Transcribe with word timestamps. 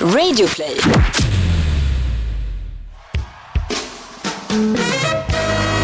Radioplay. 0.00 0.76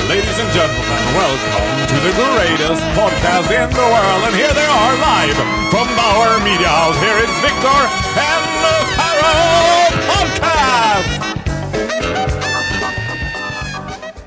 Ladies 0.08 0.38
and 0.38 0.50
gentlemen, 0.54 1.02
welcome 1.18 1.86
to 1.90 1.96
the 2.06 2.12
greatest 2.14 2.82
podcast 2.94 3.50
in 3.50 3.70
the 3.70 3.86
world. 3.94 4.22
And 4.26 4.34
here 4.36 4.54
they 4.54 4.66
are 4.66 4.94
live 5.10 5.36
from 5.70 5.88
Bauer 5.96 6.38
Media 6.44 6.68
House. 6.68 6.96
Here 7.02 7.18
is 7.26 7.32
Victor 7.42 7.80
and 8.30 8.44
the 8.62 8.76
Pharaoh 8.96 9.90
Podcast! 10.10 11.20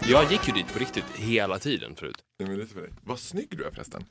Jag 0.09 0.31
gick 0.31 0.47
ju 0.47 0.53
dit 0.53 0.73
på 0.73 0.79
riktigt 0.79 1.05
hela 1.15 1.59
tiden 1.59 1.95
förut. 1.95 2.17
Nej, 2.39 2.49
men 2.49 2.57
det 2.57 2.63
är 2.63 2.67
för 2.67 2.81
dig. 2.81 2.89
Vad 3.03 3.19
snygg 3.19 3.47
du 3.57 3.63
är 3.63 3.71
förresten. 3.71 4.05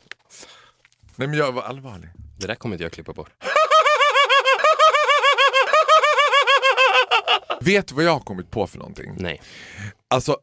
Nej 1.17 1.29
men 1.29 1.39
jag 1.39 1.53
var 1.53 1.63
allvarlig. 1.63 2.09
Det 2.39 2.47
där 2.47 2.55
kommer 2.55 2.75
inte 2.75 2.85
jag 2.85 2.93
klippa 2.93 3.13
bort. 3.13 3.31
Vet 7.61 7.87
du 7.89 7.95
vad 7.95 8.05
jag 8.05 8.13
har 8.13 8.21
kommit 8.21 8.51
på 8.51 8.67
för 8.67 8.79
någonting? 8.79 9.15
Nej. 9.19 9.41
Alltså, 10.11 10.37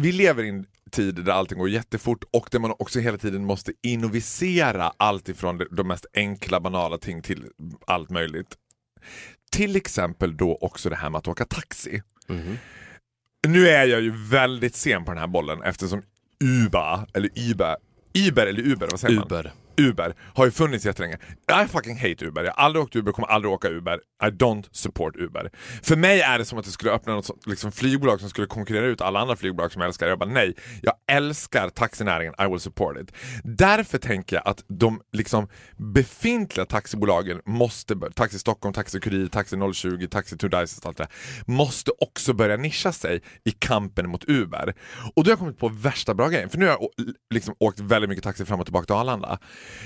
vi 0.00 0.12
lever 0.12 0.42
i 0.42 0.48
en 0.48 0.66
tid 0.90 1.14
där 1.14 1.32
allting 1.32 1.58
går 1.58 1.68
jättefort 1.68 2.24
och 2.32 2.48
där 2.50 2.58
man 2.58 2.70
också 2.78 3.00
hela 3.00 3.18
tiden 3.18 3.44
måste 3.44 3.72
innovisera 3.82 4.92
allt 4.96 5.28
ifrån 5.28 5.60
de- 5.70 5.88
mest 5.88 6.06
enkla 6.14 6.60
banala 6.60 6.98
ting 6.98 7.22
till 7.22 7.46
allt 7.86 8.10
möjligt. 8.10 8.56
Till 9.52 9.76
exempel 9.76 10.36
då 10.36 10.58
också 10.60 10.90
det 10.90 10.96
här 10.96 11.10
med 11.10 11.18
att 11.18 11.28
åka 11.28 11.44
taxi. 11.44 12.02
Nu 13.46 13.68
är 13.68 13.84
jag 13.84 14.00
ju 14.00 14.10
väldigt 14.28 14.74
sen 14.76 15.04
på 15.04 15.10
den 15.10 15.20
här 15.20 15.26
bollen 15.26 15.62
eftersom 15.62 16.02
Uber, 16.44 17.06
eller 17.14 17.30
Uber, 17.50 17.76
Uber 18.28 18.46
eller 18.46 18.62
Uber, 18.62 18.88
vad 18.90 19.00
säger 19.00 19.14
man? 19.14 19.28
Uber. 19.76 20.14
Har 20.34 20.44
ju 20.44 20.50
funnits 20.50 20.86
jättelänge. 20.86 21.18
I 21.64 21.68
fucking 21.68 21.96
hate 21.96 22.24
Uber. 22.24 22.44
Jag 22.44 22.52
har 22.52 22.64
aldrig 22.64 22.82
åkt 22.84 22.96
Uber, 22.96 23.12
kommer 23.12 23.28
aldrig 23.28 23.52
åka 23.52 23.68
Uber. 23.68 24.00
I 24.24 24.26
don't 24.30 24.64
support 24.70 25.16
Uber. 25.16 25.50
För 25.82 25.96
mig 25.96 26.20
är 26.20 26.38
det 26.38 26.44
som 26.44 26.58
att 26.58 26.64
det 26.64 26.70
skulle 26.70 26.90
öppna 26.92 27.14
något 27.14 27.26
sånt, 27.26 27.46
liksom 27.46 27.72
flygbolag 27.72 28.20
som 28.20 28.30
skulle 28.30 28.46
konkurrera 28.46 28.86
ut 28.86 29.00
alla 29.00 29.20
andra 29.20 29.36
flygbolag 29.36 29.72
som 29.72 29.82
jag 29.82 29.86
älskar. 29.88 30.06
Jag 30.08 30.18
bara 30.18 30.30
nej, 30.30 30.54
jag 30.82 30.94
älskar 31.10 31.68
taxinäringen, 31.68 32.34
I 32.40 32.46
will 32.50 32.60
support 32.60 32.96
it. 32.98 33.12
Därför 33.44 33.98
tänker 33.98 34.36
jag 34.36 34.48
att 34.48 34.64
de 34.68 35.00
liksom 35.12 35.48
befintliga 35.76 36.66
taxibolagen 36.66 37.40
måste, 37.46 37.94
bör- 37.96 38.10
Taxi 38.10 38.38
Stockholm, 38.38 38.72
Taxi 38.74 39.00
Kurir, 39.00 39.26
Taxi 39.26 39.56
020, 39.74 40.06
Taxi 40.06 40.36
to 40.36 40.46
och 40.46 40.54
allt 40.54 40.82
det 40.84 40.92
där, 40.96 41.08
måste 41.46 41.90
också 42.00 42.32
börja 42.32 42.56
nischa 42.56 42.92
sig 42.92 43.22
i 43.44 43.50
kampen 43.50 44.08
mot 44.10 44.24
Uber. 44.28 44.74
Och 45.16 45.24
då 45.24 45.28
har 45.28 45.32
jag 45.32 45.38
kommit 45.38 45.58
på 45.58 45.68
värsta 45.68 46.14
bra 46.14 46.28
grejen, 46.28 46.48
för 46.50 46.58
nu 46.58 46.66
har 46.66 46.72
jag 46.72 46.88
liksom 47.34 47.54
åkt 47.58 47.80
väldigt 47.80 48.08
mycket 48.08 48.24
taxi 48.24 48.44
fram 48.44 48.60
och 48.60 48.66
tillbaka 48.66 48.86
till 48.86 48.94
Arlanda. 48.94 49.38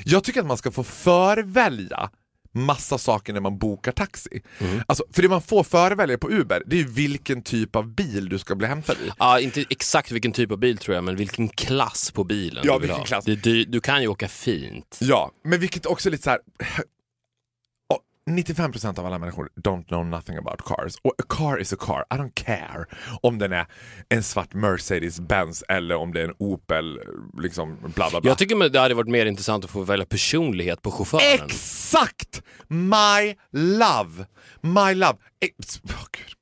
Jag 0.05 0.25
tycker 0.25 0.41
att 0.41 0.47
man 0.47 0.57
ska 0.57 0.71
få 0.71 0.85
förvälja 0.85 2.11
massa 2.53 2.99
saker 2.99 3.33
när 3.33 3.41
man 3.41 3.59
bokar 3.59 3.93
taxi. 3.93 4.43
Alltså, 4.87 5.05
för 5.13 5.23
det 5.23 5.29
man 5.29 5.43
får 5.43 5.65
förvälja 5.65 6.19
på 6.19 6.31
Uber, 6.31 6.63
det 6.67 6.77
är 6.77 6.81
ju 6.81 6.87
vilken 6.89 7.43
typ 7.43 7.77
av 7.77 7.89
bil 7.95 8.29
du 8.29 8.39
ska 8.39 8.55
bli 8.55 8.67
hämtad 8.67 8.97
i. 9.07 9.11
Ja, 9.19 9.41
inte 9.41 9.65
exakt 9.71 10.11
vilken 10.11 10.33
typ 10.33 10.51
av 10.53 10.59
bil 10.59 10.79
tror 10.79 10.95
jag, 10.95 11.05
men 11.05 11.17
vilken 11.17 11.49
klass 11.49 12.11
på 12.11 12.25
bilen 12.25 12.65
Ja, 12.67 12.73
du 12.73 12.79
vill 12.79 12.81
vilken 12.81 12.99
ha. 12.99 13.05
klass. 13.05 13.25
Du, 13.25 13.37
du, 13.37 13.65
du 13.65 13.81
kan 13.81 14.03
ju 14.03 14.09
åka 14.09 14.29
fint. 14.29 14.99
Ja, 15.01 15.31
men 15.45 15.61
vilket 15.61 15.87
också 15.87 16.09
är 16.09 16.11
lite 16.11 16.25
så 16.25 16.31
här. 16.31 16.41
Ja, 18.27 18.33
95% 18.33 18.99
av 18.99 19.07
alla 19.07 19.19
människor 19.19 19.49
don't 19.57 19.85
know 19.85 20.07
nothing 20.07 20.37
about 20.37 20.63
cars. 20.65 20.97
Och 21.03 21.13
a 21.19 21.25
car 21.29 21.61
is 21.61 21.73
a 21.73 21.77
car, 21.81 22.05
I 22.11 22.15
don't 22.15 22.35
care 22.35 22.85
om 23.23 23.39
den 23.39 23.53
är 23.53 23.67
en 24.09 24.23
svart 24.23 24.55
Mercedes-Benz 24.55 25.63
eller 25.69 25.95
om 25.95 26.13
det 26.13 26.21
är 26.21 26.25
en 26.25 26.35
Opel, 26.39 27.01
liksom 27.39 27.77
bla 27.95 28.11
bla 28.11 28.21
bla. 28.21 28.31
Jag 28.31 28.39
tycker 28.39 28.69
det 28.69 28.81
hade 28.81 28.95
varit 28.95 29.09
mer 29.11 29.27
intressant 29.27 29.65
att 29.65 29.71
få 29.71 29.83
välja 29.83 30.07
personlighet 30.07 30.83
på 30.83 30.91
chauffören. 30.91 31.45
Exakt! 31.45 32.43
My 32.69 33.37
love! 33.53 34.27
My 34.61 34.95
love! 34.95 35.19
Ex- 35.41 35.81
oh, 35.85 35.91
Gud. 36.13 36.35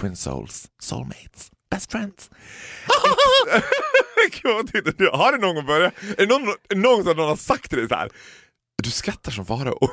Twin 0.00 0.16
souls, 0.16 0.68
soulmates, 0.78 1.50
best 1.70 1.92
friends. 1.92 2.30
Ex- 4.26 4.40
Gud? 4.42 5.10
Har 5.12 5.32
det 5.32 5.38
någon 5.38 5.66
börjat? 5.66 5.94
Är 6.18 6.26
det 6.26 6.38
någon, 6.38 6.54
någon 6.82 7.04
som 7.04 7.16
någon 7.16 7.28
har 7.28 7.36
sagt 7.36 7.70
till 7.70 7.78
dig 7.78 7.88
så 7.88 7.94
här? 7.94 8.10
Du 8.82 8.90
skrattar 8.90 9.32
som 9.32 9.46
farao. 9.46 9.78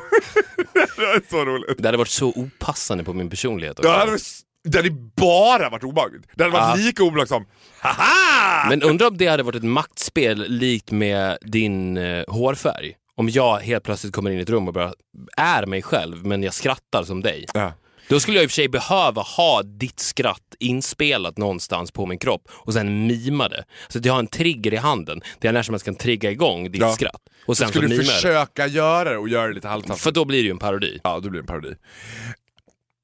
det 0.74 0.80
är 1.04 1.30
så 1.30 1.46
roligt. 1.46 1.78
Det 1.78 1.88
hade 1.88 1.98
varit 1.98 2.08
så 2.10 2.30
opassande 2.30 3.04
på 3.04 3.14
min 3.14 3.30
personlighet 3.30 3.80
också. 3.80 3.92
Det, 3.92 3.98
hade, 3.98 4.18
det 4.64 4.78
hade 4.78 4.90
bara 5.16 5.70
varit 5.70 5.84
obehagligt. 5.84 6.24
Det 6.36 6.44
hade 6.44 6.54
varit 6.54 6.80
Ja. 6.80 6.86
lika 6.86 7.04
obehagligt 7.04 7.30
som 7.30 7.46
haha! 7.80 8.70
Men 8.70 8.84
undrar 8.84 9.08
om 9.08 9.18
det 9.18 9.28
hade 9.28 9.44
varit 9.44 9.56
ett 9.56 9.64
maktspel 9.64 10.46
likt 10.50 10.92
med 10.92 11.38
din 11.42 11.98
eh, 11.98 12.24
hårfärg. 12.28 12.94
Om 13.16 13.30
jag 13.30 13.58
helt 13.60 13.84
plötsligt 13.84 14.14
kommer 14.14 14.32
in 14.32 14.40
i 14.40 14.42
ett 14.42 14.50
rum 14.50 14.68
och 14.68 14.74
bara 14.74 14.94
är 15.38 15.66
mig 15.66 15.82
själv, 15.82 16.26
men 16.26 16.44
jag 16.44 16.54
skrattar 16.54 17.04
som 17.04 17.22
dig. 17.22 17.46
Ja. 17.54 17.72
Då 18.10 18.20
skulle 18.20 18.38
jag 18.38 18.44
i 18.44 18.48
och 18.48 18.52
för 18.52 18.56
sig 18.56 18.70
behöva 18.70 19.22
ha 19.22 19.64
ditt 19.64 20.00
skratt 20.00 20.56
inspelat 20.60 21.38
någonstans 21.38 21.92
på 21.92 22.06
min 22.06 22.18
kropp 22.20 22.42
och 22.52 22.74
sen 22.74 23.08
mima 23.08 23.50
det. 23.50 23.66
Så 23.88 23.98
att 24.00 24.06
jag 24.06 24.14
har 24.14 24.20
en 24.20 24.28
trigger 24.28 24.74
i 24.74 24.78
handen 24.78 25.20
där 25.40 25.48
jag 25.48 25.54
när 25.54 25.64
som 25.64 25.74
helst 25.74 25.86
kan 25.86 25.96
trigga 25.96 26.32
igång 26.32 26.72
ditt 26.72 26.82
Ja. 26.82 26.94
skratt. 26.94 27.22
Och 27.46 27.58
sen 27.58 27.68
så 27.68 27.72
Skulle 27.72 27.88
du 27.88 27.90
mimar 27.90 28.04
jag 28.04 28.12
det. 28.12 28.16
försöka 28.16 28.68
göra 28.68 29.10
det 29.12 29.18
och 29.18 29.30
göra 29.30 29.48
det 29.48 29.54
lite 29.54 29.68
halvtaskigt? 29.68 30.04
För 30.04 30.12
då 30.12 30.26
blir 30.26 30.38
det 30.38 30.44
ju 30.46 30.52
en 30.52 30.60
parodi. 30.60 31.00
Ja, 31.04 31.20
då 31.20 31.30
blir 31.30 31.42
det 31.42 31.44
en 31.44 31.48
parodi. 31.62 31.76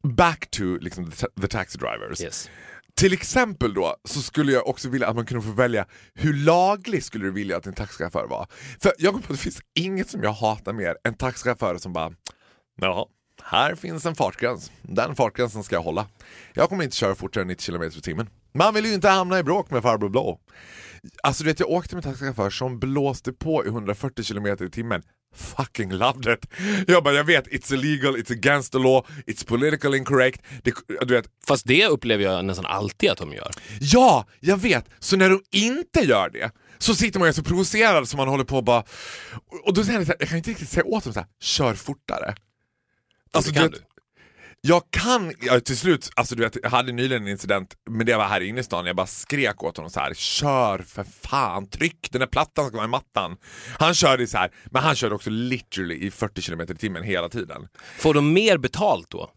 Back 0.04 0.52
to 0.52 0.64
liksom, 0.82 1.12
the, 1.12 1.28
the 1.42 1.48
taxi 1.48 1.78
drivers. 1.78 2.22
Yes. 2.22 2.50
Till 2.96 3.14
exempel 3.14 3.74
då 3.74 3.96
så 4.06 4.22
skulle 4.22 4.52
jag 4.52 4.68
också 4.68 4.90
vilja 4.90 5.08
att 5.08 5.16
man 5.16 5.26
kunde 5.26 5.44
få 5.44 5.52
välja 5.52 5.86
hur 6.14 6.34
laglig 6.34 7.04
skulle 7.04 7.26
du 7.26 7.32
vilja 7.32 7.58
att 7.58 7.64
din 7.64 7.74
taxichaufför 7.74 8.28
var? 8.28 8.48
För 8.82 8.94
jag 8.98 9.14
kommer 9.14 9.26
på 9.28 9.34
att 9.34 9.40
det 9.40 9.44
finns 9.44 9.60
inget 9.80 10.10
som 10.10 10.24
jag 10.24 10.32
hatar 10.34 10.74
mer 10.74 10.96
än 11.04 11.14
taxichaufförer 11.14 11.78
som 11.78 11.94
bara 11.94 12.12
Ja, 12.82 13.08
här 13.44 13.76
finns 13.76 14.06
en 14.06 14.16
fartgräns. 14.16 14.72
Den 14.82 15.16
fartgränsen 15.16 15.64
ska 15.64 15.76
jag 15.76 15.82
hålla. 15.82 16.08
Jag 16.54 16.70
kommer 16.70 16.84
inte 16.84 16.96
köra 16.96 17.16
fortare 17.16 17.42
än 17.42 17.48
90 17.48 17.66
km 17.66 17.84
i 17.84 18.02
timmen. 18.02 18.30
Man 18.54 18.74
vill 18.74 18.86
ju 18.86 18.94
inte 18.94 19.10
hamna 19.10 19.40
i 19.40 19.44
bråk 19.44 19.72
med 19.72 19.82
farbror 19.84 20.10
blå. 20.10 20.40
Alltså 21.24 21.44
du 21.44 21.50
vet, 21.50 21.60
jag 21.60 21.70
åkte 21.70 21.96
med 21.96 22.04
taxichaufför 22.04 22.50
som 22.50 22.80
blåste 22.80 23.34
på 23.34 23.66
i 23.66 23.68
140 23.68 24.24
km 24.24 24.48
i 24.48 24.70
timmen. 24.70 25.04
Fucking 25.36 25.92
loved 25.94 26.34
it. 26.34 26.46
Jag 26.88 27.04
bara, 27.04 27.14
jag 27.14 27.24
vet, 27.24 27.48
it's 27.48 27.74
illegal, 27.74 28.18
it's 28.18 28.32
against 28.32 28.72
the 28.72 28.78
law, 28.80 29.06
it's 29.28 29.48
politically 29.48 29.98
incorrect. 29.98 30.42
Det, 30.64 30.74
du 31.02 31.14
vet, 31.14 31.26
Fast 31.48 31.68
det 31.68 31.88
upplever 31.88 32.24
jag 32.24 32.46
nästan 32.46 32.66
alltid 32.66 33.10
att 33.10 33.18
de 33.18 33.34
gör. 33.34 33.52
ja, 33.80 34.26
jag 34.40 34.58
vet. 34.58 34.86
Så 35.00 35.18
när 35.18 35.30
de 35.30 35.42
inte 35.52 36.00
gör 36.00 36.30
det 36.30 36.52
så 36.78 36.96
sitter 36.96 37.20
man 37.20 37.30
ju 37.30 37.34
så 37.34 37.44
provocerad 37.44 38.08
som 38.08 38.18
man 38.18 38.28
håller 38.28 38.44
på 38.44 38.58
och 38.58 38.64
bara... 38.64 38.84
Och 39.66 39.74
då 39.74 39.84
säger 39.84 40.00
jag 40.00 40.16
jag 40.20 40.30
kan 40.30 40.38
inte 40.38 40.50
riktigt 40.50 40.70
säga 40.70 40.86
åt 40.86 41.04
dem 41.04 41.14
så 41.14 41.20
här, 41.20 41.30
kör 41.42 41.74
fortare. 41.74 42.36
Alltså, 43.32 43.54
kan 43.54 43.64
vet, 43.64 43.74
du? 43.74 43.80
Jag 44.62 44.84
kan, 44.90 45.34
ja, 45.42 45.60
till 45.60 45.78
slut, 45.78 46.10
alltså 46.16 46.36
du 46.36 46.44
vet, 46.44 46.58
jag 46.64 46.70
hade 46.70 46.92
nyligen 46.92 47.24
en 47.24 47.30
incident, 47.30 47.76
men 47.90 48.06
det 48.06 48.18
var 48.18 48.26
här 48.26 48.42
inne 48.42 48.60
i 48.60 48.64
stan, 48.64 48.86
jag 48.86 48.96
bara 48.96 49.08
skrek 49.08 49.64
åt 49.64 49.78
honom 49.78 49.92
så 49.92 50.00
här: 50.00 50.14
kör 50.14 50.80
för 50.80 51.04
fan, 51.04 51.68
tryck, 51.68 52.12
den 52.12 52.20
där 52.20 52.28
plattan 52.28 52.68
ska 52.68 52.78
vara 52.78 52.88
i 52.88 52.90
mattan. 52.90 53.38
Han 53.80 53.94
körde 53.94 54.28
så 54.28 54.38
här, 54.38 54.52
men 54.66 54.84
han 54.84 54.96
körde 54.96 55.16
också 55.16 55.30
literally 55.30 55.96
i 55.96 56.12
40 56.12 56.42
km 56.42 56.62
i 56.62 56.66
timmen 56.66 57.04
hela 57.04 57.30
tiden. 57.30 57.68
Får 57.98 58.14
de 58.14 58.34
mer 58.34 58.58
betalt 58.58 59.10
då? 59.10 59.32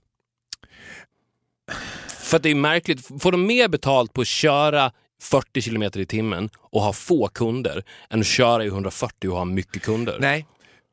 För 2.09 2.37
att 2.37 2.43
det 2.43 2.51
är 2.51 2.55
märkligt, 2.55 3.23
får 3.23 3.33
de 3.33 3.47
mer 3.47 3.69
betalt 3.69 4.13
på 4.13 4.21
att 4.21 4.27
köra 4.27 4.93
40 5.23 5.63
km 5.63 5.83
i 5.83 6.07
timmen 6.07 6.51
och 6.57 6.83
ha 6.83 6.93
få 6.93 7.29
kunder 7.29 7.85
än 8.11 8.21
att 8.21 8.27
köra 8.27 8.65
i 8.65 8.67
140 8.67 9.31
och 9.31 9.37
ha 9.37 9.45
mycket 9.45 9.83
kunder? 9.83 10.19
Nej, 10.21 10.47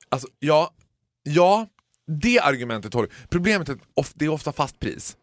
alltså 0.09 0.27
ja, 0.39 0.71
ja, 1.23 1.67
det 2.21 2.39
argumentet 2.39 2.93
håller. 2.93 3.09
Problemet 3.29 3.69
är 3.69 3.73
att 3.73 4.11
det 4.15 4.25
är 4.25 4.29
ofta 4.29 4.51
fast 4.53 4.79
pris. 4.79 5.17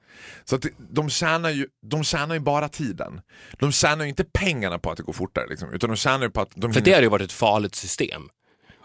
Så 0.44 0.56
att 0.56 0.66
de, 0.91 1.10
tjänar 1.10 1.50
ju, 1.50 1.66
de 1.82 2.04
tjänar 2.04 2.34
ju 2.34 2.41
bara 2.41 2.69
tiden. 2.69 3.20
De 3.58 3.72
tjänar 3.72 4.04
ju 4.04 4.08
inte 4.08 4.24
pengarna 4.24 4.78
på 4.78 4.91
att 4.91 4.97
det 4.97 5.02
går 5.02 5.12
fortare, 5.12 5.47
liksom, 5.48 5.72
utan 5.72 5.91
de 5.91 5.97
tjänar 5.97 6.22
ju 6.22 6.30
på 6.30 6.41
att 6.41 6.50
de 6.54 6.60
För 6.60 6.69
hinner- 6.69 6.84
det 6.84 6.92
hade 6.92 7.02
ju 7.02 7.10
varit 7.10 7.24
ett 7.24 7.32
farligt 7.32 7.74
system. 7.74 8.22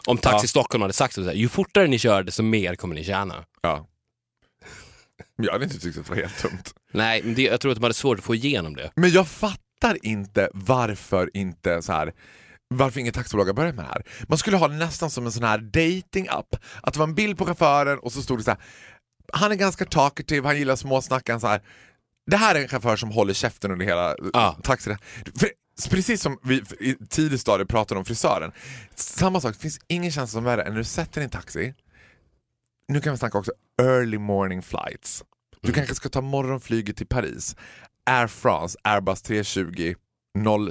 Om 0.07 0.17
Taxi 0.17 0.43
Ja. 0.43 0.47
Stockholm 0.47 0.81
hade 0.81 0.93
sagt 0.93 1.13
så 1.13 1.23
här, 1.23 1.33
ju 1.33 1.49
fortare 1.49 1.87
ni 1.87 1.99
kör 1.99 2.23
desto 2.23 2.43
mer 2.43 2.75
kommer 2.75 2.95
ni 2.95 3.03
tjäna. 3.03 3.45
Ja. 3.61 3.87
Jag 5.35 5.51
hade 5.51 5.63
inte 5.63 5.79
tyckt 5.79 5.97
att 5.97 6.05
det 6.05 6.09
var 6.09 6.21
helt 6.21 6.41
dumt. 6.43 6.63
Nej, 6.91 7.21
men 7.23 7.33
det, 7.35 7.41
jag 7.41 7.61
tror 7.61 7.71
att 7.71 7.77
de 7.77 7.83
hade 7.83 7.93
svårt 7.93 8.17
att 8.19 8.25
få 8.25 8.35
igenom 8.35 8.75
det. 8.75 8.91
Men 8.95 9.09
jag 9.09 9.27
fattar 9.27 9.97
inte 10.05 10.49
varför 10.53 11.29
inte 11.33 11.81
så 11.81 11.91
här 11.91 12.13
varför 12.77 12.99
inget 12.99 13.13
taxibolag 13.15 13.45
har 13.45 13.53
börjat 13.53 13.75
med 13.75 13.85
det 13.85 13.89
här. 13.89 14.03
Man 14.27 14.37
skulle 14.37 14.57
ha 14.57 14.67
det 14.67 14.75
nästan 14.75 15.09
som 15.09 15.25
en 15.25 15.31
sån 15.31 15.43
här 15.43 15.57
dating-app. 15.57 16.55
Att 16.83 16.93
det 16.93 16.99
var 16.99 17.07
en 17.07 17.15
bild 17.15 17.37
på 17.37 17.45
chauffören 17.45 17.99
och 17.99 18.11
så 18.13 18.21
stod 18.21 18.39
det 18.39 18.43
så 18.43 18.51
här. 18.51 18.59
Han 19.33 19.51
är 19.51 19.55
ganska 19.55 19.85
talkative, 19.85 20.47
han 20.47 20.57
gillar 20.57 20.75
småsnackan 20.75 21.39
så 21.39 21.47
här. 21.47 21.61
Det 22.25 22.37
här 22.37 22.55
är 22.55 22.59
en 22.61 22.67
chaufför 22.67 22.95
som 22.95 23.11
håller 23.11 23.33
käften 23.33 23.71
under 23.71 23.85
hela 23.85 24.15
Ja. 24.33 24.57
taxi. 24.63 24.97
För, 25.39 25.49
precis 25.89 26.21
som 26.21 26.37
vi 26.43 26.63
i 26.79 26.95
tidig 27.09 27.39
stadie 27.39 27.65
pratade 27.65 27.99
om 27.99 28.05
frisören. 28.05 28.51
Samma 28.95 29.41
sak, 29.41 29.53
det 29.53 29.59
finns 29.61 29.79
ingen 29.87 30.11
känsla 30.11 30.37
som 30.37 30.43
värre 30.43 30.61
än 30.63 30.71
när 30.71 30.77
du 30.77 30.83
sätter 30.83 31.21
din 31.21 31.29
taxi. 31.29 31.73
Nu 32.87 33.01
kan 33.01 33.13
vi 33.13 33.17
snacka 33.19 33.37
också 33.37 33.51
early 33.81 34.17
morning 34.17 34.61
flights. 34.61 35.23
Du 35.61 35.73
kanske 35.73 35.95
ska 35.95 36.09
ta 36.09 36.21
morgonflyget 36.21 36.97
till 36.97 37.07
Paris. 37.07 37.55
Air 38.05 38.27
France, 38.27 38.77
Airbus 38.83 39.21
320 39.21 39.93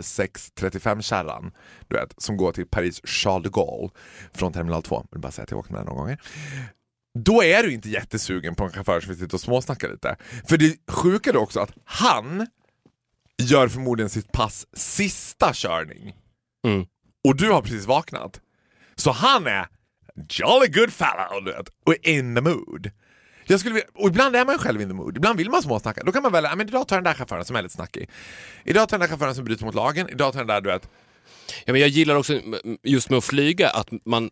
0635 0.03 1.03
kärran 1.03 1.53
du 1.89 1.97
vet, 1.97 2.15
som 2.23 2.37
går 2.37 2.53
till 2.53 2.67
Paris 2.67 3.01
Charles 3.05 3.43
de 3.43 3.51
Gaulle 3.51 3.91
från 4.33 4.53
terminal 4.53 4.83
2. 4.83 4.97
Jag 4.97 5.07
vill 5.11 5.21
bara 5.21 5.33
säga 5.33 5.45
att 5.45 5.51
jag 5.51 5.61
åkt 5.61 5.71
med 5.71 5.81
den 5.81 5.87
några 5.87 6.01
gånger. 6.01 6.21
då 7.19 7.43
är 7.43 7.63
du 7.63 7.73
inte 7.73 7.91
jättesugen 7.91 8.55
på 8.55 8.65
en 8.65 8.71
chaufför 8.71 9.01
som 9.01 9.09
vill 9.09 9.19
sitta 9.19 9.37
och 9.37 9.41
småsnacka 9.41 9.89
lite. 9.89 10.17
För 10.49 10.57
det 10.57 10.77
sjuka 10.89 11.31
är 11.31 11.37
också 11.37 11.61
att 11.61 11.73
han 11.85 12.47
gör 13.43 13.69
förmodligen 13.69 14.11
sitt 14.11 14.33
pass 14.33 14.67
sista 14.73 15.51
körning. 15.55 16.17
Mm. 16.67 16.87
Och 17.29 17.37
du 17.37 17.51
har 17.51 17.63
precis 17.63 17.87
vaknat. 17.87 18.41
Så 18.95 19.11
han 19.11 19.47
är 19.47 19.69
jolly 20.29 20.69
good 20.69 20.93
fellow 20.93 21.45
du 21.45 21.53
vet, 21.53 21.69
och 21.87 21.95
in 22.03 22.35
the 22.35 22.41
mood. 22.41 22.91
Jag 23.51 23.61
skulle, 23.61 23.75
vilja- 23.75 23.89
och 23.95 24.09
ibland 24.09 24.37
är 24.37 24.45
man 24.45 24.55
ju 24.55 24.59
själv 24.59 24.81
in 24.83 24.89
the 24.89 24.95
mood, 24.95 25.17
ibland 25.17 25.39
vill 25.39 25.51
man 25.51 25.63
småsnacka. 25.63 26.03
Då 26.05 26.13
kan 26.13 26.23
man 26.23 26.33
välja, 26.33 26.57
men 26.57 26.69
idag 26.69 26.89
tar 26.89 26.97
jag 26.97 27.05
den 27.05 27.13
där 27.13 27.19
chauffören 27.19 27.45
som 27.45 27.57
är 27.57 27.63
lite 27.63 27.75
snackig. 27.75 28.09
Idag 28.65 28.89
tar 28.89 28.95
jag 28.95 29.01
den 29.01 29.09
där 29.09 29.17
chauffören 29.17 29.35
som 29.35 29.45
bryter 29.45 29.65
mot 29.65 29.75
lagen, 29.75 30.09
idag 30.09 30.33
tar 30.33 30.41
jag 30.41 30.47
den 30.49 30.55
där 30.55 30.61
du 30.61 30.71
vet. 30.71 30.89
Ja, 31.65 31.73
men 31.73 31.81
jag 31.81 31.91
gillar 31.91 32.15
också 32.15 32.41
just 32.83 33.11
med 33.11 33.17
att 33.19 33.25
flyga 33.25 33.71
att 33.71 33.89
man 34.05 34.31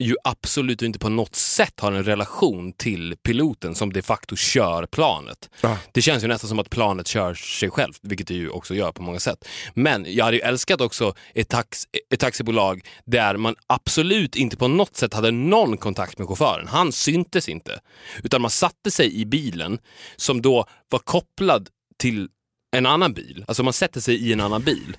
ju 0.00 0.16
absolut 0.24 0.82
inte 0.82 0.98
på 0.98 1.08
något 1.08 1.36
sätt 1.36 1.80
har 1.80 1.92
en 1.92 2.04
relation 2.04 2.72
till 2.72 3.16
piloten 3.22 3.74
som 3.74 3.92
de 3.92 4.02
facto 4.02 4.36
kör 4.36 4.86
planet. 4.86 5.50
Ja. 5.60 5.78
Det 5.92 6.02
känns 6.02 6.24
ju 6.24 6.28
nästan 6.28 6.48
som 6.48 6.58
att 6.58 6.70
planet 6.70 7.06
kör 7.06 7.34
sig 7.34 7.70
självt, 7.70 7.98
vilket 8.02 8.26
det 8.26 8.34
ju 8.34 8.48
också 8.48 8.74
gör 8.74 8.92
på 8.92 9.02
många 9.02 9.20
sätt. 9.20 9.48
Men 9.74 10.06
jag 10.08 10.24
hade 10.24 10.36
ju 10.36 10.42
älskat 10.42 10.80
också 10.80 11.14
ett, 11.34 11.48
tax, 11.48 11.84
ett 12.10 12.20
taxibolag 12.20 12.84
där 13.04 13.36
man 13.36 13.54
absolut 13.66 14.36
inte 14.36 14.56
på 14.56 14.68
något 14.68 14.96
sätt 14.96 15.14
hade 15.14 15.30
någon 15.30 15.76
kontakt 15.76 16.18
med 16.18 16.28
chauffören. 16.28 16.68
Han 16.68 16.92
syntes 16.92 17.48
inte. 17.48 17.80
Utan 18.22 18.42
man 18.42 18.50
satte 18.50 18.90
sig 18.90 19.20
i 19.20 19.26
bilen 19.26 19.78
som 20.16 20.42
då 20.42 20.66
var 20.88 20.98
kopplad 20.98 21.68
till 21.98 22.28
en 22.76 22.86
annan 22.86 23.12
bil. 23.12 23.44
Alltså 23.48 23.62
man 23.62 23.72
sätter 23.72 24.00
sig 24.00 24.16
i 24.28 24.32
en 24.32 24.40
annan 24.40 24.62
bil. 24.62 24.96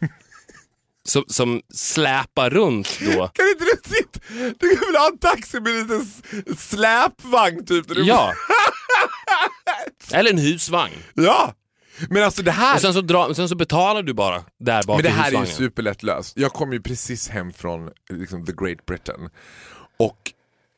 Som, 1.03 1.23
som 1.27 1.61
släpar 1.73 2.49
runt 2.49 2.99
då. 2.99 3.11
Kan 3.33 3.47
inte 3.49 3.63
du 3.65 3.95
sitta, 3.95 4.19
du 4.59 4.75
kan 4.77 4.87
väl 4.87 4.95
ha 5.01 5.07
en 5.07 5.17
taxi 5.17 5.59
med 5.59 5.73
en 5.73 5.79
liten 5.87 6.05
släpvagn 6.57 7.65
typ? 7.65 7.87
där 7.87 7.95
du- 7.95 8.03
Ja. 8.03 8.33
Eller 10.13 10.29
en 10.31 10.37
husvagn. 10.37 10.93
ja! 11.13 11.53
Men 12.09 12.23
alltså 12.23 12.41
det 12.43 12.51
här... 12.51 12.75
Och 12.75 12.81
sen 12.81 12.93
så, 12.93 13.01
dra, 13.01 13.33
sen 13.33 13.49
så 13.49 13.55
betalar 13.55 14.03
du 14.03 14.13
bara 14.13 14.43
där 14.59 14.83
bak 14.83 14.95
Men 14.97 15.03
det 15.03 15.09
i 15.09 15.11
här 15.11 15.33
är 15.35 15.39
ju 15.39 15.45
superlätt 15.45 16.03
löst. 16.03 16.33
Jag 16.37 16.53
kom 16.53 16.73
ju 16.73 16.81
precis 16.81 17.29
hem 17.29 17.53
från 17.53 17.89
liksom, 18.09 18.45
the 18.45 18.51
Great 18.51 18.85
Britain. 18.85 19.29
Och 19.99 20.17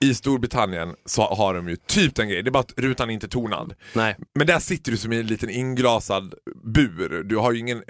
i 0.04 0.14
Storbritannien 0.14 0.96
så 1.06 1.22
har 1.22 1.54
de 1.54 1.70
ju 1.70 1.76
typ 1.76 2.16
den 2.16 2.28
grejen, 2.28 2.46
det 2.46 2.50
är 2.50 2.52
bara 2.52 2.60
att 2.60 2.74
rutan 2.78 3.10
är 3.10 3.14
inte 3.14 3.28
tonad. 3.28 3.74
Nej. 3.94 4.18
Men 4.36 4.48
där 4.48 4.60
sitter 4.60 4.92
du 4.92 4.98
som 4.98 5.14
i 5.14 5.20
en 5.20 5.28
liten 5.28 5.50
inglasad 5.50 6.34
bur. 6.64 7.24
Du 7.24 7.38
har 7.38 7.52
ju 7.52 7.60
ingen, 7.60 7.84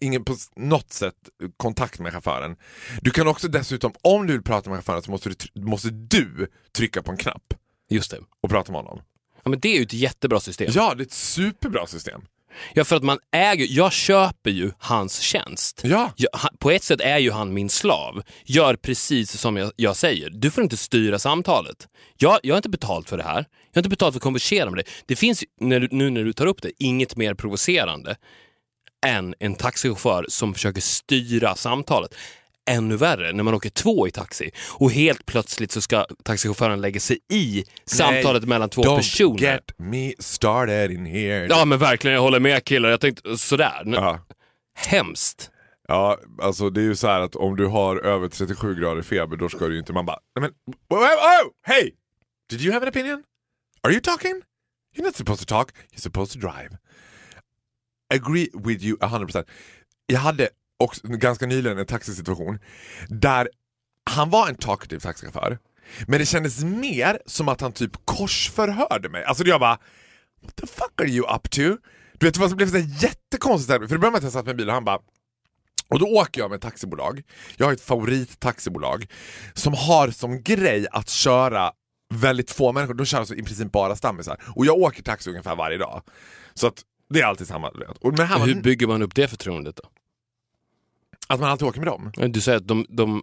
ingen 0.00 0.24
på 0.24 0.36
något 0.56 0.92
sätt 0.92 1.14
kontakt 1.56 2.00
med 2.00 2.12
chauffören. 2.12 2.56
Du 3.00 3.10
kan 3.10 3.28
också 3.28 3.48
dessutom, 3.48 3.92
om 4.02 4.26
du 4.26 4.32
vill 4.32 4.42
prata 4.42 4.70
med 4.70 4.76
chauffören 4.76 5.02
så 5.02 5.10
måste 5.10 5.28
du, 5.28 5.60
måste 5.60 5.90
du 5.90 6.46
trycka 6.72 7.02
på 7.02 7.10
en 7.10 7.16
knapp 7.16 7.54
Just 7.90 8.10
det. 8.10 8.18
och 8.40 8.50
prata 8.50 8.72
med 8.72 8.80
honom. 8.80 9.00
Ja, 9.42 9.50
men 9.50 9.60
det 9.60 9.68
är 9.68 9.76
ju 9.76 9.82
ett 9.82 9.92
jättebra 9.92 10.40
system. 10.40 10.70
Ja, 10.74 10.94
det 10.94 11.02
är 11.02 11.06
ett 11.06 11.12
superbra 11.12 11.86
system. 11.86 12.20
Ja, 12.74 12.84
för 12.84 12.96
att 12.96 13.02
man 13.02 13.18
äger, 13.32 13.66
jag 13.70 13.92
köper 13.92 14.50
ju 14.50 14.70
hans 14.78 15.20
tjänst. 15.20 15.80
Ja. 15.84 16.12
Jag, 16.16 16.30
på 16.58 16.70
ett 16.70 16.82
sätt 16.82 17.00
är 17.00 17.18
ju 17.18 17.30
han 17.30 17.54
min 17.54 17.68
slav. 17.68 18.22
Gör 18.44 18.76
precis 18.76 19.40
som 19.40 19.56
jag, 19.56 19.72
jag 19.76 19.96
säger. 19.96 20.30
Du 20.30 20.50
får 20.50 20.62
inte 20.62 20.76
styra 20.76 21.18
samtalet. 21.18 21.88
Jag, 22.16 22.38
jag 22.42 22.54
har 22.54 22.58
inte 22.58 22.68
betalt 22.68 23.08
för 23.08 23.16
det 23.16 23.22
här. 23.22 23.36
Jag 23.36 23.74
har 23.74 23.80
inte 23.80 23.88
betalt 23.88 24.14
för 24.14 24.18
att 24.18 24.22
konversera 24.22 24.70
med 24.70 24.78
dig. 24.78 24.86
Det 25.06 25.16
finns, 25.16 25.44
när 25.60 25.88
nu 25.90 26.10
när 26.10 26.24
du 26.24 26.32
tar 26.32 26.46
upp 26.46 26.62
det, 26.62 26.72
inget 26.78 27.16
mer 27.16 27.34
provocerande 27.34 28.16
än 29.06 29.34
en 29.38 29.54
taxichaufför 29.54 30.26
som 30.28 30.54
försöker 30.54 30.80
styra 30.80 31.54
samtalet. 31.54 32.14
Ännu 32.70 32.96
värre 32.96 33.32
när 33.32 33.42
man 33.42 33.54
åker 33.54 33.70
två 33.70 34.08
i 34.08 34.10
taxi 34.10 34.50
och 34.78 34.92
helt 34.92 35.26
plötsligt 35.26 35.72
så 35.72 35.80
ska 35.80 36.06
taxichauffören 36.24 36.80
lägga 36.80 37.00
sig 37.00 37.18
i 37.32 37.64
samtalet 37.84 38.44
mellan 38.44 38.68
två 38.68 38.82
Don't 38.82 38.96
personer. 38.96 39.38
get 39.38 39.72
me 39.76 40.12
started 40.18 40.90
in 40.90 41.06
here. 41.06 41.46
Ja 41.50 41.64
men 41.64 41.78
verkligen, 41.78 42.14
jag 42.14 42.22
håller 42.22 42.40
med 42.40 42.64
killar. 42.64 42.88
Jag 42.88 43.00
tänkte 43.00 43.38
sådär. 43.38 43.82
Ja. 43.86 44.20
Hemskt. 44.74 45.50
Ja, 45.88 46.18
alltså 46.42 46.70
det 46.70 46.80
är 46.80 46.84
ju 46.84 46.96
så 46.96 47.06
här 47.06 47.20
att 47.20 47.36
om 47.36 47.56
du 47.56 47.66
har 47.66 47.96
över 47.96 48.28
37 48.28 48.74
grader 48.74 49.02
feber 49.02 49.36
då 49.36 49.48
ska 49.48 49.66
du 49.66 49.72
ju 49.72 49.78
inte, 49.78 49.92
man 49.92 50.06
bara, 50.06 50.18
nej 50.40 50.42
men, 50.42 50.74
oh, 50.98 51.04
oh, 51.04 51.50
hey! 51.62 51.90
Did 52.50 52.60
you 52.60 52.72
have 52.72 52.86
an 52.86 52.88
opinion? 52.88 53.22
Are 53.82 53.92
you 53.92 54.00
talking? 54.00 54.42
You're 54.96 55.04
not 55.04 55.16
supposed 55.16 55.48
to 55.48 55.54
talk, 55.54 55.72
you're 55.92 56.00
supposed 56.00 56.40
to 56.40 56.48
drive. 56.48 56.78
Agree 58.14 58.48
with 58.54 58.84
you 58.84 58.96
100%. 58.96 59.44
Jag 60.06 60.20
hade 60.20 60.48
och 60.80 60.94
ganska 61.02 61.46
nyligen 61.46 61.78
en 61.78 61.86
taxisituation 61.86 62.58
där 63.08 63.48
han 64.10 64.30
var 64.30 64.48
en 64.48 64.54
talkative 64.54 65.00
taxichaufför, 65.00 65.58
men 66.06 66.18
det 66.18 66.26
kändes 66.26 66.64
mer 66.64 67.18
som 67.26 67.48
att 67.48 67.60
han 67.60 67.72
typ 67.72 67.92
korsförhörde 68.04 69.08
mig. 69.08 69.24
Alltså 69.24 69.44
jag 69.44 69.60
bara, 69.60 69.78
what 70.42 70.56
the 70.56 70.66
fuck 70.66 71.00
are 71.00 71.08
you 71.08 71.34
up 71.34 71.50
to? 71.50 71.60
Du 72.18 72.26
vet, 72.26 72.34
det 72.50 72.56
blev 72.56 72.70
så 72.70 73.06
jättekonstigt, 73.06 73.72
för 73.72 73.78
det 73.78 73.88
började 73.88 74.10
med 74.10 74.18
att 74.18 74.22
jag 74.22 74.32
satt 74.32 74.44
med 74.44 74.50
en 74.50 74.56
bil 74.56 74.68
och 74.68 74.74
han 74.74 74.84
bara 74.84 74.98
och 75.88 75.98
då 75.98 76.06
åker 76.06 76.40
jag 76.40 76.50
med 76.50 76.56
ett 76.56 76.62
taxibolag. 76.62 77.22
Jag 77.56 77.66
har 77.66 77.72
ett 77.72 77.80
favorittaxibolag 77.80 79.06
som 79.54 79.74
har 79.74 80.10
som 80.10 80.42
grej 80.42 80.86
att 80.92 81.08
köra 81.08 81.72
väldigt 82.14 82.50
få 82.50 82.72
människor. 82.72 82.94
De 82.94 83.06
kör 83.06 83.18
alltså 83.18 83.34
i 83.34 83.42
princip 83.42 83.72
bara 83.72 83.96
stammisar. 83.96 84.42
Och 84.56 84.66
jag 84.66 84.78
åker 84.78 85.02
taxi 85.02 85.30
ungefär 85.30 85.56
varje 85.56 85.78
dag. 85.78 86.02
Så 86.54 86.66
att 86.66 86.82
det 87.08 87.20
är 87.20 87.24
alltid 87.24 87.46
samma. 87.46 87.68
Och 88.00 88.18
men 88.18 88.26
här 88.26 88.38
Hur 88.38 88.62
bygger 88.62 88.86
man 88.86 89.02
upp 89.02 89.14
det 89.14 89.28
förtroendet 89.28 89.76
då? 89.76 89.82
Att 91.30 91.40
man 91.40 91.50
alltid 91.50 91.68
åker 91.68 91.80
med 91.80 91.86
dem. 91.86 92.12
Du 92.32 92.40
säger 92.40 92.58
att 92.58 92.68
de, 92.68 92.86
de, 92.88 93.22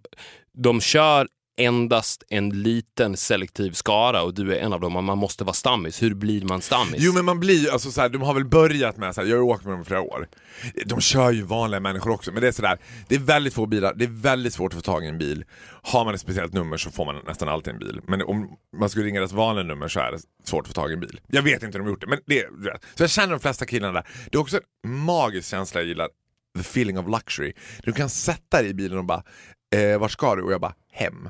de 0.54 0.81
kör 0.81 1.27
endast 1.57 2.24
en 2.30 2.50
liten 2.50 3.18
selektiv 3.18 3.71
skara 3.71 4.24
och 4.24 4.33
du 4.33 4.56
är 4.56 4.59
en 4.59 4.74
av 4.74 4.81
dem 4.81 4.95
och 4.95 5.04
man 5.04 5.18
måste 5.18 5.44
vara 5.44 5.54
stammis. 5.54 6.04
Hur 6.04 6.13
blir 6.13 6.42
man 6.42 6.62
stammis? 6.62 6.95
Jo 6.98 7.13
men 7.13 7.25
man 7.25 7.39
blir 7.39 7.71
alltså 7.71 7.92
så 7.92 8.01
här, 8.01 8.09
de 8.09 8.21
har 8.21 8.33
väl 8.33 8.45
börjat 8.45 8.98
med 8.98 9.15
så 9.15 9.21
här, 9.21 9.27
jag 9.27 9.38
har 9.38 9.44
åkt 9.44 9.63
med 9.65 9.74
dem 9.74 9.81
i 9.81 9.86
flera 9.86 10.01
år. 10.01 10.27
De 10.86 11.01
kör 11.01 11.31
ju 11.31 11.42
vanliga 11.42 11.80
människor 11.80 12.12
också, 12.12 12.31
men 12.31 12.42
det 12.42 12.48
är 12.48 12.51
sådär, 12.51 12.77
det 13.07 13.15
är 13.15 13.19
väldigt 13.19 13.54
få 13.54 13.65
bilar, 13.65 13.94
det 13.95 14.06
är 14.06 14.21
väldigt 14.21 14.53
svårt 14.53 14.74
att 14.74 14.75
få 14.75 14.81
tag 14.81 15.06
i 15.06 15.07
en 15.07 15.18
bil. 15.18 15.45
Har 15.81 16.06
man 16.06 16.13
ett 16.13 16.21
speciellt 16.21 16.53
nummer 16.53 16.77
så 16.77 16.92
får 16.92 17.06
man 17.06 17.15
nästan 17.27 17.50
alltid 17.50 17.74
en 17.74 17.80
bil. 17.80 18.01
Men 18.07 18.21
om 18.21 18.57
man 18.77 18.89
skulle 18.89 19.06
ringa 19.06 19.19
deras 19.19 19.33
vanliga 19.33 19.63
nummer 19.63 19.88
så 19.88 20.00
är 20.00 20.12
det 20.12 20.19
svårt 20.44 20.62
att 20.62 20.68
få 20.68 20.74
tag 20.74 20.92
i 20.92 20.94
en 20.94 21.00
bil. 21.00 21.19
Jag 21.27 21.42
vet 21.42 21.63
inte 21.63 21.65
hur 21.65 21.80
de 21.80 21.81
har 21.83 21.89
gjort 21.89 22.01
det, 22.01 22.07
men 22.07 22.19
det 22.25 22.39
är. 22.39 22.50
Så 22.95 23.03
jag 23.03 23.10
känner 23.10 23.31
de 23.31 23.39
flesta 23.39 23.65
killarna 23.65 23.94
där. 23.94 24.07
Det 24.31 24.38
är 24.38 24.42
också 24.42 24.57
en 24.83 24.98
magisk 24.98 25.50
känsla 25.50 25.80
jag 25.81 25.88
gillar, 25.88 26.07
the 26.57 26.63
feeling 26.63 26.98
of 26.98 27.07
luxury. 27.07 27.54
Du 27.83 27.94
kan 27.94 28.09
sätta 28.09 28.62
dig 28.62 28.69
i 28.69 28.74
bilen 28.74 28.98
och 28.98 29.06
bara, 29.06 29.24
eh, 29.75 30.00
vart 30.00 30.12
ska 30.12 30.36
du? 30.36 30.42
Och 30.42 30.51
jag 30.51 30.62
bara, 30.62 30.74
hem. 30.92 31.30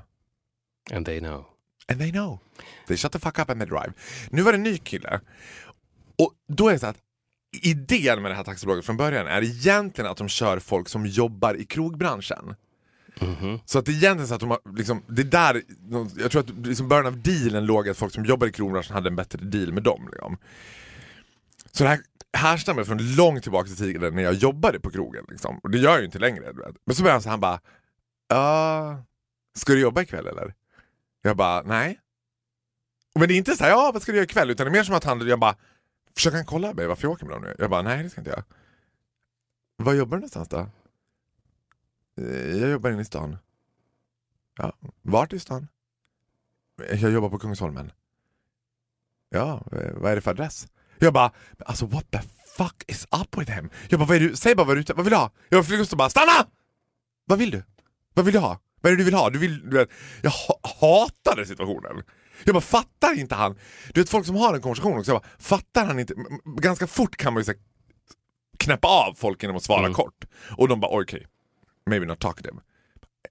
And 0.91 1.05
they 1.05 1.19
know. 1.19 1.45
And 1.87 1.99
they 1.99 2.11
know. 2.11 2.39
They 2.87 2.97
shut 2.97 3.11
the 3.11 3.19
fuck 3.19 3.39
up 3.39 3.49
and 3.49 3.59
they 3.59 3.69
drive. 3.69 3.93
Nu 4.29 4.41
var 4.41 4.51
det 4.51 4.57
en 4.57 4.63
ny 4.63 4.77
kille. 4.77 5.19
Och 6.15 6.33
då 6.47 6.67
är 6.67 6.73
det 6.73 6.79
så 6.79 6.87
att 6.87 6.97
idén 7.61 8.21
med 8.21 8.31
det 8.31 8.35
här 8.35 8.43
taxibolaget 8.43 8.85
från 8.85 8.97
början 8.97 9.27
är 9.27 9.43
egentligen 9.43 10.11
att 10.11 10.17
de 10.17 10.29
kör 10.29 10.59
folk 10.59 10.89
som 10.89 11.05
jobbar 11.05 11.53
i 11.53 11.65
krogbranschen. 11.65 12.55
Så 13.65 13.79
att 13.79 13.85
det 13.85 13.91
är 13.91 13.95
egentligen 13.95 14.27
så 14.27 14.33
att 14.33 14.39
de 14.39 14.49
har, 14.49 14.59
liksom, 14.75 15.03
det 15.07 15.21
är 15.21 15.25
där, 15.25 15.61
jag 16.17 16.31
tror 16.31 16.41
att 16.41 16.67
liksom 16.67 16.87
början 16.87 17.05
av 17.05 17.21
dealen 17.21 17.65
låg 17.65 17.89
att 17.89 17.97
folk 17.97 18.13
som 18.13 18.25
jobbar 18.25 18.47
i 18.47 18.51
krogbranschen 18.51 18.93
hade 18.93 19.09
en 19.09 19.15
bättre 19.15 19.45
deal 19.45 19.73
med 19.73 19.83
dem. 19.83 20.09
Liksom. 20.11 20.37
Så 21.71 21.83
det 21.83 21.89
här 21.89 21.99
härstammar 22.37 22.83
från 22.83 23.15
långt 23.15 23.43
tillbaka 23.43 23.69
i 23.69 23.75
tiden 23.75 24.15
när 24.15 24.23
jag 24.23 24.33
jobbade 24.33 24.79
på 24.79 24.91
krogen. 24.91 25.25
Liksom. 25.29 25.59
Och 25.63 25.71
det 25.71 25.77
gör 25.77 25.91
jag 25.91 25.99
ju 25.99 26.05
inte 26.05 26.19
längre. 26.19 26.53
Du 26.53 26.61
vet. 26.61 26.75
Men 26.85 26.95
så 26.95 27.03
började 27.03 27.15
han 27.15 27.21
så 27.21 27.29
han 27.29 27.39
bara, 27.39 27.59
ja, 28.27 29.03
ska 29.55 29.73
du 29.73 29.79
jobba 29.79 30.01
ikväll 30.01 30.27
eller? 30.27 30.53
Jag 31.21 31.37
bara, 31.37 31.61
nej. 31.61 31.99
Men 33.15 33.27
det 33.27 33.33
är 33.33 33.37
inte 33.37 33.55
så 33.55 33.63
här, 33.63 33.71
ja 33.71 33.91
vad 33.93 34.01
ska 34.01 34.11
du 34.11 34.15
göra 34.15 34.25
ikväll? 34.25 34.49
Utan 34.49 34.65
det 34.65 34.69
är 34.69 34.73
mer 34.73 34.83
som 34.83 34.95
att 34.95 35.03
han, 35.03 35.27
jag 35.27 35.39
bara, 35.39 35.55
försöker 36.15 36.37
han 36.37 36.45
kolla 36.45 36.73
mig 36.73 36.87
varför 36.87 37.03
jag 37.03 37.11
åker 37.11 37.25
med 37.25 37.35
dem 37.35 37.43
nu? 37.43 37.55
Jag 37.59 37.69
bara, 37.69 37.81
nej 37.81 38.03
det 38.03 38.09
ska 38.09 38.21
inte 38.21 38.31
jag. 38.31 38.43
Var 39.77 39.93
jobbar 39.93 40.17
du 40.17 40.21
någonstans 40.21 40.49
då? 40.49 40.69
Eh, 42.21 42.57
jag 42.57 42.69
jobbar 42.69 42.89
inne 42.89 43.01
i 43.01 43.05
stan. 43.05 43.37
Ja, 44.57 44.73
vart 45.01 45.33
i 45.33 45.39
stan? 45.39 45.67
Jag 46.91 47.11
jobbar 47.11 47.29
på 47.29 47.39
Kungsholmen. 47.39 47.91
Ja, 49.29 49.63
eh, 49.71 49.93
vad 49.93 50.11
är 50.11 50.15
det 50.15 50.21
för 50.21 50.31
adress? 50.31 50.67
Jag 50.99 51.13
bara, 51.13 51.31
alltså 51.65 51.85
what 51.85 52.11
the 52.11 52.19
fuck 52.57 52.83
is 52.87 53.07
up 53.21 53.37
with 53.41 53.51
him? 53.51 53.69
Jag 53.89 53.99
bara, 53.99 54.05
vad 54.05 54.15
är 54.15 54.19
du? 54.19 54.35
Säg 54.35 54.55
bara 54.55 54.67
vad 54.67 54.77
du 54.77 54.83
vad 54.95 55.05
vill 55.05 55.11
du 55.11 55.17
ha? 55.17 55.31
Jag 55.49 55.59
att 55.81 55.97
bara, 55.97 56.09
stanna! 56.09 56.47
Vad 57.25 57.39
vill 57.39 57.51
du? 57.51 57.63
Vad 58.13 58.25
vill 58.25 58.33
du 58.33 58.39
ha? 58.39 58.59
Vad 58.81 58.91
är 58.91 58.95
det 58.95 59.01
du 59.01 59.05
vill 59.05 59.13
ha? 59.13 59.29
Du 59.29 59.39
vill, 59.39 59.69
du 59.69 59.77
vet, 59.77 59.89
jag 60.21 60.29
ha, 60.31 60.59
hatade 60.63 61.45
situationen. 61.45 62.03
Jag 62.43 62.53
bara, 62.55 62.61
fattar 62.61 63.19
inte 63.19 63.35
han? 63.35 63.57
Du 63.93 64.01
vet 64.01 64.09
folk 64.09 64.25
som 64.25 64.35
har 64.35 64.53
en 64.55 64.61
konversation 64.61 64.97
också, 64.97 65.11
jag 65.11 65.21
bara, 65.21 65.29
fattar 65.39 65.85
han 65.85 65.99
inte? 65.99 66.13
Ganska 66.61 66.87
fort 66.87 67.17
kan 67.17 67.33
man 67.33 67.41
ju 67.41 67.45
så 67.45 67.51
här, 67.51 67.59
knäppa 68.57 68.87
av 68.87 69.13
folk 69.13 69.43
genom 69.43 69.57
att 69.57 69.63
svara 69.63 69.79
Mm. 69.79 69.93
kort. 69.93 70.25
Och 70.57 70.67
de 70.67 70.79
bara, 70.79 71.01
okej, 71.01 71.27
maybe 71.89 72.05
not 72.05 72.19
talkative. 72.19 72.57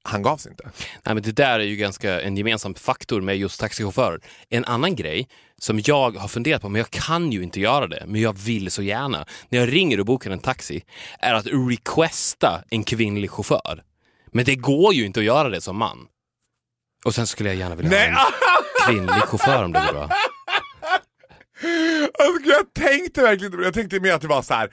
Han 0.02 0.22
gav 0.22 0.36
sig 0.36 0.50
inte. 0.50 0.64
Nej, 1.04 1.14
men 1.14 1.22
det 1.22 1.32
där 1.32 1.60
är 1.60 1.64
ju 1.64 1.76
ganska 1.76 2.20
en 2.20 2.36
gemensam 2.36 2.74
faktor 2.74 3.20
med 3.20 3.36
just 3.38 3.60
taxichaufförer. 3.60 4.20
En 4.48 4.64
annan 4.64 4.96
grej 4.96 5.28
som 5.58 5.80
jag 5.84 6.16
har 6.16 6.28
funderat 6.28 6.62
på, 6.62 6.68
men 6.68 6.78
jag 6.78 6.90
kan 6.90 7.32
ju 7.32 7.42
inte 7.42 7.60
göra 7.60 7.86
det, 7.86 8.04
men 8.06 8.20
jag 8.20 8.38
vill 8.38 8.70
så 8.70 8.82
gärna, 8.82 9.26
när 9.48 9.58
jag 9.58 9.72
ringer 9.72 10.00
och 10.00 10.06
bokar 10.06 10.30
en 10.30 10.38
taxi, 10.38 10.84
är 11.18 11.34
att 11.34 11.46
requesta 11.46 12.62
en 12.70 12.84
kvinnlig 12.84 13.30
chaufför. 13.30 13.82
Men 14.26 14.44
det 14.44 14.54
går 14.54 14.94
ju 14.94 15.06
inte 15.06 15.20
att 15.20 15.26
göra 15.26 15.48
det 15.48 15.60
som 15.60 15.76
man. 15.76 15.98
Och 17.04 17.14
sen 17.14 17.26
skulle 17.26 17.48
jag 17.48 17.58
gärna 17.58 17.74
vilja 17.74 17.90
Nej, 17.90 18.12
ha 18.12 18.26
en 18.26 18.94
kvinnlig 18.94 19.22
chaufför 19.22 19.64
om 19.64 19.72
det 19.72 19.80
går 19.86 19.92
bra. 19.92 20.10
Alltså, 22.18 22.50
jag 22.50 22.74
tänkte 22.74 23.22
verkligen 23.22 23.52
inte. 23.52 23.64
Jag 23.64 23.74
tänkte 23.74 24.00
mer 24.00 24.12
att 24.12 24.20
det 24.20 24.28
var 24.28 24.42
så 24.42 24.54
här 24.54 24.70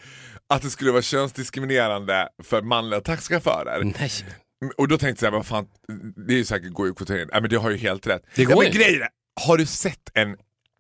att 0.50 0.62
det 0.62 0.70
skulle 0.70 0.91
vara 0.91 1.01
könsdiskriminerande 1.01 2.29
för 2.43 2.62
manliga 2.62 3.01
taxichaufförer. 3.01 3.84
Nej. 4.00 4.12
Och 4.77 4.88
då 4.88 4.98
tänkte 4.98 5.25
jag, 5.25 5.32
vad 5.32 5.46
fan, 5.46 5.65
det 6.27 6.34
är 6.34 6.38
ju 6.38 6.46
säkert 6.46 6.72
går 6.72 6.88
ju 6.88 6.93
kvotering. 6.93 7.27
Nej 7.32 7.41
men 7.41 7.50
det 7.50 7.55
har 7.55 7.70
ju 7.70 7.77
helt 7.77 8.08
rätt. 8.08 8.22
Det 8.36 8.46
går 8.46 8.51
ja, 8.51 8.58
men 8.58 8.67
inte. 8.67 8.77
grejen 8.77 9.01
är, 9.01 9.10
har 9.41 9.58
du 9.58 9.65
sett 9.65 10.12
en, 10.13 10.36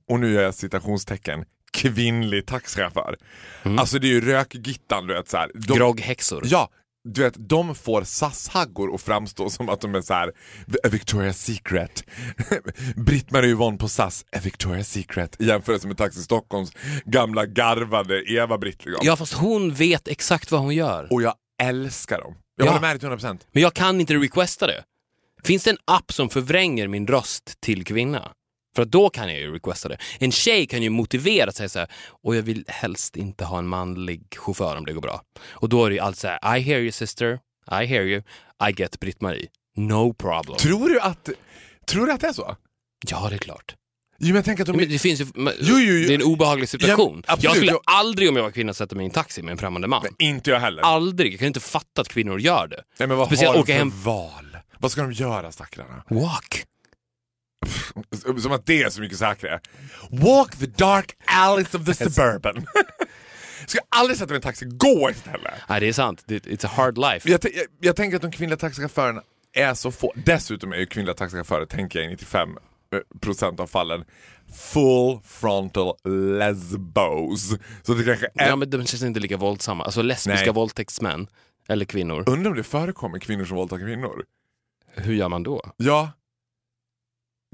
och 0.09 0.19
nu 0.19 0.33
gör 0.33 0.43
jag 0.43 0.55
citationstecken, 0.55 1.45
kvinnlig 1.71 2.45
taxichaufför? 2.45 3.17
Mm. 3.63 3.79
Alltså 3.79 3.99
det 3.99 4.07
är 4.07 4.11
ju 4.11 4.21
rökgittan 4.21 5.07
du 5.07 5.13
vet 5.13 5.29
så 5.29 5.37
här. 5.37 5.51
De, 5.53 5.77
Grogghäxor. 5.77 6.43
Ja, 6.45 6.69
du 7.03 7.21
vet, 7.21 7.49
de 7.49 7.75
får 7.75 8.03
SAS-haggor 8.03 8.95
att 8.95 9.01
framstå 9.01 9.49
som 9.49 9.69
att 9.69 9.81
de 9.81 9.95
är 9.95 10.01
så 10.01 10.13
här, 10.13 10.31
Victoria's 10.83 11.33
Secret. 11.33 12.03
Britt-Marie 12.95 13.49
Yvonne 13.49 13.77
på 13.77 13.87
SAS, 13.87 14.25
a 14.31 14.39
Victoria's 14.43 14.83
Secret 14.83 15.41
i 15.41 15.45
jämförelse 15.45 15.87
med 15.87 15.97
Taxi 15.97 16.21
Stockholms 16.21 16.71
gamla 17.05 17.45
garvade 17.45 18.23
Eva-Britt. 18.31 18.85
Liksom. 18.85 19.07
Ja, 19.07 19.15
fast 19.15 19.33
hon 19.33 19.73
vet 19.73 20.07
exakt 20.07 20.51
vad 20.51 20.61
hon 20.61 20.75
gör. 20.75 21.07
Och 21.13 21.21
jag 21.21 21.33
älskar 21.63 22.21
dem. 22.21 22.35
Jag 22.57 22.65
Ja. 22.67 22.71
håller 22.71 22.81
med 22.81 22.89
dig 22.95 22.99
till 22.99 23.09
100%. 23.09 23.47
Men 23.51 23.63
jag 23.63 23.73
kan 23.73 23.99
inte 23.99 24.13
requesta 24.13 24.67
det. 24.67 24.83
Finns 25.43 25.63
det 25.63 25.69
en 25.69 25.77
app 25.85 26.13
som 26.13 26.29
förvränger 26.29 26.87
min 26.87 27.07
röst 27.07 27.61
till 27.61 27.85
kvinna? 27.85 28.31
För 28.75 28.85
då 28.85 29.09
kan 29.09 29.27
jag 29.29 29.37
ju 29.39 29.53
requesta 29.53 29.89
det. 29.89 29.97
En 30.19 30.31
tjej 30.31 30.67
kan 30.67 30.83
ju 30.83 30.89
motivera 30.89 31.51
sig 31.51 31.69
så 31.69 31.79
här, 31.79 31.87
och 32.23 32.35
jag 32.35 32.41
vill 32.41 32.65
helst 32.67 33.15
inte 33.17 33.45
ha 33.45 33.57
en 33.57 33.67
manlig 33.67 34.21
chaufför 34.35 34.75
om 34.77 34.85
det 34.85 34.93
går 34.93 35.01
bra. 35.01 35.21
Och 35.43 35.69
då 35.69 35.85
är 35.85 35.89
det 35.89 35.93
ju 35.95 35.99
allt 36.01 36.17
så 36.17 36.27
här, 36.27 36.57
I 36.57 36.61
hear 36.61 36.79
you 36.79 36.91
sister, 36.91 37.39
I 37.71 37.85
hear 37.85 38.03
you, 38.03 38.21
I 38.69 38.71
get 38.81 38.99
Britt-Marie. 38.99 39.47
No 39.77 40.13
problem. 40.13 40.57
Tror 40.57 40.89
du 40.89 40.99
att, 40.99 41.29
tror 41.87 42.05
du 42.07 42.11
att 42.13 42.21
det 42.21 42.27
är 42.27 42.33
så? 42.33 42.55
Ja, 43.07 43.27
det 43.29 43.35
är 43.35 43.39
klart. 43.39 43.75
Jo, 44.23 44.27
men 44.27 44.35
jag 44.35 44.45
tänker 44.45 44.63
att 44.63 44.67
de... 44.67 44.77
Men 44.77 44.89
det 44.89 44.99
finns 44.99 45.21
ju, 45.21 45.25
men- 45.35 45.53
Jo, 45.59 45.75
jo, 45.79 45.93
jo. 45.93 46.07
det 46.07 46.13
är 46.13 46.15
en 46.15 46.23
obehaglig 46.23 46.69
situation. 46.69 47.23
Ja, 47.27 47.37
jag 47.39 47.55
skulle 47.55 47.71
Jag- 47.71 47.81
aldrig 47.85 48.29
om 48.29 48.35
jag 48.35 48.43
var 48.43 48.51
kvinna 48.51 48.73
sätta 48.73 48.95
mig 48.95 49.03
i 49.03 49.05
en 49.05 49.11
taxi 49.11 49.41
med 49.41 49.51
en 49.51 49.57
främmande 49.57 49.87
man. 49.87 50.05
Inte 50.19 50.49
jag 50.49 50.59
heller. 50.59 50.81
Aldrig. 50.83 51.31
Jag 51.33 51.39
kan 51.39 51.47
inte 51.47 51.59
fatta 51.59 52.01
att 52.01 52.07
kvinnor 52.07 52.39
gör 52.39 52.67
det. 52.67 52.83
Nej, 52.99 53.07
men 53.07 53.17
vad 53.17 53.27
Speciellt 53.27 53.55
har 53.55 53.63
de 53.65 53.71
för 53.73 53.79
hem- 53.79 53.91
val? 54.03 54.57
Vad 54.79 54.91
ska 54.91 55.01
de 55.01 55.11
göra 55.11 55.51
stackarna? 55.51 56.03
Walk. 56.09 56.63
Som 58.41 58.51
att 58.51 58.65
det 58.65 58.83
är 58.83 58.89
så 58.89 59.01
mycket 59.01 59.17
säkrare. 59.17 59.59
Walk 60.09 60.55
the 60.59 60.65
dark 60.65 61.11
alleys 61.25 61.73
of 61.75 61.85
the 61.85 61.93
suburban. 61.93 62.55
ska 63.67 63.77
jag 63.77 63.85
aldrig 63.89 64.17
sätta 64.17 64.27
mig 64.29 64.35
i 64.35 64.37
en 64.37 64.41
taxi, 64.41 64.65
gå 64.65 65.09
istället. 65.11 65.53
Nej, 65.69 65.79
det 65.79 65.87
är 65.87 65.93
sant. 65.93 66.23
It's 66.27 66.65
a 66.65 66.69
hard 66.75 66.97
life. 66.97 67.29
Jag, 67.31 67.39
jag, 67.43 67.65
jag 67.81 67.95
tänker 67.95 68.15
att 68.15 68.21
de 68.21 68.31
kvinnliga 68.31 68.57
taxichaufförerna 68.57 69.21
är 69.53 69.73
så 69.73 69.91
få. 69.91 70.13
Dessutom 70.15 70.73
är 70.73 70.77
ju 70.77 70.85
kvinnliga 70.85 71.13
taxichaufförer, 71.15 71.65
tänker 71.65 71.99
jag 72.01 72.11
i 72.11 72.15
95% 72.15 72.57
av 73.59 73.67
fallen, 73.67 74.05
full 74.73 75.19
frontal 75.23 75.95
lesbos. 76.39 77.55
Så 77.83 77.93
det 77.93 78.03
kanske 78.03 78.27
är... 78.35 78.47
Ja, 78.47 78.55
men 78.55 78.69
de 78.69 78.85
känns 78.85 79.03
inte 79.03 79.19
lika 79.19 79.37
våldsamma. 79.37 79.83
Alltså 79.83 80.01
lesbiska 80.01 80.45
Nej. 80.45 80.53
våldtäktsmän. 80.53 81.27
Eller 81.67 81.85
kvinnor. 81.85 82.23
Undrar 82.29 82.51
om 82.51 82.57
det 82.57 82.63
förekommer 82.63 83.19
kvinnor 83.19 83.45
som 83.45 83.57
våldtar 83.57 83.77
kvinnor? 83.77 84.25
Hur 84.95 85.13
gör 85.13 85.29
man 85.29 85.43
då? 85.43 85.61
Ja. 85.77 86.11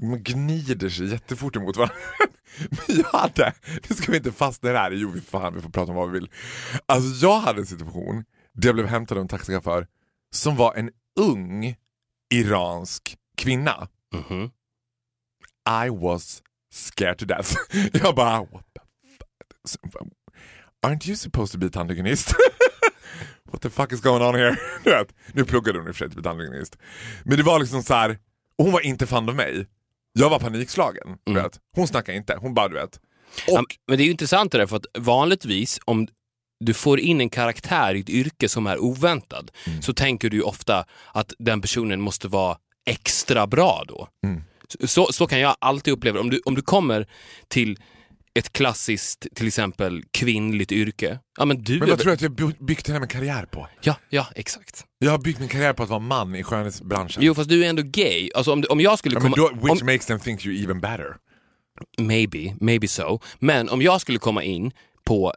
Man 0.02 0.22
gnider 0.22 0.88
sig 0.88 1.06
jättefort 1.06 1.56
emot 1.56 1.76
varandra. 1.76 1.94
Men 2.70 2.96
jag 2.96 3.18
hade, 3.18 3.54
nu 3.88 3.96
ska 3.96 4.12
vi 4.12 4.18
inte 4.18 4.32
fastna 4.32 4.70
i 4.70 4.72
det 4.72 4.78
här, 4.78 4.90
jo 4.90 5.14
fan 5.30 5.54
vi 5.54 5.60
får 5.60 5.70
prata 5.70 5.90
om 5.92 5.96
vad 5.96 6.10
vi 6.10 6.18
vill. 6.18 6.30
Alltså 6.86 7.26
jag 7.26 7.40
hade 7.40 7.60
en 7.60 7.66
situation 7.66 8.24
där 8.52 8.68
jag 8.68 8.74
blev 8.74 8.86
hämtad 8.86 9.18
av 9.18 9.22
en 9.22 9.28
taxichaufför 9.28 9.86
som 10.34 10.56
var 10.56 10.74
en 10.74 10.90
ung 11.20 11.76
iransk 12.34 13.16
kvinna. 13.36 13.88
Mhm. 14.14 14.50
I 15.86 15.90
was 15.90 16.42
scared 16.72 17.18
to 17.18 17.24
death. 17.26 17.54
Jag 17.92 18.14
bara, 18.14 18.40
what 18.40 18.64
the 18.74 18.80
fuck? 19.92 20.08
Aren't 20.86 21.06
you 21.08 21.16
supposed 21.16 21.52
to 21.52 21.58
be 21.58 21.70
tandhygienist? 21.70 22.34
What 23.52 23.62
the 23.62 23.70
fuck 23.70 23.92
is 23.92 24.00
going 24.00 24.22
on 24.22 24.34
here? 24.34 24.56
Du 24.84 24.90
vet, 24.90 25.14
nu 25.32 25.44
pluggade 25.44 25.78
hon 25.78 25.88
i 25.88 25.90
och 25.90 25.96
för 25.96 26.04
sig 26.04 26.14
till 26.14 26.22
tandhygienist. 26.22 26.76
Men 27.24 27.36
det 27.36 27.42
var 27.42 27.58
liksom 27.58 27.82
så 27.82 27.94
här, 27.94 28.18
hon 28.56 28.72
var 28.72 28.80
inte 28.80 29.06
fan 29.06 29.28
av 29.28 29.34
mig. 29.34 29.66
Jag 30.12 30.30
var 30.30 30.38
panikslagen. 30.38 31.16
Du 31.24 31.32
Mm. 31.32 31.42
vet. 31.42 31.58
Hon 31.76 31.88
snackade 31.88 32.18
inte, 32.18 32.36
hon 32.40 32.54
bara 32.54 32.68
du 32.68 32.74
vet. 32.74 33.00
Ja, 33.46 33.64
men 33.88 33.96
det 33.98 34.02
är 34.02 34.04
ju 34.04 34.10
intressant 34.10 34.52
det 34.52 34.58
där, 34.58 34.66
för 34.66 34.76
att 34.76 34.86
vanligtvis 34.98 35.80
om 35.84 36.08
du 36.64 36.74
får 36.74 37.00
in 37.00 37.20
en 37.20 37.30
karaktär 37.30 37.94
i 37.94 38.00
ett 38.00 38.08
yrke 38.08 38.48
som 38.48 38.66
är 38.66 38.78
oväntad 38.78 39.50
Mm. 39.66 39.82
så 39.82 39.92
tänker 39.94 40.30
du 40.30 40.36
ju 40.36 40.42
ofta 40.42 40.84
att 41.12 41.32
den 41.38 41.60
personen 41.60 42.00
måste 42.00 42.28
vara 42.28 42.58
extra 42.86 43.46
bra 43.46 43.84
då. 43.88 44.08
Mm. 44.26 44.42
Så, 44.84 45.12
så 45.12 45.26
kan 45.26 45.40
jag 45.40 45.56
alltid 45.58 45.94
uppleva 45.94 46.14
det. 46.14 46.20
Om 46.20 46.30
du, 46.30 46.40
om 46.44 46.54
du 46.54 46.62
kommer 46.62 47.06
till 47.48 47.78
ett 48.34 48.52
klassiskt, 48.52 49.26
till 49.34 49.46
exempel 49.46 50.02
kvinnligt 50.10 50.72
yrke. 50.72 51.18
Ja, 51.38 51.44
men 51.44 51.62
du 51.62 51.72
men 51.72 51.82
är 51.82 51.90
vad 51.90 51.98
tror 51.98 52.10
du 52.10 52.14
att 52.14 52.20
jag 52.20 52.32
by- 52.32 52.56
byggt 52.58 52.88
hela 52.88 52.98
min 53.00 53.08
karriär 53.08 53.46
på? 53.46 53.68
Ja, 53.82 53.96
ja, 54.08 54.26
exakt. 54.34 54.84
Jag 54.98 55.10
har 55.10 55.18
byggt 55.18 55.40
min 55.40 55.48
karriär 55.48 55.72
på 55.72 55.82
att 55.82 55.88
vara 55.88 56.00
man 56.00 56.34
i 56.36 56.42
skönhetsbranschen. 56.42 57.22
Jo, 57.22 57.34
fast 57.34 57.50
du 57.50 57.64
är 57.64 57.68
ändå 57.68 57.82
gay. 57.82 58.30
Alltså 58.34 58.52
om, 58.52 58.64
om 58.70 58.80
jag 58.80 58.98
skulle 58.98 59.14
ja, 59.16 59.20
men 59.22 59.32
komma... 59.32 59.48
då, 59.48 59.68
which 59.68 59.82
om, 59.82 59.86
makes 59.86 60.06
them 60.06 60.20
think 60.20 60.46
you 60.46 60.64
even 60.64 60.80
better. 60.80 61.16
maybe, 61.98 62.56
maybe 62.60 62.88
so. 62.88 63.20
Men 63.38 63.68
om 63.68 63.82
jag 63.82 64.00
skulle 64.00 64.18
komma 64.18 64.42
in 64.42 64.72
på 65.04 65.34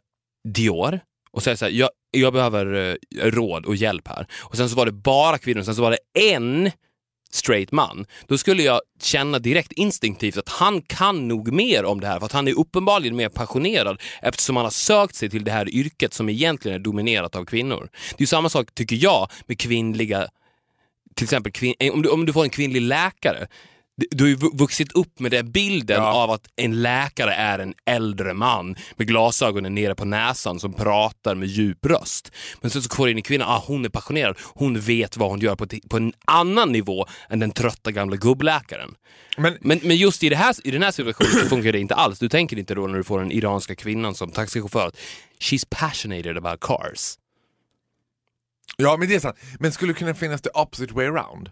Dior 0.54 1.00
och 1.32 1.44
säga 1.44 1.58
så 1.58 1.66
här, 1.66 1.72
jag, 1.72 1.90
jag 2.12 2.34
behöver 2.34 2.74
eh, 2.74 2.96
råd 3.32 3.66
och 3.66 3.76
hjälp 3.76 4.08
här. 4.08 4.28
Och 4.42 4.58
sen 4.58 4.70
så 4.70 4.76
var 4.76 4.86
det 4.86 4.92
bara 4.92 5.38
kvinnor 5.38 5.62
sen 5.62 5.76
så 5.76 5.82
var 5.82 5.92
det 5.92 6.22
en 6.32 6.72
straight 7.34 7.72
man. 7.72 8.06
Då 8.28 8.38
skulle 8.38 8.64
jag 8.64 8.82
känna 9.02 9.40
direkt 9.40 9.72
instinktivt 9.72 10.38
att 10.38 10.50
han 10.50 10.82
kan 10.82 11.28
nog 11.28 11.52
mer 11.52 11.86
om 11.86 12.00
det 12.00 12.08
här 12.08 12.20
för 12.20 12.26
att 12.26 12.32
han 12.32 12.48
är 12.48 12.60
uppenbarligen 12.60 13.16
mer 13.16 13.30
passionerad 13.30 14.02
eftersom 14.22 14.56
han 14.56 14.66
har 14.66 14.72
sökt 14.72 15.16
sig 15.16 15.30
till 15.30 15.44
det 15.44 15.52
här 15.52 15.70
yrket 15.70 16.14
som 16.14 16.30
egentligen 16.30 16.76
är 16.76 16.84
dominerat 16.84 17.36
av 17.36 17.46
kvinnor. 17.46 17.90
Det 18.18 18.24
är 18.24 18.28
samma 18.28 18.50
sak 18.50 18.74
tycker 18.74 18.96
jag 18.96 19.32
med 19.48 19.60
kvinnliga 19.60 20.28
till 21.16 21.24
exempel 21.24 21.52
eh, 21.80 21.94
om, 21.94 22.02
du, 22.02 22.10
om 22.10 22.26
du 22.26 22.34
får 22.34 22.44
en 22.44 22.50
kvinnlig 22.50 22.82
läkare, 22.82 23.48
du- 23.98 24.24
har 24.24 24.30
ju 24.30 24.36
vu- 24.36 24.50
vuxit 24.54 24.92
upp 24.92 25.20
med 25.20 25.32
den 25.32 25.52
bilden 25.52 25.98
Ja. 26.02 26.14
av 26.14 26.32
att 26.32 26.48
en 26.56 26.82
läkare 26.82 27.34
är 27.34 27.60
en 27.60 27.74
äldre 27.86 28.34
man 28.34 28.76
med 28.96 29.08
glasögonen 29.08 29.76
nere 29.76 29.96
på 29.96 30.06
näsan 30.06 30.60
som 30.60 30.74
pratar 30.74 31.36
med 31.36 31.48
djup 31.48 31.86
röst. 31.86 32.32
Men 32.62 32.72
sen 32.72 32.82
så 32.82 32.90
du 33.06 33.12
in 33.12 33.18
en 33.18 33.24
kvinna, 33.24 33.46
ah, 33.48 33.64
hon 33.68 33.86
är 33.86 33.90
passionerad, 33.90 34.38
hon 34.56 34.80
vet 34.80 35.18
vad 35.18 35.30
hon 35.30 35.40
gör 35.40 35.56
på, 35.56 35.68
på 35.90 35.98
en 35.98 36.14
annan 36.26 36.72
nivå 36.72 37.06
än 37.30 37.40
den 37.40 37.52
trötta 37.52 37.92
gamla 37.92 38.16
gubbläkaren. 38.16 38.96
Men 39.38 39.58
Men, 39.62 39.80
men 39.84 39.98
just 39.98 40.24
i, 40.24 40.30
det 40.30 40.36
här, 40.36 40.56
i 40.64 40.72
den 40.72 40.84
här 40.84 40.92
situationen 40.92 41.32
så 41.32 41.46
funkar 41.50 41.72
det 41.72 41.80
inte 41.80 41.96
alls. 41.96 42.20
Du 42.20 42.30
tänker 42.30 42.60
inte 42.60 42.76
då 42.76 42.88
när 42.88 42.98
du 42.98 43.04
får 43.04 43.20
den 43.20 43.32
iranska 43.32 43.76
kvinnan 43.76 44.16
som 44.16 44.32
taxichaufför 44.32 44.88
att 44.88 44.98
she's 45.40 45.66
passionated 45.70 46.38
about 46.38 46.60
cars. 46.62 47.18
Ja, 48.78 48.98
men 48.98 49.08
det 49.10 49.16
är 49.16 49.20
sant. 49.20 49.38
Men 49.60 49.72
skulle 49.72 49.94
det 49.94 50.00
kunna 50.00 50.14
finnas 50.14 50.42
the 50.42 50.50
opposite 50.54 50.94
way 50.94 51.06
around? 51.06 51.50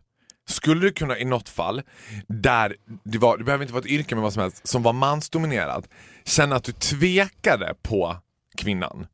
Skulle 0.51 0.81
du 0.81 0.91
kunna 0.91 1.17
i 1.17 1.25
något 1.25 1.49
fall, 1.49 1.81
där 2.27 2.75
det, 3.03 3.17
var, 3.17 3.37
det 3.37 3.43
behöver 3.43 3.63
inte 3.63 3.73
vara 3.73 3.81
ett 3.83 3.89
yrke 3.91 4.15
men 4.15 4.21
vad 4.23 4.33
som 4.33 4.41
helst, 4.41 4.67
som 4.67 4.83
var 4.83 4.93
mansdominerat, 4.93 5.89
känna 6.25 6.55
att 6.55 6.63
du 6.63 6.71
tvekade 6.71 7.73
på 7.83 8.17
kvinnan? 8.57 9.05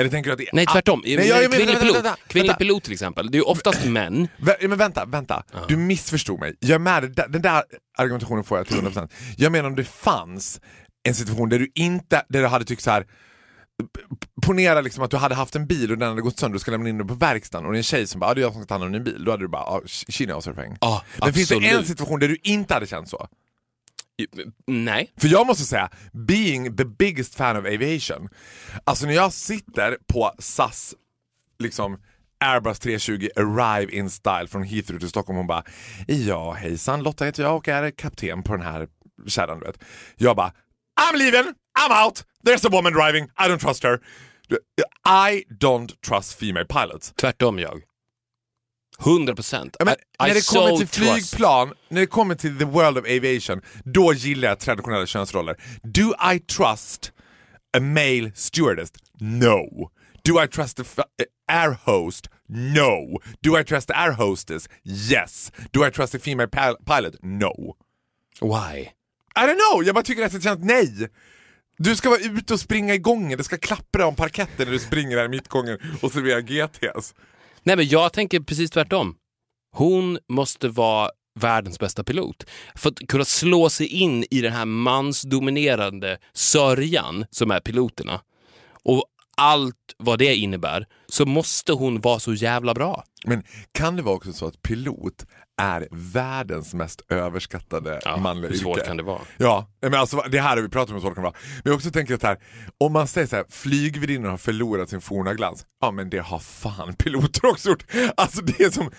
Eller 0.00 0.10
tänker 0.10 0.30
du 0.30 0.32
att 0.32 0.38
det 0.38 0.44
är... 0.48 0.54
Nej, 0.54 0.66
tvärtom. 0.66 1.02
Nej, 1.04 1.14
jag- 1.14 1.42
jag 1.42 1.52
kvinnlig 1.52 1.80
pilot, 1.80 2.04
kvinnlig 2.28 2.58
pilot 2.58 2.82
till 2.84 2.92
exempel, 2.92 3.30
det 3.30 3.36
är 3.36 3.40
ju 3.40 3.44
oftast 3.44 3.84
män. 3.84 4.28
Men 4.68 4.78
vänta, 4.78 5.04
vänta. 5.04 5.42
Du 5.68 5.76
missförstod 5.76 6.40
mig. 6.40 6.56
Jag 6.60 6.70
är 6.74 6.78
med, 6.78 7.22
den 7.28 7.42
där 7.42 7.62
argumentationen 7.98 8.44
får 8.44 8.58
jag 8.58 8.66
till 8.66 8.76
100%. 8.76 9.10
Jag 9.36 9.52
menar 9.52 9.68
om 9.68 9.76
det 9.76 9.84
fanns 9.84 10.60
en 11.08 11.14
situation 11.14 11.48
där 11.48 11.58
du 11.58 11.70
inte, 11.74 12.24
där 12.28 12.40
du 12.40 12.46
hade 12.46 12.64
tyckt 12.64 12.82
så 12.82 12.90
här. 12.90 13.06
Ponera 14.42 14.80
liksom 14.80 15.04
att 15.04 15.10
du 15.10 15.16
hade 15.16 15.34
haft 15.34 15.56
en 15.56 15.66
bil 15.66 15.92
och 15.92 15.98
den 15.98 16.08
hade 16.08 16.22
gått 16.22 16.38
sönder 16.38 16.56
och 16.56 16.60
ska 16.60 16.70
lämna 16.70 16.88
in 16.88 16.98
den 16.98 17.06
på 17.06 17.14
verkstaden 17.14 17.66
och 17.66 17.72
det 17.72 17.76
är 17.76 17.80
en 17.80 17.84
tjej 17.84 18.06
som 18.06 18.20
bara 18.20 18.30
ah, 18.30 18.34
“det 18.34 18.40
är 18.40 18.42
jag 18.42 18.52
som 18.52 18.62
ska 18.62 18.68
ta 18.68 18.74
hand 18.74 18.84
om 18.84 18.92
din 18.92 19.04
bil”. 19.04 19.24
Då 19.24 19.30
hade 19.30 19.44
du 19.44 19.48
bara 19.48 19.62
ah, 19.62 19.80
“she 20.08 20.24
knows 20.24 20.46
her 20.46 20.54
thing”. 20.54 20.76
Ja, 20.80 21.02
Men 21.20 21.32
finns 21.32 21.48
det 21.48 21.54
en 21.54 21.64
absolut. 21.64 21.86
situation 21.86 22.20
där 22.20 22.28
du 22.28 22.38
inte 22.42 22.74
hade 22.74 22.86
känt 22.86 23.08
så? 23.08 23.28
Nej. 24.66 25.12
För 25.16 25.28
jag 25.28 25.46
måste 25.46 25.64
säga, 25.64 25.90
being 26.12 26.76
the 26.76 26.84
biggest 26.84 27.34
fan 27.34 27.56
of 27.56 27.64
aviation, 27.64 28.28
alltså 28.84 29.06
när 29.06 29.14
jag 29.14 29.32
sitter 29.32 29.96
på 30.12 30.32
SAS 30.38 30.94
liksom 31.58 31.98
Airbus 32.44 32.78
320 32.78 33.28
arrive 33.36 33.92
in 33.92 34.10
style 34.10 34.46
från 34.46 34.62
Heathrow 34.62 34.98
till 34.98 35.08
Stockholm 35.08 35.36
hon 35.36 35.46
bara 35.46 35.64
Ja 36.06 36.52
hejsan 36.52 37.02
Lotta 37.02 37.24
heter 37.24 37.42
jag 37.42 37.56
och 37.56 37.68
är 37.68 37.90
kapten 37.90 38.42
på 38.42 38.52
den 38.52 38.66
här 38.66 38.88
kärran 39.26 39.60
du 39.60 39.66
vet. 39.66 39.84
Jag 40.16 40.36
bara 40.36 40.52
I'm 41.00 41.16
leaving, 41.18 41.54
I'm 41.86 42.06
out, 42.06 42.22
there's 42.44 42.64
a 42.64 42.68
woman 42.70 42.92
driving, 42.92 43.24
I 43.38 43.48
don't 43.48 43.60
trust 43.60 43.82
her. 43.84 44.00
I 45.04 45.44
don't 45.58 46.00
trust 46.02 46.38
female 46.40 46.64
pilots. 46.64 47.12
Tvärtom 47.16 47.58
jag. 47.58 47.82
100 49.00 49.34
procent. 49.34 49.76
Ja, 49.78 49.84
när 49.84 50.34
det 50.34 50.46
kommer 50.46 50.76
till 50.76 50.88
trust. 50.88 51.30
flygplan, 51.30 51.72
när 51.88 52.00
det 52.00 52.06
kommer 52.06 52.34
till 52.34 52.58
the 52.58 52.64
world 52.64 52.98
of 52.98 53.04
aviation, 53.04 53.60
då 53.84 54.12
gillar 54.14 54.48
jag 54.48 54.58
traditionella 54.58 55.06
könsroller. 55.06 55.56
Do 55.82 56.14
I 56.34 56.40
trust 56.40 57.12
a 57.76 57.80
male 57.80 58.32
stewardess? 58.34 58.92
No. 59.20 59.90
Do 60.24 60.42
I 60.44 60.48
trust 60.48 60.76
the 60.76 60.84
air 61.48 61.76
host? 61.84 62.28
No. 62.48 63.20
Do 63.42 63.58
I 63.60 63.64
trust 63.64 63.88
the 63.88 63.94
air 63.94 64.12
hostess? 64.12 64.68
Yes. 64.84 65.52
Do 65.72 65.86
I 65.86 65.90
trust 65.90 66.12
the 66.12 66.18
female 66.18 66.48
pil- 66.48 66.76
pilot? 66.84 67.14
No. 67.22 67.76
Why? 68.40 68.92
I 69.36 69.46
don't 69.46 69.58
know, 69.58 69.84
jag 69.84 69.94
bara 69.94 70.04
tycker 70.04 70.24
att 70.26 70.32
det 70.32 70.40
känns 70.42 70.60
nej. 70.62 71.08
Du 71.82 71.96
ska 71.96 72.10
vara 72.10 72.20
ute 72.20 72.54
och 72.54 72.60
springa 72.60 72.94
i 72.94 72.98
gången, 72.98 73.38
det 73.38 73.44
ska 73.44 73.58
klappra 73.58 74.06
om 74.06 74.16
parketten 74.16 74.66
när 74.66 74.72
du 74.72 74.78
springer 74.78 75.16
där 75.16 75.24
i 75.24 75.28
mittgången 75.28 75.78
och 76.02 76.12
serverar 76.12 76.40
GTs. 76.40 77.14
Nej, 77.62 77.76
men 77.76 77.88
jag 77.88 78.12
tänker 78.12 78.40
precis 78.40 78.70
tvärtom. 78.70 79.14
Hon 79.76 80.18
måste 80.28 80.68
vara 80.68 81.10
världens 81.40 81.78
bästa 81.78 82.04
pilot. 82.04 82.44
För 82.74 82.90
att 82.90 82.98
kunna 83.08 83.24
slå 83.24 83.70
sig 83.70 83.86
in 83.86 84.24
i 84.30 84.40
den 84.40 84.52
här 84.52 84.64
mansdominerande 84.64 86.18
sörjan 86.32 87.24
som 87.30 87.50
är 87.50 87.60
piloterna 87.60 88.20
och 88.84 89.04
allt 89.36 89.94
vad 89.98 90.18
det 90.18 90.34
innebär 90.34 90.86
så 91.06 91.26
måste 91.26 91.72
hon 91.72 92.00
vara 92.00 92.18
så 92.18 92.34
jävla 92.34 92.74
bra. 92.74 93.04
Men 93.24 93.42
kan 93.72 93.96
det 93.96 94.02
vara 94.02 94.16
också 94.16 94.32
så 94.32 94.46
att 94.46 94.62
pilot 94.62 95.26
är 95.60 95.88
världens 95.90 96.74
mest 96.74 97.02
överskattade 97.08 98.00
Ja, 98.04 98.16
manliga 98.16 98.50
hur 98.50 98.58
svårt 98.58 98.76
yrke? 98.78 98.86
kan 98.86 98.96
det 98.96 99.02
vara? 99.02 99.20
Ja, 99.38 99.66
men 99.82 99.94
alltså, 99.94 100.24
det 100.30 100.40
här 100.40 100.56
har 100.56 100.62
vi 100.62 100.68
pratat 100.68 100.88
om 100.88 100.94
hur 100.94 101.00
svårt 101.00 101.10
det 101.10 101.14
kan 101.14 101.22
vara. 101.24 101.34
Men 101.54 101.62
jag 101.70 101.74
också 101.74 101.90
tänker 101.90 102.14
att 102.14 102.22
här, 102.22 102.38
om 102.78 102.92
man 102.92 103.06
säger 103.06 103.26
så 103.26 103.36
här, 103.36 103.44
flygvärdinnor 103.50 104.28
har 104.28 104.36
förlorat 104.38 104.88
sin 104.90 105.00
forna 105.00 105.34
glans. 105.34 105.66
Ja 105.80 105.90
men 105.90 106.10
det 106.10 106.18
har 106.18 106.38
fan 106.38 106.94
piloter 106.98 107.46
också 107.46 107.68
gjort. 107.68 107.84
Alltså 108.16 108.42
det 108.42 108.60
är 108.60 108.70
som, 108.70 108.90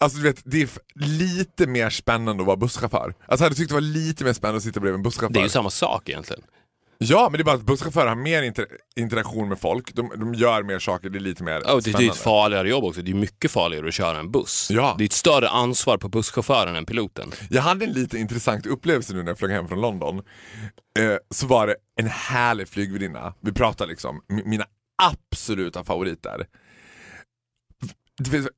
alltså 0.00 0.18
du 0.18 0.24
vet, 0.24 0.42
det 0.44 0.62
är 0.62 0.68
lite 0.94 1.66
mer 1.66 1.90
spännande 1.90 2.42
att 2.42 2.46
vara 2.46 2.56
busschaufför. 2.56 2.98
Alltså 3.06 3.14
jag 3.28 3.38
hade 3.38 3.54
tyckt 3.54 3.68
det 3.68 3.74
var 3.74 3.80
lite 3.80 4.24
mer 4.24 4.32
spännande 4.32 4.56
att 4.56 4.62
sitta 4.64 4.80
bredvid 4.80 4.98
en 4.98 5.02
busschaufför. 5.02 5.34
Det 5.34 5.40
är 5.40 5.44
ju 5.44 5.48
samma 5.48 5.70
sak 5.70 6.08
egentligen. 6.08 6.42
Ja, 7.02 7.28
men 7.30 7.38
det 7.38 7.42
är 7.42 7.44
bara 7.44 7.54
att 7.56 7.62
busschaufförer 7.62 8.06
har 8.08 8.14
mer 8.16 8.42
inter 8.42 8.66
interaktion 8.96 9.48
med 9.48 9.58
folk, 9.60 9.94
de, 9.94 10.12
de 10.16 10.34
gör 10.34 10.62
mer 10.62 10.78
saker, 10.78 11.10
det 11.10 11.18
är 11.18 11.20
lite 11.20 11.42
mer 11.44 11.56
och 11.56 11.62
det 11.64 11.70
är 11.70 11.74
ju 11.74 11.80
spännande. 11.82 12.06
ett 12.12 12.16
farligare 12.16 12.68
jobb 12.68 12.84
också. 12.84 13.02
Det 13.02 13.10
är 13.10 13.14
mycket 13.14 13.50
farligare 13.50 13.88
att 13.88 13.94
köra 13.94 14.18
en 14.18 14.30
buss. 14.30 14.68
Ja. 14.70 14.94
Det 14.98 15.04
är 15.04 15.06
ett 15.06 15.12
större 15.12 15.48
ansvar 15.48 15.98
på 15.98 16.08
busschauffören 16.08 16.76
än 16.76 16.86
piloten. 16.86 17.32
Jag 17.50 17.62
hade 17.62 17.84
en 17.84 17.92
lite 17.92 18.18
intressant 18.18 18.66
upplevelse 18.66 19.14
nu 19.14 19.22
när 19.22 19.30
jag 19.30 19.38
flög 19.38 19.50
hem 19.50 19.68
från 19.68 19.80
London. 19.80 20.18
Eh, 20.98 21.16
så 21.30 21.46
var 21.46 21.66
det 21.66 21.76
en 22.00 22.06
härlig 22.06 22.68
flygvärdinna. 22.68 23.34
Vi 23.40 23.52
pratar 23.52 23.86
liksom 23.86 24.22
mi- 24.28 24.44
mina 24.46 24.64
absoluta 25.02 25.84
favoriter. 25.84 26.46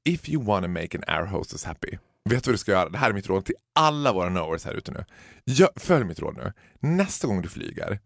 If 0.04 0.28
you 0.28 0.44
wanna 0.44 0.68
make 0.68 0.98
an 0.98 1.04
air 1.06 1.26
hostess 1.26 1.64
happy. 1.64 1.90
Vet 2.30 2.44
du 2.44 2.48
vad 2.50 2.54
du 2.54 2.58
ska 2.58 2.72
göra? 2.72 2.88
Det 2.88 2.98
här 2.98 3.10
är 3.10 3.14
mitt 3.14 3.28
råd 3.28 3.44
till 3.44 3.54
alla 3.74 4.12
våra 4.12 4.28
knowers 4.30 4.64
här 4.64 4.74
ute 4.74 4.92
nu. 4.92 5.04
Gör, 5.46 5.70
följ 5.76 6.04
mitt 6.04 6.18
råd 6.20 6.36
nu. 6.36 6.52
Nästa 6.80 7.26
gång 7.26 7.42
du 7.42 7.48
flyger, 7.48 8.00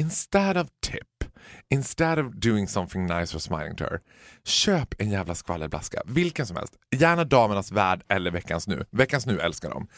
instead 0.00 0.56
of 0.56 0.68
tip, 0.80 1.24
instead 1.70 2.18
of 2.18 2.40
doing 2.40 2.68
something 2.68 3.06
nice 3.06 3.36
or 3.36 3.38
smiling 3.38 3.76
to 3.76 3.84
her, 3.84 4.00
köp 4.44 4.94
en 4.98 5.10
jävla 5.10 5.34
skvallerblaska. 5.34 6.02
Vilken 6.06 6.46
som 6.46 6.56
helst. 6.56 6.74
Gärna 6.96 7.24
Damernas 7.24 7.72
Värld 7.72 8.02
eller 8.08 8.30
Veckans 8.30 8.68
Nu. 8.68 8.84
Veckans 8.90 9.26
Nu 9.26 9.40
älskar 9.40 9.70
dem. 9.70 9.88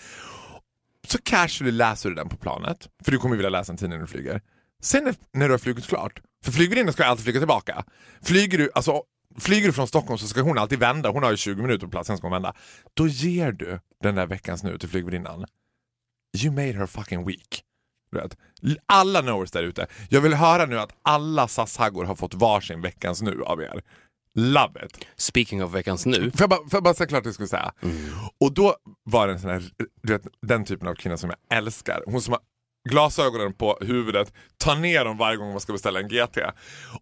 Så 1.09 1.19
casually 1.19 1.71
läser 1.71 2.09
du 2.09 2.15
den 2.15 2.29
på 2.29 2.37
planet, 2.37 2.89
för 3.05 3.13
du 3.13 3.19
kommer 3.19 3.37
vilja 3.37 3.51
läsa 3.51 3.73
en 3.73 3.79
tidning 3.79 3.99
när 3.99 4.07
du 4.07 4.13
flyger. 4.13 4.41
Sen 4.83 5.05
när, 5.05 5.15
när 5.33 5.49
du 5.49 5.55
har 5.55 5.59
flugit 5.59 5.87
klart, 5.87 6.21
för 6.45 6.53
flygvärdinnan 6.53 6.93
ska 6.93 7.03
ju 7.03 7.09
alltid 7.09 7.25
flyga 7.25 7.41
tillbaka. 7.41 7.85
Flyger 8.23 8.59
du, 8.59 8.71
alltså, 8.75 9.03
flyger 9.39 9.67
du 9.67 9.73
från 9.73 9.87
Stockholm 9.87 10.19
så 10.19 10.29
ska 10.29 10.41
hon 10.41 10.59
alltid 10.59 10.79
vända, 10.79 11.11
hon 11.11 11.23
har 11.23 11.31
ju 11.31 11.37
20 11.37 11.63
minuter 11.63 11.87
på 11.87 11.91
plats, 11.91 12.07
sen 12.07 12.17
ska 12.17 12.27
hon 12.27 12.33
vända. 12.33 12.55
Då 12.95 13.07
ger 13.09 13.53
du 13.53 13.81
den 14.03 14.15
där 14.15 14.27
veckans 14.27 14.63
nu 14.63 14.79
till 14.79 14.89
flygvärdinnan. 14.89 15.45
You 16.43 16.53
made 16.55 16.73
her 16.73 16.87
fucking 16.87 17.27
week. 17.27 17.65
Alla 18.87 19.23
knowers 19.23 19.51
där 19.51 19.63
ute. 19.63 19.87
Jag 20.09 20.21
vill 20.21 20.35
höra 20.35 20.67
nu 20.67 20.79
att 20.79 20.93
alla 21.03 21.49
SAS-haggor 21.49 22.05
har 22.05 22.15
fått 22.15 22.35
varsin 22.35 22.81
veckans 22.81 23.23
nu 23.23 23.43
av 23.43 23.63
er. 23.63 23.83
Love 24.35 24.87
it! 24.87 25.07
Speaking 25.17 25.65
of 25.65 25.75
veckans 25.75 26.07
nu. 26.07 26.31
Får 26.31 26.41
jag 26.41 26.51
bara, 26.51 26.61
får 26.61 26.73
jag 26.73 26.83
bara 26.83 26.95
säga 26.95 27.07
klart 27.07 27.23
det 27.23 27.29
jag 27.29 27.35
skulle 27.35 27.49
säga? 27.49 27.73
Och 28.41 28.55
då 28.55 28.77
var 29.05 29.27
det 29.27 29.33
en 29.33 29.41
sån 29.41 29.51
här, 29.51 29.63
du 30.03 30.13
vet, 30.13 30.23
den 30.43 30.65
typen 30.65 30.89
av 30.89 30.95
kvinna 30.95 31.17
som 31.17 31.31
jag 31.31 31.59
älskar. 31.59 32.03
Hon 32.07 32.23
som 32.23 32.33
har 32.33 32.41
glasögonen 32.89 33.55
på 33.55 33.79
huvudet, 33.81 34.33
tar 34.59 34.77
ner 34.77 35.05
dem 35.05 35.17
varje 35.17 35.37
gång 35.37 35.51
man 35.51 35.61
ska 35.61 35.73
beställa 35.73 36.01
en 36.01 36.09
GT. 36.09 36.39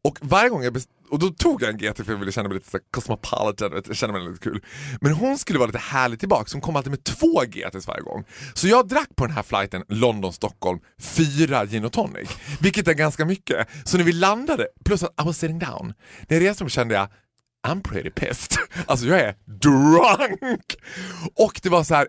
Och 0.03 0.19
varje 0.21 0.49
gång 0.49 0.63
jag 0.63 0.77
och 1.11 1.19
då 1.19 1.29
tog 1.29 1.63
jag 1.63 1.71
en 1.71 1.79
GT 1.79 1.97
för 1.97 2.13
jag 2.13 2.19
ville 2.19 2.33
känna 2.33 2.49
mig 2.49 2.55
lite 2.59 2.71
så 2.71 2.79
cosmopolitan, 2.91 3.83
jag 3.87 3.97
kände 3.97 4.19
mig 4.19 4.29
lite 4.29 4.45
kul. 4.45 4.65
Men 5.01 5.13
hon 5.13 5.39
skulle 5.39 5.59
vara 5.59 5.67
lite 5.67 5.79
härlig 5.79 6.21
tillbaka, 6.21 6.47
så 6.47 6.57
hon 6.57 6.61
kom 6.61 6.77
alltid 6.77 6.91
med 6.91 7.05
två 7.05 7.43
GTs 7.47 7.87
varje 7.87 8.03
gång. 8.03 8.25
Så 8.55 8.69
jag 8.69 8.89
drack 8.89 9.09
på 9.17 9.27
den 9.27 9.35
här 9.35 9.43
flighten 9.43 9.85
London-Stockholm 9.89 10.81
fyra 11.01 11.67
gin 11.67 11.85
och 11.85 11.93
tonic, 11.93 12.31
vilket 12.61 12.89
är 12.89 12.95
ganska 12.95 13.25
mycket. 13.25 13.69
Så 13.85 13.97
när 13.97 14.05
vi 14.05 14.13
landade, 14.13 14.69
plus 14.85 15.03
att 15.03 15.11
I 15.23 15.27
was 15.27 15.39
sitting 15.39 15.59
down, 15.59 15.95
när 16.29 16.37
jag 16.37 16.51
reste 16.51 16.65
mig 16.65 16.71
kände 16.71 16.95
jag 16.95 17.09
I'm 17.69 17.83
pretty 17.83 18.11
pissed. 18.11 18.59
Alltså 18.87 19.07
jag 19.07 19.21
är 19.21 19.35
drunk! 19.45 20.77
Och 21.35 21.61
det 21.63 21.69
var 21.69 21.85
så 21.85 21.95
här, 21.95 22.09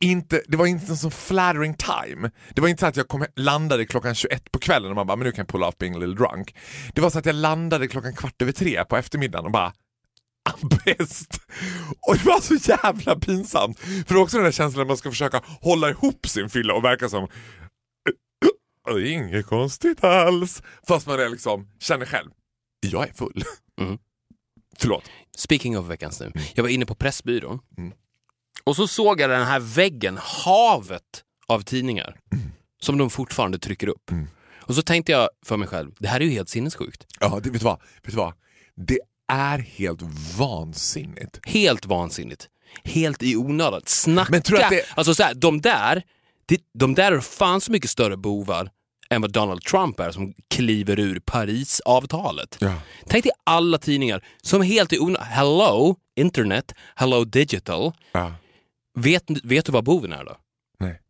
inte, 0.00 0.42
det 0.48 0.56
var 0.56 0.66
inte 0.66 0.92
en 0.92 0.96
sån 0.96 1.10
flattering 1.10 1.74
time. 1.74 2.30
Det 2.54 2.60
var 2.60 2.68
inte 2.68 2.80
så 2.80 2.86
att 2.86 2.96
jag 2.96 3.08
kom, 3.08 3.26
landade 3.36 3.86
klockan 3.86 4.14
21 4.14 4.52
på 4.52 4.58
kvällen 4.58 4.90
och 4.90 4.96
man 4.96 5.06
bara, 5.06 5.16
men 5.16 5.26
nu 5.26 5.32
kan 5.32 5.42
jag 5.42 5.48
pull 5.48 5.62
off 5.62 5.78
being 5.78 5.94
a 5.94 5.98
little 5.98 6.14
drunk. 6.14 6.56
Det 6.94 7.00
var 7.00 7.10
så 7.10 7.18
att 7.18 7.26
jag 7.26 7.34
landade 7.34 7.88
klockan 7.88 8.14
kvart 8.14 8.42
över 8.42 8.52
tre 8.52 8.84
på 8.84 8.96
eftermiddagen 8.96 9.44
och 9.44 9.52
bara, 9.52 9.72
I'm 10.50 10.78
pissed. 10.78 11.40
Och 12.08 12.16
det 12.16 12.24
var 12.24 12.40
så 12.40 12.54
jävla 12.54 13.16
pinsamt. 13.16 13.78
För 13.78 14.14
det 14.14 14.20
också 14.20 14.36
den 14.36 14.44
där 14.44 14.52
känslan 14.52 14.82
att 14.82 14.88
man 14.88 14.96
ska 14.96 15.10
försöka 15.10 15.42
hålla 15.60 15.90
ihop 15.90 16.28
sin 16.28 16.48
fylla 16.48 16.74
och 16.74 16.84
verka 16.84 17.08
som 17.08 17.28
det 18.84 19.08
är 19.08 19.12
inget 19.12 19.46
konstigt 19.46 20.04
alls. 20.04 20.62
Fast 20.88 21.06
man 21.06 21.20
är 21.20 21.28
liksom, 21.28 21.68
känner 21.78 22.06
själv, 22.06 22.30
jag 22.80 23.08
är 23.08 23.12
full. 23.12 23.42
Mm. 23.80 23.98
Förlåt. 24.78 25.04
Speaking 25.36 25.78
of 25.78 25.86
veckans 25.86 26.20
nu. 26.20 26.32
Jag 26.54 26.62
var 26.62 26.70
inne 26.70 26.86
på 26.86 26.94
Pressbyrån 26.94 27.58
Mm. 27.78 27.92
Och 28.64 28.76
så 28.76 28.88
såg 28.88 29.20
jag 29.20 29.30
den 29.30 29.46
här 29.46 29.60
väggen, 29.60 30.18
havet 30.22 31.02
av 31.46 31.60
tidningar 31.62 32.16
som 32.82 32.98
de 32.98 33.10
fortfarande 33.10 33.58
trycker 33.58 33.88
upp. 33.88 34.10
Mm. 34.10 34.28
Och 34.60 34.74
så 34.74 34.82
tänkte 34.82 35.12
jag 35.12 35.28
för 35.46 35.56
mig 35.56 35.68
själv, 35.68 35.92
det 35.98 36.08
här 36.08 36.20
är 36.20 36.24
ju 36.24 36.30
helt 36.30 36.48
sinnessjukt. 36.48 37.06
Ja, 37.20 37.40
det, 37.42 37.50
vet, 37.50 37.60
du 37.60 37.64
vad? 37.64 37.80
vet 38.02 38.10
du 38.12 38.16
vad? 38.16 38.32
Det 38.86 38.98
är 39.32 39.58
helt 39.58 40.02
vansinnigt. 40.38 41.40
Helt 41.46 41.86
vansinnigt. 41.86 42.48
Helt 42.84 43.22
i 43.22 43.36
onödan. 43.36 43.82
Snacka! 43.86 44.32
Men 44.32 44.42
tror 44.42 44.60
att 44.62 44.70
det- 44.70 44.84
Alltså 44.94 45.14
så 45.14 45.22
här, 45.22 45.34
de 45.34 45.60
där, 45.60 46.02
de 46.78 46.94
där 46.94 47.12
är 47.12 47.20
fan 47.20 47.60
så 47.60 47.72
mycket 47.72 47.90
större 47.90 48.16
bovar 48.16 48.70
än 49.10 49.20
vad 49.22 49.32
Donald 49.32 49.62
Trump 49.62 50.00
är 50.00 50.10
som 50.10 50.34
kliver 50.50 50.98
ur 50.98 51.20
Parisavtalet. 51.20 52.56
Ja. 52.60 52.74
Tänk 53.06 53.24
dig 53.24 53.32
alla 53.44 53.78
tidningar 53.78 54.24
som 54.42 54.62
helt 54.62 54.92
i 54.92 54.98
onödan, 54.98 55.26
hello 55.26 55.96
internet, 56.16 56.74
hello 56.94 57.24
digital. 57.24 57.92
Ja. 58.12 58.34
Vet, 58.98 59.24
vet 59.44 59.64
du 59.66 59.72
vad 59.72 59.84
boven 59.84 60.12
är 60.12 60.24
då? 60.24 60.36
Nej. 60.78 61.00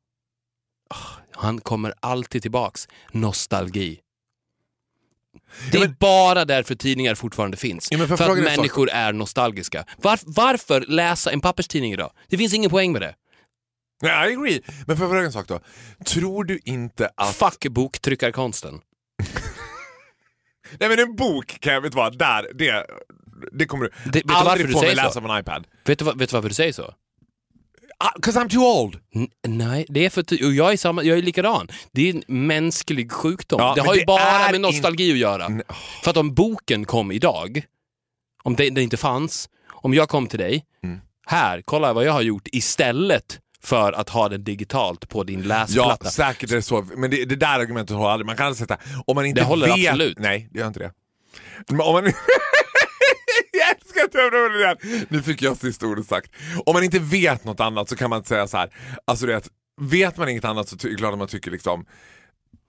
Han 1.35 1.61
kommer 1.61 1.95
alltid 2.01 2.43
tillbaks. 2.43 2.89
Nostalgi. 3.13 4.01
Det 5.73 5.79
Ja, 5.79 5.85
är 5.85 5.89
men- 5.89 5.97
bara 6.01 6.45
därför 6.45 6.75
tidningar 6.75 7.15
fortfarande 7.15 7.57
finns. 7.57 7.89
Ja, 7.91 7.99
för 7.99 8.17
för 8.17 8.31
att 8.31 8.39
människor 8.39 8.91
är 8.91 9.13
nostalgiska. 9.13 9.85
Var, 9.99 10.19
varför 10.27 10.81
läsa 10.81 11.31
en 11.33 11.41
papperstidning 11.41 11.93
idag? 11.93 12.13
Det 12.29 12.39
finns 12.39 12.55
ingen 12.55 12.71
poäng 12.71 12.93
med 12.93 13.03
det. 13.03 13.15
Nej, 14.03 14.31
I 14.31 14.37
agree. 14.37 14.61
Men 14.87 14.97
får 14.97 15.05
jag 15.05 15.11
fråga 15.13 15.25
en 15.27 15.33
sak 15.33 15.49
då? 15.49 15.61
Tror 16.05 16.45
du 16.45 16.61
inte 16.65 17.11
att... 17.17 17.37
Fuck 17.37 17.67
boktryckarkonsten. 17.71 18.81
Nej 20.81 20.89
men 20.89 20.99
en 20.99 21.17
bok 21.17 21.61
kan 21.61 21.73
jag, 21.75 21.81
vet 21.81 21.93
du 21.93 21.97
vad, 21.97 22.19
där, 22.19 22.51
det, 22.55 22.87
det 23.53 23.67
kommer 23.67 23.85
du 24.13 24.23
varför 24.25 24.51
aldrig 24.51 24.73
få 24.73 24.81
mig 24.81 24.95
läsa 24.95 25.11
så? 25.13 25.21
på 25.21 25.29
en 25.29 25.41
iPad. 25.41 25.67
Vet 25.85 25.99
du, 25.99 26.05
vad- 26.05 26.19
vet 26.19 26.31
du 26.31 26.35
varför 26.37 26.49
du 26.49 26.55
säger 26.55 26.73
så? 26.73 26.95
Ah, 28.05 28.13
Cause 28.23 28.41
I'm 28.41 28.49
too 28.49 28.63
old. 28.65 28.97
N- 29.15 29.29
nej, 29.49 29.87
det 29.89 30.05
är 30.07 30.11
för 30.11 30.21
att 30.21 30.33
och 30.33 30.53
jag 30.53 30.73
är, 30.73 30.77
samma, 30.77 31.03
jag 31.03 31.19
är 31.19 31.23
likadan. 31.23 31.69
Det 31.93 32.11
är 32.11 32.15
en 32.15 32.47
mänsklig 32.47 33.13
sjukdom. 33.13 33.61
Ja, 33.61 33.73
det 33.75 33.81
har 33.81 33.95
ju 33.95 34.01
det 34.01 34.07
bara 34.07 34.51
med 34.51 34.61
nostalgi 34.61 35.13
att 35.13 35.19
göra. 35.19 35.49
Nej, 35.49 35.63
För 36.03 36.11
att 36.11 36.17
om 36.17 36.35
boken 36.35 36.85
kom 36.85 37.13
idag, 37.13 37.63
om 38.43 38.57
det, 38.57 38.71
det 38.71 38.83
inte 38.83 38.97
fanns, 38.97 39.49
om 39.71 39.95
jag 39.95 40.09
kom 40.09 40.27
till 40.27 40.39
dig, 40.39 40.65
Mm. 40.85 41.01
här, 41.27 41.63
kolla 41.65 41.93
vad 41.93 42.05
jag 42.05 42.13
har 42.13 42.23
gjort 42.23 42.49
istället 42.53 43.39
för 43.63 43.93
att 43.93 44.09
ha 44.09 44.29
det 44.29 44.39
digitalt 44.39 45.09
på 45.09 45.25
din 45.25 45.41
Ja, 45.43 45.47
läsplatta. 45.49 46.11
säkert 46.11 46.51
är 46.51 46.57
det 46.57 46.63
så. 46.63 46.87
Men 46.97 47.11
det, 47.11 47.25
det 47.25 47.37
där 47.37 47.59
argumentet 47.59 47.97
håller 47.97 48.11
aldrig. 48.11 48.27
Man 48.27 48.37
kan 48.37 48.47
aldrig 48.47 48.59
sätta... 48.69 48.79
Om 49.07 49.15
man 49.15 49.27
inte 49.27 49.41
Det 49.41 49.45
håller 49.45 49.67
vet... 49.77 49.89
absolut. 49.89 50.19
Nej, 50.19 50.49
det 50.53 50.59
gör 50.59 50.67
inte 50.67 50.81
det. 50.81 50.93
Om 51.71 51.77
man... 51.77 52.05
jag 52.13 52.13
älskar 52.13 52.13
att 52.13 52.15
du 53.53 53.53
öppnar 53.53 53.83
det 53.83 53.83
där. 53.83 53.90
Nu 55.09 55.23
fick 55.23 55.43
jag 55.43 55.57
sista 55.57 55.87
ordet 55.87 56.07
sagt. 56.07 56.33
Om 56.67 56.75
man 56.75 56.85
inte 56.85 56.99
vet 56.99 57.45
något 57.45 57.61
annat 57.61 57.89
så 57.89 57.97
kan 57.97 58.11
man 58.11 58.25
säga 58.25 58.49
så 58.49 58.57
här. 58.57 58.71
Alltså 59.05 59.27
det, 59.27 59.49
vet 59.81 60.17
man 60.17 60.29
inget 60.29 60.45
annat 60.45 60.69
så 60.69 60.77
är 60.87 60.91
det 60.91 60.97
klart 60.97 61.13
att 61.13 61.19
man 61.19 61.29
tycker 61.29 61.51
liksom 61.51 61.87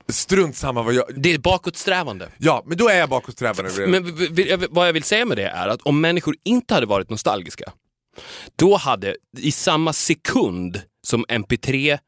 strunt 0.07 0.55
samma 0.55 0.83
vad 0.83 0.93
jag... 0.93 1.03
Det 1.15 1.33
är 1.33 1.37
bakåtsträvande. 1.37 2.29
Ja, 2.37 2.63
men 2.65 2.77
då 2.77 2.89
är 2.89 2.99
jag 2.99 3.09
bakåtsträvande. 3.09 3.87
Men 3.87 4.17
vad 4.69 4.87
jag 4.87 4.93
vill 4.93 5.03
säga 5.03 5.25
med 5.25 5.37
det 5.37 5.47
är 5.47 5.67
att 5.67 5.81
om 5.81 6.01
människor 6.01 6.35
inte 6.43 6.73
hade 6.73 6.85
varit 6.85 7.09
nostalgiska, 7.09 7.71
då 8.55 8.75
hade 8.75 9.15
i 9.37 9.51
samma 9.51 9.93
sekund 9.93 10.81
som 11.07 11.25
MP3 11.25 11.99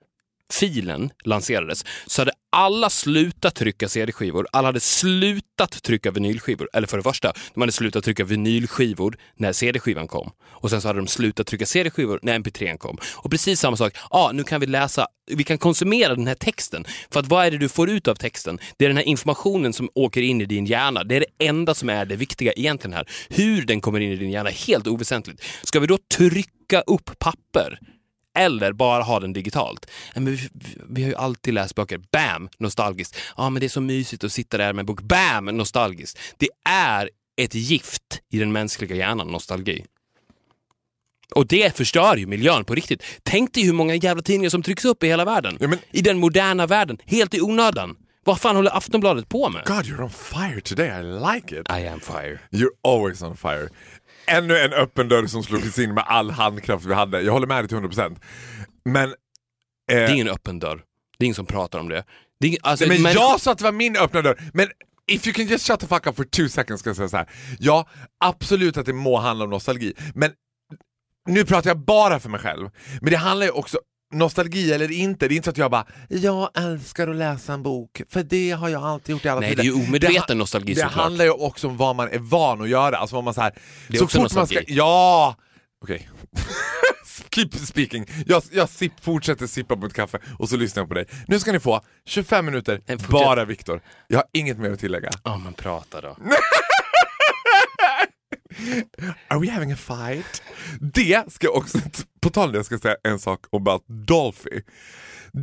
filen 0.54 1.10
lanserades 1.24 1.86
så 2.08 2.22
hade 2.22 2.32
alla 2.52 2.90
slutat 2.90 3.56
trycka 3.56 3.90
CD-skivor, 3.90 4.48
alla 4.52 4.68
hade 4.68 4.80
slutat 4.80 5.84
trycka 5.84 6.12
vinylskivor. 6.12 6.70
Eller 6.74 6.88
för 6.88 6.98
det 6.98 7.04
första, 7.04 7.34
de 7.54 7.62
hade 7.62 7.72
slutat 7.72 8.04
trycka 8.04 8.24
vinylskivor 8.24 9.18
när 9.36 9.54
CD-skivan 9.54 10.08
kom. 10.08 10.32
Och 10.46 10.70
sen 10.70 10.82
så 10.82 10.88
hade 10.88 11.00
de 11.00 11.08
slutat 11.08 11.48
trycka 11.48 11.66
CD-skivor 11.66 12.20
när 12.22 12.40
MP3 12.40 12.78
kom. 12.78 12.98
Och 13.16 13.32
precis 13.32 13.60
samma 13.60 13.78
sak, 13.78 13.98
ja 14.12 14.32
nu 14.34 14.44
kan 14.44 14.62
vi 14.62 14.68
läsa, 14.68 15.08
vi 15.32 15.44
kan 15.44 15.58
konsumera 15.58 16.16
den 16.16 16.28
här 16.28 16.36
texten. 16.36 16.86
För 17.12 17.20
att 17.20 17.28
vad 17.28 17.46
är 17.46 17.52
det 17.52 17.58
du 17.58 17.70
får 17.70 17.90
ut 17.90 18.08
av 18.08 18.16
texten? 18.16 18.60
Det 18.78 18.86
är 18.86 18.90
den 18.90 18.98
här 18.98 19.04
informationen 19.04 19.74
som 19.74 19.90
åker 19.96 20.22
in 20.22 20.42
i 20.42 20.46
din 20.46 20.66
hjärna. 20.66 21.04
Det 21.04 21.16
är 21.16 21.20
det 21.20 21.46
enda 21.46 21.76
som 21.76 21.90
är 21.90 22.06
det 22.06 22.16
viktiga 22.16 22.52
egentligen 22.52 22.94
här. 22.94 23.08
Hur 23.30 23.66
den 23.66 23.82
kommer 23.82 24.00
in 24.00 24.12
i 24.12 24.16
din 24.16 24.32
hjärna 24.32 24.50
är 24.50 24.68
helt 24.68 24.88
oväsentligt. 24.88 25.44
Ska 25.64 25.80
vi 25.80 25.88
då 25.88 25.98
trycka 26.18 26.82
upp 26.82 27.20
papper? 27.20 27.80
Eller 28.36 28.74
bara 28.74 29.04
ha 29.04 29.20
den 29.20 29.34
digitalt. 29.34 29.86
Men 30.16 30.26
vi, 30.26 30.50
vi 30.90 31.02
har 31.04 31.10
ju 31.10 31.16
alltid 31.16 31.54
läst 31.54 31.76
böcker. 31.76 32.02
Bam! 32.12 32.50
Nostalgiskt. 32.58 33.16
Ja, 33.38 33.50
men 33.50 33.60
det 33.60 33.66
är 33.66 33.70
så 33.70 33.82
mysigt 33.82 34.24
att 34.24 34.32
sitta 34.32 34.58
där 34.58 34.74
med 34.74 34.80
en 34.82 34.86
bok. 34.86 35.02
Bam! 35.02 35.46
Nostalgiskt. 35.46 36.20
Det 36.38 36.50
är 36.70 37.10
ett 37.42 37.56
gift 37.56 38.22
i 38.32 38.40
den 38.40 38.52
mänskliga 38.52 38.96
hjärnan, 38.96 39.28
nostalgi. 39.28 39.86
Och 41.36 41.48
det 41.48 41.78
förstör 41.78 42.18
ju 42.18 42.26
miljön 42.28 42.66
på 42.66 42.76
riktigt. 42.76 43.04
Tänk 43.24 43.54
dig 43.54 43.64
hur 43.64 43.74
många 43.74 43.96
jävla 43.96 44.24
tidningar 44.24 44.50
som 44.50 44.64
trycks 44.64 44.86
upp 44.86 45.04
i 45.04 45.08
hela 45.08 45.26
världen. 45.26 45.58
Ja, 45.60 45.68
men- 45.68 45.80
I 45.92 46.02
den 46.02 46.18
moderna 46.20 46.68
världen. 46.68 46.98
Helt 47.06 47.34
i 47.34 47.42
onödan. 47.42 47.96
Vad 48.26 48.40
fan 48.42 48.56
håller 48.56 48.78
Aftonbladet 48.78 49.30
på 49.30 49.50
med? 49.50 49.64
God 49.66 49.76
you're 49.86 50.04
on 50.04 50.10
fire 50.10 50.62
today, 50.62 50.88
I 50.88 51.04
like 51.36 51.60
it. 51.60 51.68
I 51.70 51.88
am 51.88 52.00
fire. 52.00 52.40
You're 52.52 52.72
always 52.84 53.22
on 53.22 53.38
fire. 53.38 53.70
Ännu 54.26 54.58
en 54.58 54.74
öppen 54.74 55.08
dörr 55.10 55.26
som 55.28 55.44
slogs 55.44 55.80
in 55.80 55.94
med 55.94 56.04
all 56.08 56.32
handkraft 56.32 56.86
vi 56.86 56.94
hade. 56.94 57.22
Jag 57.22 57.34
håller 57.34 57.48
med 57.48 57.58
dig 57.64 57.68
till 57.68 57.78
100%. 57.78 58.22
Men... 58.86 59.10
Eh, 59.10 59.16
Det 59.88 59.94
är 59.96 60.10
ingen 60.14 60.30
öppen 60.30 60.60
dörr. 60.60 60.84
Det 61.18 61.24
är 61.24 61.26
ingen 61.26 61.36
som 61.36 61.46
pratar 61.46 61.80
om 61.80 61.90
det. 61.90 62.04
det 62.40 62.48
är, 62.48 62.58
alltså, 62.64 62.88
men 62.88 63.02
människor- 63.02 63.22
jag 63.22 63.42
sa 63.42 63.52
att 63.52 63.58
det 63.58 63.64
var 63.64 63.72
min 63.72 63.98
öppna 63.98 64.22
dörr. 64.22 64.42
Men 64.54 64.68
if 65.08 65.28
you 65.28 65.34
can 65.34 65.46
just 65.48 65.68
shut 65.68 65.80
the 65.80 65.88
fuck 65.88 66.08
up 66.08 66.16
for 66.16 66.24
two 66.24 66.48
seconds 66.48 66.80
ska 66.80 66.90
jag 66.90 66.98
säga 66.98 67.10
så 67.10 67.18
här. 67.18 67.30
Ja, 67.60 67.88
absolut 68.26 68.78
att 68.78 68.86
det 68.86 68.94
må 68.94 69.18
handla 69.20 69.44
om 69.46 69.50
nostalgi. 69.50 69.94
Men 70.16 70.32
nu 71.28 71.46
pratar 71.46 71.70
jag 71.70 71.78
bara 71.80 72.20
för 72.20 72.30
mig 72.30 72.40
själv. 72.40 72.70
Men 73.02 73.12
det 73.12 73.18
handlar 73.18 73.46
ju 73.46 73.52
också 73.52 73.78
Nostalgi 74.14 74.74
eller 74.74 74.92
inte, 74.92 75.28
det 75.28 75.34
är 75.34 75.36
inte 75.36 75.46
så 75.46 75.50
att 75.52 75.58
jag 75.58 75.72
bara 75.72 75.86
“jag 76.08 76.50
älskar 76.58 77.08
att 77.08 77.16
läsa 77.16 77.54
en 77.54 77.64
bok, 77.64 78.02
för 78.10 78.24
det 78.24 78.52
har 78.52 78.70
jag 78.70 78.84
alltid 78.84 79.14
gjort 79.14 79.26
i 79.26 79.30
alla 79.30 79.40
Nej, 79.42 79.50
tider”. 79.50 79.64
det 79.64 79.70
är 79.70 79.74
ju 79.78 79.88
omedveten 79.88 80.24
ha- 80.28 80.34
nostalgi 80.36 80.74
Det 80.74 80.82
såklart. 80.82 80.94
handlar 81.04 81.26
ju 81.26 81.32
också 81.32 81.68
om 81.68 81.78
vad 81.78 81.96
man 81.96 82.08
är 82.10 82.20
van 82.20 82.62
att 82.62 82.70
göra. 82.70 82.98
Alltså 82.98 83.16
vad 83.16 83.24
man 83.24 83.34
så 83.34 83.42
här, 83.42 83.54
Det 83.88 83.94
är 83.94 83.98
så 83.98 84.04
också 84.04 84.18
fort 84.18 84.22
man 84.22 84.30
ska, 84.30 84.40
nostalgi. 84.40 84.74
Ja! 84.78 85.36
Okej. 85.84 86.10
Keep 87.36 87.50
speaking. 87.66 88.06
Jag, 88.28 88.44
jag 88.52 88.70
sipp, 88.70 88.94
fortsätter 89.02 89.48
sippa 89.48 89.76
på 89.76 89.82
mitt 89.82 89.94
kaffe 89.94 90.20
och 90.40 90.50
så 90.50 90.58
lyssnar 90.58 90.82
jag 90.82 90.88
på 90.88 90.94
dig. 90.94 91.06
Nu 91.28 91.40
ska 91.40 91.52
ni 91.52 91.60
få 91.60 91.82
25 92.06 92.46
minuter, 92.46 92.82
bara 93.12 93.46
Viktor. 93.46 93.82
Jag 94.08 94.18
har 94.18 94.26
inget 94.34 94.58
mer 94.58 94.72
att 94.72 94.80
tillägga. 94.80 95.10
Ja, 95.24 95.38
men 95.44 95.54
prata 95.54 96.02
då. 96.02 96.18
Are 99.28 99.40
we 99.40 99.52
having 99.52 99.72
a 99.72 99.76
fight? 99.76 100.44
Det 100.80 101.34
ska 101.34 101.48
jag 101.48 101.56
också, 101.56 101.80
på 102.22 102.30
tal 102.30 102.50
om 102.50 102.54
det, 102.54 102.64
ska 102.64 102.74
jag 102.74 102.82
säga 102.82 102.96
en 103.04 103.20
sak 103.20 103.40
om 103.50 103.80
Dolphy. 103.88 104.62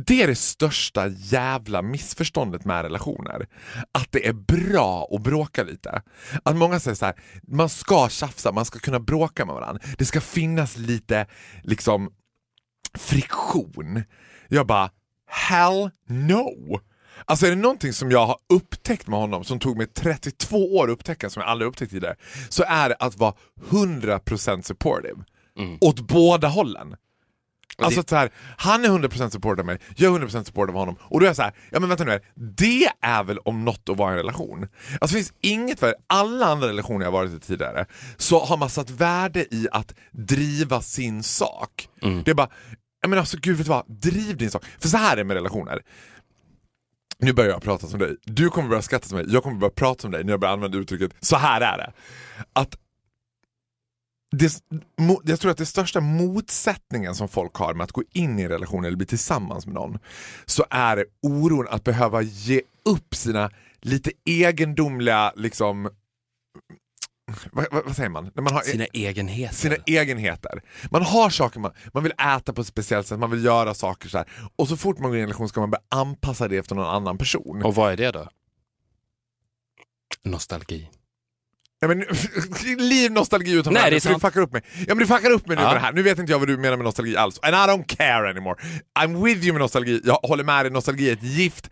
Det 0.07 0.23
är 0.23 0.27
det 0.27 0.35
största 0.35 1.07
jävla 1.07 1.81
missförståndet 1.81 2.65
med 2.65 2.83
relationer. 2.83 3.47
Att 3.91 4.07
det 4.11 4.27
är 4.27 4.33
bra 4.33 5.07
att 5.11 5.21
bråka 5.21 5.63
lite. 5.63 6.01
Att 6.43 6.55
många 6.55 6.79
säger 6.79 6.95
så 6.95 7.05
här, 7.05 7.15
man 7.47 7.69
ska 7.69 8.09
tjafsa, 8.09 8.51
man 8.51 8.65
ska 8.65 8.79
kunna 8.79 8.99
bråka 8.99 9.45
med 9.45 9.55
varandra. 9.55 9.81
Det 9.97 10.05
ska 10.05 10.21
finnas 10.21 10.77
lite 10.77 11.27
liksom 11.63 12.11
friktion. 12.97 14.03
Jag 14.47 14.67
bara, 14.67 14.89
hell 15.27 15.89
no! 16.07 16.79
Alltså 17.25 17.45
är 17.45 17.49
det 17.49 17.55
någonting 17.55 17.93
som 17.93 18.11
jag 18.11 18.25
har 18.25 18.37
upptäckt 18.53 19.07
med 19.07 19.19
honom, 19.19 19.43
som 19.43 19.59
tog 19.59 19.77
mig 19.77 19.87
32 19.87 20.77
år 20.77 20.87
att 20.87 20.93
upptäcka, 20.93 21.29
som 21.29 21.41
jag 21.41 21.49
aldrig 21.49 21.67
upptäckt 21.67 21.91
tidigare, 21.91 22.15
så 22.49 22.63
är 22.67 22.89
det 22.89 22.95
att 22.95 23.17
vara 23.17 23.33
100% 23.69 24.61
supportive. 24.61 25.23
Åt 25.81 25.99
båda 25.99 26.47
hållen. 26.47 26.95
Alltså 27.77 27.99
att 27.99 28.09
så 28.09 28.15
här, 28.15 28.31
han 28.57 28.85
är 28.85 28.89
100% 28.89 29.29
support 29.29 29.59
av 29.59 29.65
mig, 29.65 29.79
jag 29.95 30.15
är 30.15 30.19
100% 30.19 30.43
support 30.43 30.69
av 30.69 30.75
honom. 30.75 30.95
Och 31.01 31.19
då 31.19 31.25
är 31.25 31.29
jag 31.29 31.35
så 31.35 31.41
här, 31.41 31.53
ja 31.71 31.79
men 31.79 31.89
vänta 31.89 32.03
nu 32.03 32.11
här, 32.11 32.21
det 32.35 32.91
är 33.01 33.23
väl 33.23 33.37
om 33.37 33.65
något 33.65 33.89
att 33.89 33.97
vara 33.97 34.09
i 34.09 34.11
en 34.11 34.17
relation? 34.17 34.67
Alltså 35.01 35.17
det 35.17 35.23
finns 35.23 35.33
inget 35.41 35.79
för 35.79 35.95
alla 36.07 36.45
andra 36.45 36.67
relationer 36.67 37.05
jag 37.05 37.11
varit 37.11 37.33
i 37.33 37.39
tidigare, 37.39 37.85
så 38.17 38.39
har 38.45 38.57
man 38.57 38.69
satt 38.69 38.89
värde 38.89 39.55
i 39.55 39.67
att 39.71 39.93
driva 40.11 40.81
sin 40.81 41.23
sak. 41.23 41.89
Det 42.23 42.31
är 42.31 42.35
bara, 42.35 42.49
ja 43.01 43.07
men 43.07 43.19
alltså 43.19 43.37
gud 43.41 43.57
vet 43.57 43.65
du 43.65 43.69
vad, 43.69 43.85
driv 43.87 44.37
din 44.37 44.51
sak. 44.51 44.65
För 44.79 44.87
så 44.87 44.97
här 44.97 45.13
är 45.13 45.17
det 45.17 45.23
med 45.23 45.35
relationer. 45.35 45.81
Nu 47.21 47.33
börjar 47.33 47.51
jag 47.51 47.61
prata 47.61 47.87
som 47.87 47.99
dig, 47.99 48.15
du 48.23 48.49
kommer 48.49 48.69
börja 48.69 48.81
skratta 48.81 49.07
som 49.07 49.17
mig, 49.17 49.25
jag 49.29 49.43
kommer 49.43 49.57
börja 49.57 49.71
prata 49.71 50.01
som 50.01 50.11
dig 50.11 50.23
när 50.23 50.33
jag 50.33 50.39
börjar 50.39 50.53
använda 50.53 50.77
uttrycket 50.77 51.13
så 51.19 51.35
här 51.35 51.61
är 51.61 51.77
det. 51.77 51.93
Att 52.53 52.77
det, 54.31 54.63
jag 55.23 55.39
tror 55.39 55.51
att 55.51 55.57
det 55.57 55.65
största 55.65 56.01
motsättningen 56.01 57.15
som 57.15 57.27
folk 57.27 57.55
har 57.55 57.73
med 57.73 57.83
att 57.83 57.91
gå 57.91 58.03
in 58.13 58.39
i 58.39 58.43
en 58.43 58.49
relation 58.49 58.85
eller 58.85 58.97
bli 58.97 59.05
tillsammans 59.05 59.65
med 59.65 59.75
någon, 59.75 59.99
så 60.45 60.65
är 60.69 60.95
det 60.95 61.05
oron 61.21 61.67
att 61.69 61.83
behöva 61.83 62.21
ge 62.21 62.61
upp 62.85 63.15
sina 63.15 63.51
lite 63.81 64.11
egendomliga, 64.25 65.33
liksom, 65.35 65.89
vad, 67.51 67.67
vad, 67.85 67.95
säger 67.95 68.09
man? 68.09 68.31
När 68.35 68.43
man 68.43 68.53
har, 68.53 68.61
Sina 68.61 68.85
egenheter. 68.85 69.55
sina 69.55 69.75
egenheter. 69.85 70.61
Man 70.91 71.01
har 71.03 71.29
saker 71.29 71.59
man, 71.59 71.71
man 71.93 72.03
vill 72.03 72.11
äta 72.37 72.53
på 72.53 72.61
ett 72.61 72.67
speciellt 72.67 73.07
sätt, 73.07 73.19
man 73.19 73.31
vill 73.31 73.45
göra 73.45 73.73
saker 73.73 74.09
så 74.09 74.17
här. 74.17 74.27
och 74.55 74.67
så 74.67 74.77
fort 74.77 74.99
man 74.99 75.09
går 75.09 75.17
in 75.17 75.19
i 75.19 75.23
en 75.23 75.27
relation 75.27 75.49
ska 75.49 75.59
man 75.59 75.69
börja 75.71 75.83
anpassa 75.89 76.47
det 76.47 76.57
efter 76.57 76.75
någon 76.75 76.95
annan 76.95 77.17
person. 77.17 77.63
Och 77.63 77.75
vad 77.75 77.91
är 77.91 77.97
det 77.97 78.11
då? 78.11 78.29
Nostalgi. 80.23 80.89
Ja, 81.79 81.87
men, 81.87 81.99
liv 82.77 83.11
nostalgi 83.11 83.51
utan 83.51 83.73
Nej, 83.73 83.91
det 83.91 84.05
är 84.05 84.13
du 84.13 84.19
fuckar 84.19 84.41
upp 84.41 84.51
mig. 84.51 84.61
Ja 84.77 84.85
men 84.87 84.97
du 84.97 85.07
fuckar 85.07 85.31
upp 85.31 85.47
mig 85.47 85.57
nu 85.57 85.63
Ja. 85.63 85.67
med 85.67 85.75
det 85.77 85.79
här. 85.85 85.93
Nu 85.93 86.01
vet 86.01 86.19
inte 86.19 86.31
jag 86.31 86.39
vad 86.39 86.47
du 86.47 86.57
menar 86.57 86.77
med 86.77 86.83
nostalgi 86.83 87.15
alls. 87.17 87.39
And 87.41 87.55
I 87.55 87.57
don't 87.57 87.85
care 87.97 88.29
anymore. 88.29 88.55
I'm 88.99 89.23
with 89.23 89.43
you 89.45 89.53
med 89.53 89.59
nostalgi. 89.61 90.01
Jag 90.03 90.13
håller 90.23 90.43
med 90.43 90.65
dig, 90.65 90.71
nostalgi 90.71 91.09
är 91.09 91.13
ett 91.13 91.23
gift. 91.23 91.69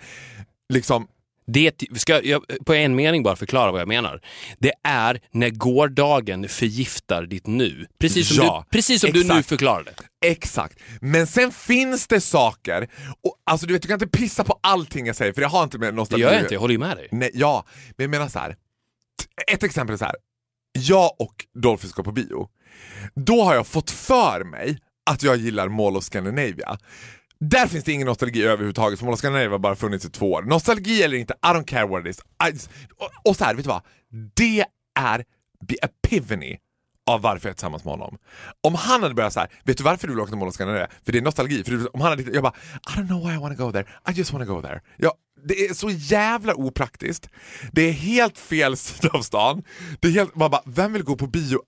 Liksom, 0.74 1.08
Det, 1.54 1.84
ska 1.96 2.22
jag 2.22 2.44
på 2.66 2.74
en 2.74 2.96
mening 2.96 3.24
bara 3.24 3.36
förklara 3.36 3.72
vad 3.72 3.82
jag 3.82 3.88
menar. 3.88 4.22
Det 4.60 4.72
är 4.84 5.22
när 5.32 5.50
gårdagen 5.50 6.50
förgiftar 6.50 7.24
ditt 7.26 7.48
nu. 7.48 7.88
Precis 8.00 8.36
som, 8.36 8.46
Ja, 8.46 8.66
du, 8.70 8.78
precis 8.78 9.02
som 9.02 9.12
du 9.12 9.24
nu 9.24 9.44
förklarade. 9.44 9.92
exakt. 10.26 10.80
Men 11.02 11.28
sen 11.28 11.52
finns 11.52 12.08
det 12.08 12.22
saker, 12.22 12.88
och, 13.24 13.36
alltså 13.44 13.68
du 13.68 13.74
vet 13.74 13.82
du 13.82 13.88
kan 13.88 14.02
inte 14.02 14.18
pissa 14.18 14.44
på 14.44 14.60
allting 14.64 15.08
jag 15.08 15.16
säger 15.16 15.34
för 15.34 15.42
jag 15.42 15.50
har 15.50 15.64
inte 15.64 15.78
med 15.78 15.94
Det 15.94 15.96
nostalgi 15.96 16.24
gör 16.24 16.32
jag 16.32 16.42
inte, 16.42 16.54
jag 16.54 16.62
håller 16.62 16.74
ju 16.74 16.80
med 16.80 16.98
dig. 16.98 17.08
Nej, 17.12 17.32
ja, 17.34 17.66
men 17.98 18.04
jag 18.04 18.10
menar 18.12 18.28
så 18.28 18.40
här. 18.40 18.56
Ett 19.52 19.64
exempel 19.64 19.94
är 19.94 19.98
så 19.98 20.06
här. 20.06 20.16
Jag 20.80 21.12
och 21.22 21.46
Dolphy 21.62 21.88
ska 21.88 22.04
på 22.04 22.12
bio. 22.12 22.48
Då 23.16 23.44
har 23.44 23.56
jag 23.56 23.68
fått 23.68 23.92
för 23.92 24.44
mig 24.44 24.78
att 25.10 25.24
jag 25.24 25.38
gillar 25.38 25.70
Mall 25.70 25.98
of 25.98 26.04
Scandinavia. 26.04 26.78
Där 27.46 27.68
finns 27.68 27.84
det 27.84 27.92
ingen 27.92 28.08
nostalgi 28.08 28.44
överhuvudtaget, 28.44 29.00
för 29.00 29.06
Mall 29.06 29.14
of 29.14 29.20
Scandinavia 29.20 29.50
har 29.50 29.60
bara 29.60 29.76
funnits 29.76 30.06
i 30.06 30.10
två 30.10 30.32
år. 30.32 30.42
Nostalgi 30.42 31.04
eller 31.04 31.18
inte, 31.18 31.34
I 31.34 31.48
don't 31.48 31.66
care 31.66 31.88
what 31.88 32.06
it 32.06 32.16
is. 32.16 32.20
I, 32.20 32.68
och, 32.98 33.30
och 33.30 33.36
så 33.36 33.44
här, 33.44 33.56
vet 33.56 33.66
du 33.66 33.70
vad? 33.70 33.82
Det 34.36 34.66
är 35.00 35.24
the 35.70 35.76
epiphany 35.82 36.58
av 37.10 37.22
varför 37.22 37.48
jag 37.48 37.52
är 37.52 37.56
tillsammans 37.56 37.84
med 37.84 37.94
honom. 37.94 38.18
Om 38.64 38.76
han 38.76 39.04
hade 39.04 39.16
börjat 39.16 39.34
så 39.34 39.40
här, 39.40 39.50
vet 39.64 39.78
du 39.78 39.84
varför 39.84 40.08
du 40.08 40.14
vill 40.14 40.22
åka 40.22 40.30
till 40.30 40.38
Mall 40.38 40.48
of 40.48 40.54
Scandinavia? 40.54 40.88
För 41.06 41.12
det 41.12 41.18
är 41.18 41.22
nostalgi. 41.22 41.64
För 41.64 41.96
om 41.96 42.02
han 42.02 42.10
hade, 42.10 42.24
jag 42.24 42.44
bara, 42.44 42.54
I 42.90 43.00
don't 43.00 43.08
know 43.08 43.28
why 43.28 43.34
I 43.34 43.38
wanna 43.38 43.56
go 43.56 43.72
there, 43.72 43.86
I 44.10 44.12
just 44.12 44.34
wanna 44.34 44.46
go 44.46 44.62
there. 44.62 44.82
Jag, 44.98 45.14
det 45.48 45.66
är 45.66 45.74
så 45.74 45.90
jävla 45.90 46.56
opraktiskt. 46.56 47.30
Det 47.72 47.82
är 47.82 47.92
helt 47.92 48.38
fel 48.38 48.78
sida 48.78 49.10
av 49.14 49.22
stan. 49.22 49.64
Det 50.00 50.08
är 50.08 50.12
helt, 50.12 50.36
man 50.36 50.52
bara, 50.52 50.64
vem 50.66 50.94
vill 50.94 51.04
gå 51.04 51.16
på 51.16 51.28
bio 51.28 51.60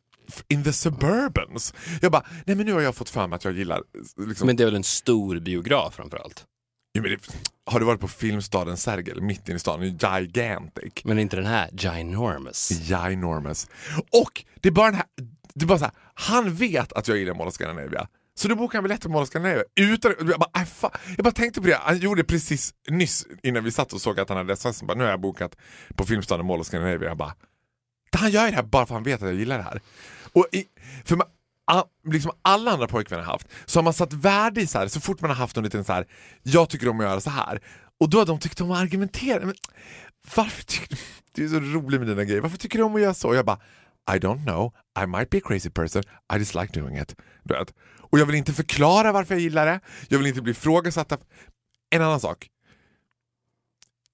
in 0.48 0.64
the 0.64 0.74
suburbans? 0.74 1.74
Jag 2.02 2.12
bara, 2.12 2.26
nej 2.46 2.56
men 2.56 2.66
nu 2.66 2.74
har 2.74 2.82
jag 2.82 2.96
fått 2.96 3.16
mig 3.16 3.30
att 3.32 3.44
jag 3.44 3.54
gillar 3.54 3.84
liksom, 4.28 4.48
Men 4.48 4.56
det 4.56 4.64
är 4.64 4.66
väl 4.66 4.76
en 4.76 4.84
stor 4.84 5.40
biograf 5.40 5.96
framförallt? 5.96 6.46
Jo, 6.94 7.02
men 7.02 7.12
det, 7.12 7.20
har 7.66 7.80
du 7.80 7.86
varit 7.86 8.00
på 8.00 8.08
filmstaden 8.08 8.78
Sergel, 8.78 9.22
mitt 9.22 9.50
inne 9.50 9.56
i 9.56 9.60
stan? 9.60 9.80
Det 9.80 10.20
gigantic. 10.20 10.94
Men 11.04 11.20
inte 11.20 11.36
den 11.36 11.46
här 11.46 11.70
ginormous. 11.72 12.72
Ginormous. 12.72 13.68
Och 14.12 14.46
det 14.62 14.70
är 14.70 14.74
bara 14.74 14.86
den 14.86 14.96
här, 14.96 15.06
det 15.54 15.66
är 15.66 15.68
bara 15.68 15.80
så 15.80 15.86
här, 15.86 15.94
han 16.14 16.54
vet 16.54 16.94
att 16.94 17.08
jag 17.08 17.18
gillar 17.18 17.34
Mall 17.34 17.48
of 17.48 17.54
Scandinavia. 17.54 18.08
Så 18.36 18.48
då 18.48 18.56
bokar 18.56 18.78
han 18.78 18.84
biljett 18.84 19.02
till 19.02 19.10
Mall 19.10 19.22
of 19.22 19.28
Scandinavia. 19.28 19.64
Utan, 19.76 20.14
jag, 20.20 20.40
bara, 20.40 20.50
aj, 20.54 20.66
fan. 20.66 20.92
jag 21.18 21.24
bara 21.24 21.32
tänkte 21.32 21.62
på 21.62 21.68
det, 21.68 21.80
han 21.82 21.98
gjorde 21.98 22.24
precis 22.24 22.74
nyss 22.90 23.28
innan 23.44 23.64
vi 23.64 23.72
satt 23.72 23.94
och 23.94 24.02
såg 24.02 24.20
att 24.20 24.30
han 24.30 24.38
hade 24.38 24.54
sms. 24.54 24.82
Nu 24.82 25.04
har 25.04 25.10
jag 25.10 25.22
bokat 25.22 25.56
på 25.96 26.06
filmstaden 26.06 26.46
Mall 26.46 26.60
of 26.60 26.68
Scandinavia. 26.68 27.10
Jag 27.10 27.18
bara, 27.18 27.34
han 28.12 28.32
gör 28.32 28.46
det 28.46 28.56
här 28.56 28.64
bara 28.64 28.86
för 28.86 28.94
att 28.94 28.98
han 28.98 29.04
vet 29.04 29.22
att 29.22 29.28
jag 29.28 29.38
gillar 29.38 29.58
det 29.58 29.64
här. 29.64 29.82
Och 30.34 30.48
i, 30.52 30.66
för 31.06 31.16
man, 31.16 31.28
a, 31.72 31.84
liksom 32.08 32.32
alla 32.42 32.72
andra 32.72 32.88
pojkvänner 32.88 33.24
har 33.24 33.32
haft, 33.34 33.48
så 33.66 33.80
har 33.80 33.84
man 33.84 33.94
satt 33.94 34.14
värde 34.14 34.62
i 34.62 34.68
så 34.68 34.80
här, 34.80 34.88
så 34.88 35.02
fort 35.02 35.22
man 35.22 35.30
har 35.30 35.38
haft 35.38 35.58
en 35.58 35.64
liten 35.64 35.84
så 35.84 35.94
här, 35.94 36.08
jag 36.44 36.70
tycker 36.70 36.90
om 36.90 37.00
att 37.00 37.06
göra 37.06 37.22
så 37.22 37.30
här. 37.30 37.62
Och 38.00 38.10
då 38.10 38.18
har 38.18 38.26
de 38.26 38.40
tyckt 38.40 38.62
om 38.62 38.72
att 38.72 38.78
argumentera. 38.78 39.46
Men 39.46 39.56
varför 40.36 40.64
tycker 40.64 40.96
du, 40.96 41.02
du 41.32 41.46
är 41.46 41.50
så 41.50 41.60
rolig 41.60 42.00
med 42.00 42.08
dina 42.08 42.24
grejer, 42.24 42.42
varför 42.42 42.58
tycker 42.58 42.78
du 42.78 42.84
om 42.84 42.96
att 42.96 43.02
göra 43.02 43.14
så? 43.14 43.28
Och 43.28 43.36
jag 43.36 43.46
bara, 43.46 43.60
I 44.16 44.20
don't 44.20 44.44
know, 44.44 44.74
I 45.04 45.06
might 45.06 45.30
be 45.30 45.38
a 45.38 45.42
crazy 45.44 45.70
person, 45.70 46.04
I 46.34 46.38
just 46.38 46.56
like 46.56 46.80
doing 46.80 46.98
it. 46.98 47.16
Du 47.44 47.54
vet. 47.54 47.74
Och 48.00 48.20
jag 48.20 48.26
vill 48.26 48.36
inte 48.36 48.54
förklara 48.54 49.12
varför 49.12 49.34
jag 49.36 49.42
gillar 49.42 49.66
det, 49.66 49.80
jag 50.08 50.18
vill 50.18 50.28
inte 50.28 50.42
bli 50.42 50.52
ifrågasatt. 50.52 51.12
En 51.90 52.02
annan 52.02 52.20
sak. 52.20 52.50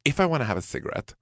If 0.04 0.20
I 0.20 0.24
wanna 0.24 0.44
have 0.44 0.60
a 0.60 0.62
cigarette 0.62 1.14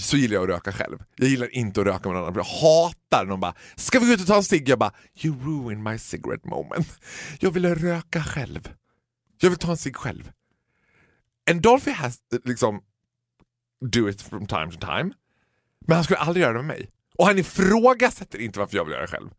så 0.00 0.16
gillar 0.16 0.34
jag 0.34 0.42
att 0.42 0.48
röka 0.48 0.72
själv. 0.72 0.98
Jag 1.16 1.28
gillar 1.28 1.54
inte 1.54 1.80
att 1.80 1.86
röka 1.86 2.08
med 2.08 2.14
någon 2.16 2.22
annan. 2.28 2.34
Jag 2.34 2.44
hatar 2.44 3.24
när 3.24 3.30
de 3.30 3.40
bara 3.40 3.54
“ska 3.76 3.98
vi 4.00 4.06
gå 4.06 4.12
ut 4.12 4.20
och 4.20 4.26
ta 4.26 4.36
en 4.36 4.44
cigg?” 4.44 4.68
Jag 4.68 4.78
bara 4.78 4.92
“you 5.22 5.36
ruin 5.44 5.82
my 5.82 5.98
cigarette 5.98 6.48
moment”. 6.48 7.00
Jag 7.40 7.50
vill 7.50 7.74
röka 7.74 8.22
själv. 8.22 8.68
Jag 9.40 9.50
vill 9.50 9.58
ta 9.58 9.70
en 9.70 9.76
cigg 9.76 9.96
själv. 9.96 10.30
And 11.50 11.60
Dolphy 11.62 11.90
has 11.90 12.18
liksom 12.44 12.80
do 13.84 14.08
it 14.08 14.22
from 14.22 14.46
time 14.46 14.72
to 14.72 14.78
time. 14.80 15.10
Men 15.86 15.94
han 15.94 16.04
skulle 16.04 16.18
aldrig 16.18 16.42
göra 16.42 16.52
det 16.52 16.58
med 16.58 16.66
mig. 16.78 16.90
Och 17.18 17.26
han 17.26 17.38
ifrågasätter 17.38 18.38
inte 18.40 18.58
varför 18.58 18.76
jag 18.76 18.84
vill 18.84 18.92
göra 18.92 19.02
det 19.02 19.08
själv. 19.08 19.30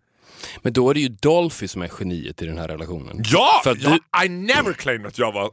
Men 0.61 0.73
då 0.73 0.89
är 0.89 0.93
det 0.93 0.99
ju 0.99 1.07
Dolphy 1.09 1.67
som 1.67 1.81
är 1.81 1.91
geniet 1.99 2.41
i 2.41 2.45
den 2.45 2.57
här 2.57 2.67
relationen. 2.67 3.21
Ja! 3.25 3.61
För 3.63 3.77
ja 3.79 3.97
du- 4.21 4.25
I 4.25 4.29
never 4.29 4.73
claimed 4.73 5.07
att 5.07 5.17
jag 5.17 5.31
var... 5.31 5.45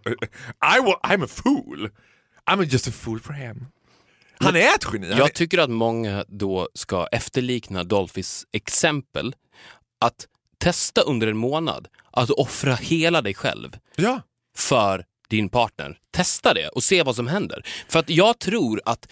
I 0.76 0.80
wa- 0.80 1.00
I'm 1.02 1.24
a 1.24 1.28
fool. 1.30 1.90
I'm 2.50 2.64
just 2.64 2.88
a 2.88 2.90
fool 2.94 3.20
for 3.20 3.32
him. 3.32 3.66
Han 4.38 4.56
är 4.56 4.74
ett 4.74 4.84
geni. 4.92 5.06
Han 5.06 5.16
är, 5.16 5.18
Jag 5.18 5.34
tycker 5.34 5.58
att 5.58 5.70
många 5.70 6.24
då 6.28 6.68
ska 6.74 7.06
efterlikna 7.06 7.84
Dolphys 7.84 8.46
exempel. 8.52 9.34
Att 10.00 10.26
testa 10.58 11.00
under 11.00 11.26
en 11.26 11.36
månad 11.36 11.88
att 12.10 12.30
offra 12.30 12.74
hela 12.74 13.22
dig 13.22 13.34
själv 13.34 13.76
ja. 13.96 14.20
för 14.56 15.04
din 15.28 15.48
partner. 15.48 15.98
Testa 16.10 16.54
det 16.54 16.68
och 16.68 16.82
se 16.82 17.02
vad 17.02 17.16
som 17.16 17.26
händer. 17.26 17.66
För 17.88 17.98
att 17.98 18.10
jag 18.10 18.38
tror 18.38 18.80
att 18.84 19.08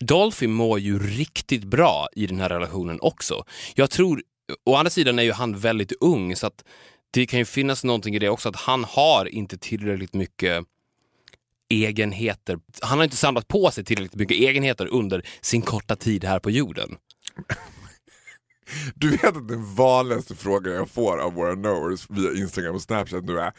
Dolphy 0.00 0.46
mår 0.46 0.78
ju 0.78 0.98
riktigt 0.98 1.64
bra 1.64 2.08
i 2.12 2.26
den 2.26 2.40
här 2.40 2.48
relationen 2.48 2.98
också. 3.00 3.44
Jag 3.74 3.90
tror, 3.90 4.22
å 4.64 4.74
andra 4.74 4.90
sidan 4.90 5.18
är 5.18 5.22
ju 5.22 5.32
han 5.32 5.58
väldigt 5.58 5.92
ung 6.00 6.36
så 6.36 6.46
att 6.46 6.64
det 7.10 7.26
kan 7.26 7.38
ju 7.38 7.44
finnas 7.44 7.84
någonting 7.84 8.14
i 8.14 8.18
det 8.18 8.28
också 8.28 8.48
att 8.48 8.56
han 8.56 8.84
har 8.84 9.26
inte 9.26 9.58
tillräckligt 9.58 10.14
mycket 10.14 10.64
egenheter. 11.70 12.58
Han 12.82 12.98
har 12.98 13.04
inte 13.04 13.16
samlat 13.16 13.48
på 13.48 13.70
sig 13.70 13.84
tillräckligt 13.84 14.20
mycket 14.20 14.36
egenheter 14.36 14.86
under 14.86 15.26
sin 15.40 15.62
korta 15.62 15.96
tid 15.96 16.24
här 16.24 16.38
på 16.38 16.50
jorden. 16.50 16.96
Du 18.94 19.10
vet 19.10 19.24
att 19.24 19.48
den 19.48 19.74
vanligaste 19.74 20.34
frågan 20.34 20.74
jag 20.74 20.90
får 20.90 21.18
av 21.18 21.32
våra 21.34 21.54
knowers 21.54 22.06
via 22.10 22.30
Instagram 22.42 22.74
och 22.74 22.82
Snapchat 22.82 23.24
nu 23.24 23.38
är 23.38 23.52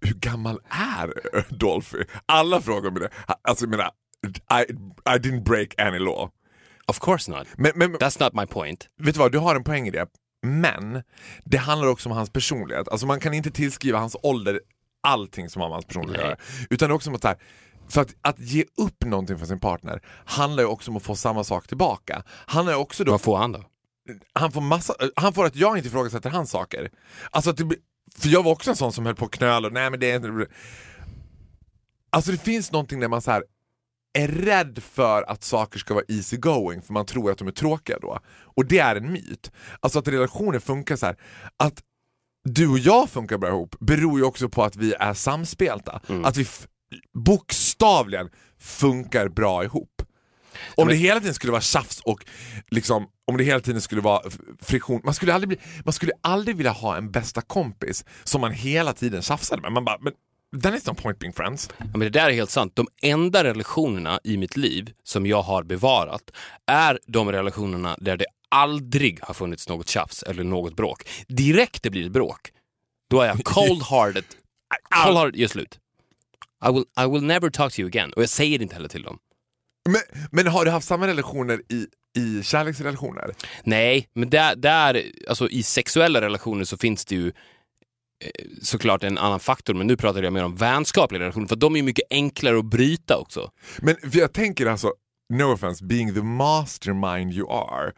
hur 0.00 0.14
gammal 0.14 0.60
är 0.70 1.12
Dolphy? 1.54 1.98
Alla 2.26 2.60
frågar 2.60 2.90
mig 2.90 3.00
det. 3.00 3.10
Alltså 3.42 3.64
jag 3.64 3.70
menar, 3.70 3.90
I, 4.26 4.72
I 5.14 5.18
didn't 5.18 5.44
break 5.44 5.80
any 5.80 5.98
law. 5.98 6.30
Of 6.86 6.98
course 7.00 7.30
not. 7.30 7.46
Men, 7.56 7.72
men 7.74 7.96
That's 7.96 8.22
not 8.22 8.34
my 8.34 8.46
point. 8.46 8.88
vet 9.02 9.14
du 9.14 9.18
vad, 9.18 9.32
du 9.32 9.38
har 9.38 9.56
en 9.56 9.64
poäng 9.64 9.88
i 9.88 9.90
det. 9.90 10.06
Men 10.46 11.02
det 11.44 11.56
handlar 11.56 11.88
också 11.88 12.08
om 12.08 12.16
hans 12.16 12.30
personlighet. 12.30 12.88
Alltså 12.88 13.06
man 13.06 13.20
kan 13.20 13.34
inte 13.34 13.50
tillskriva 13.50 13.98
hans 13.98 14.16
ålder 14.22 14.60
allting 15.06 15.50
som 15.50 15.62
har 15.62 15.68
med 15.68 15.74
hans 15.74 15.86
personlighet 15.86 16.22
att 16.22 16.28
göra. 16.28 16.38
Utan 16.70 16.88
det 16.88 16.92
är 16.92 16.96
också 16.96 17.14
att, 17.14 17.22
så 17.22 17.28
här, 17.28 17.36
för 17.88 18.00
att, 18.00 18.14
att 18.20 18.38
ge 18.38 18.64
upp 18.76 19.04
någonting 19.04 19.38
för 19.38 19.46
sin 19.46 19.60
partner 19.60 20.00
handlar 20.24 20.62
ju 20.62 20.68
också 20.68 20.90
om 20.90 20.96
att 20.96 21.02
få 21.02 21.16
samma 21.16 21.44
sak 21.44 21.66
tillbaka. 21.66 22.22
Han 22.28 22.68
är 22.68 22.74
också 22.74 23.04
då 23.04 23.10
Vad 23.12 23.20
får 23.20 23.36
han 23.36 23.52
då? 23.52 23.64
han 24.32 24.52
får, 24.52 24.60
massa, 24.60 24.94
han 25.16 25.32
får 25.32 25.46
att 25.46 25.56
jag 25.56 25.76
inte 25.76 25.88
ifrågasätter 25.88 26.30
hans 26.30 26.50
saker. 26.50 26.90
Alltså 27.30 27.52
det, 27.52 27.76
för 28.18 28.28
jag 28.28 28.42
var 28.42 28.52
också 28.52 28.70
en 28.70 28.76
sån 28.76 28.92
som 28.92 29.06
höll 29.06 29.14
på 29.14 29.24
att 29.24 29.30
knöla, 29.30 29.68
nej 29.68 29.90
men 29.90 30.00
det 30.00 30.10
är 30.10 30.16
inte... 30.16 30.46
Alltså 32.10 32.32
det 32.32 32.38
finns 32.38 32.72
någonting 32.72 33.00
där 33.00 33.08
man 33.08 33.22
så 33.22 33.30
här 33.30 33.44
är 34.18 34.28
rädd 34.28 34.82
för 34.82 35.22
att 35.22 35.44
saker 35.44 35.78
ska 35.78 35.94
vara 35.94 36.04
easy 36.08 36.36
going 36.36 36.82
för 36.82 36.92
man 36.92 37.06
tror 37.06 37.30
att 37.30 37.38
de 37.38 37.48
är 37.48 37.52
tråkiga 37.52 37.98
då. 37.98 38.18
Och 38.28 38.66
det 38.66 38.78
är 38.78 38.96
en 38.96 39.12
myt. 39.12 39.50
Alltså 39.80 39.98
att 39.98 40.08
relationer 40.08 40.58
funkar 40.58 40.96
så 40.96 41.06
här 41.06 41.16
att 41.56 41.82
du 42.46 42.68
och 42.68 42.78
jag 42.78 43.10
funkar 43.10 43.38
bra 43.38 43.48
ihop 43.48 43.76
beror 43.80 44.18
ju 44.18 44.24
också 44.24 44.48
på 44.48 44.64
att 44.64 44.76
vi 44.76 44.94
är 44.94 45.14
samspelta. 45.14 46.00
Att 46.24 46.36
vi 46.36 46.46
bokstavligen 47.14 48.28
funkar 48.60 49.28
bra 49.28 49.64
ihop. 49.64 50.02
Om 50.74 50.88
det 50.88 50.94
hela 50.94 51.20
tiden 51.20 51.34
skulle 51.34 51.50
vara 51.50 51.62
tjafs 51.62 52.00
och 52.00 52.24
liksom, 52.70 53.06
om 53.26 53.36
det 53.36 53.44
hela 53.44 53.60
tiden 53.60 53.80
skulle 53.80 54.00
vara 54.00 54.22
friktion, 54.60 55.00
man 55.04 55.14
skulle, 55.14 55.34
aldrig 55.34 55.48
bli, 55.48 55.58
man 55.84 55.92
skulle 55.92 56.12
aldrig 56.20 56.56
vilja 56.56 56.72
ha 56.72 56.96
en 56.96 57.10
bästa 57.10 57.40
kompis 57.40 58.04
som 58.24 58.40
man 58.40 58.52
hela 58.52 58.92
tiden 58.92 59.22
tjafsade 59.22 59.62
med. 59.62 59.72
Man 59.72 59.84
bara, 59.84 59.98
men 60.00 60.12
then 60.62 60.74
is 60.74 60.86
no 60.86 60.94
point 60.94 61.18
being 61.18 61.32
friends. 61.32 61.70
Ja, 61.78 61.84
men 61.84 62.00
det 62.00 62.10
där 62.10 62.28
är 62.28 62.32
helt 62.32 62.50
sant. 62.50 62.76
De 62.76 62.86
enda 63.02 63.44
relationerna 63.44 64.20
i 64.24 64.36
mitt 64.36 64.56
liv 64.56 64.92
som 65.02 65.26
jag 65.26 65.42
har 65.42 65.62
bevarat 65.62 66.30
är 66.66 66.98
de 67.06 67.32
relationerna 67.32 67.96
där 68.00 68.16
det 68.16 68.26
aldrig 68.50 69.20
har 69.22 69.34
funnits 69.34 69.68
något 69.68 69.88
tjafs 69.88 70.22
eller 70.22 70.44
något 70.44 70.76
bråk. 70.76 71.08
Direkt 71.28 71.82
det 71.82 71.90
blir 71.90 72.06
ett 72.06 72.12
bråk, 72.12 72.52
då 73.10 73.20
är 73.20 73.26
jag 73.26 73.36
cold-hearted. 73.44 74.24
Cold-hearted, 74.94 75.36
gör 75.36 75.48
slut. 75.48 75.78
I 76.68 76.72
will, 76.72 76.84
I 77.00 77.06
will 77.10 77.22
never 77.22 77.50
talk 77.50 77.72
to 77.72 77.80
you 77.80 77.88
again. 77.88 78.12
Och 78.12 78.22
jag 78.22 78.28
säger 78.28 78.58
det 78.58 78.62
inte 78.62 78.74
heller 78.74 78.88
till 78.88 79.02
dem. 79.02 79.18
Men, 79.88 80.28
men 80.32 80.46
har 80.46 80.64
du 80.64 80.70
haft 80.70 80.86
samma 80.86 81.06
relationer 81.06 81.62
i, 81.68 81.86
i 82.18 82.42
kärleksrelationer? 82.42 83.34
Nej, 83.64 84.08
men 84.14 84.30
där, 84.30 84.56
där, 84.56 85.02
alltså 85.28 85.48
i 85.48 85.62
sexuella 85.62 86.20
relationer 86.20 86.64
så 86.64 86.76
finns 86.76 87.04
det 87.04 87.14
ju 87.14 87.28
eh, 87.28 87.32
såklart 88.62 89.04
en 89.04 89.18
annan 89.18 89.40
faktor, 89.40 89.74
men 89.74 89.86
nu 89.86 89.96
pratar 89.96 90.22
jag 90.22 90.32
mer 90.32 90.44
om 90.44 90.56
vänskapliga 90.56 91.20
relationer, 91.20 91.46
för 91.46 91.56
de 91.56 91.74
är 91.74 91.76
ju 91.76 91.82
mycket 91.82 92.04
enklare 92.10 92.58
att 92.58 92.64
bryta 92.64 93.16
också. 93.16 93.50
Men 93.78 93.96
jag 94.12 94.32
tänker 94.32 94.66
alltså, 94.66 94.92
no 95.28 95.52
offense, 95.52 95.84
being 95.84 96.14
the 96.14 96.22
mastermind 96.22 97.32
you 97.32 97.50
are, 97.50 97.92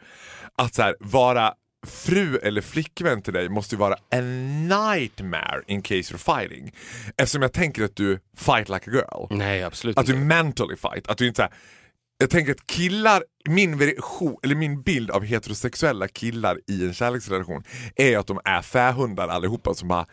att 0.57 0.75
så 0.75 0.83
här, 0.83 0.97
vara 1.01 1.55
fru 1.87 2.37
eller 2.37 2.61
flickvän 2.61 3.23
till 3.23 3.33
dig 3.33 3.49
måste 3.49 3.75
ju 3.75 3.79
vara 3.79 3.95
a 3.95 4.21
nightmare 4.69 5.63
in 5.67 5.83
case 5.83 6.15
you're 6.15 6.41
fighting. 6.41 6.73
Eftersom 7.17 7.43
jag 7.43 7.53
tänker 7.53 7.85
att 7.85 7.97
du 7.97 8.21
fight 8.37 8.69
like 8.69 8.91
a 8.91 8.93
girl. 8.95 9.27
Nej, 9.39 9.63
absolut 9.63 9.99
Att 9.99 10.07
du 10.07 10.13
inte. 10.13 10.25
mentally 10.25 10.77
fight. 10.77 11.09
Att 11.09 11.19
du 11.19 11.27
inte 11.27 11.37
så 11.37 11.43
här, 11.43 11.53
jag 12.19 12.31
tänker 12.31 12.53
att 12.53 12.67
killar, 12.67 13.23
min, 13.49 13.79
version, 13.79 14.37
eller 14.43 14.55
min 14.55 14.83
bild 14.83 15.11
av 15.11 15.25
heterosexuella 15.25 16.09
killar 16.09 16.59
i 16.67 16.87
en 16.87 16.95
kärleksrelation 16.95 17.63
är 17.97 18.19
att 18.19 18.27
de 18.27 18.41
är 18.45 18.63
fähundar 18.63 19.29
allihopa 19.29 19.75
som 19.75 19.89
bara 19.89 20.07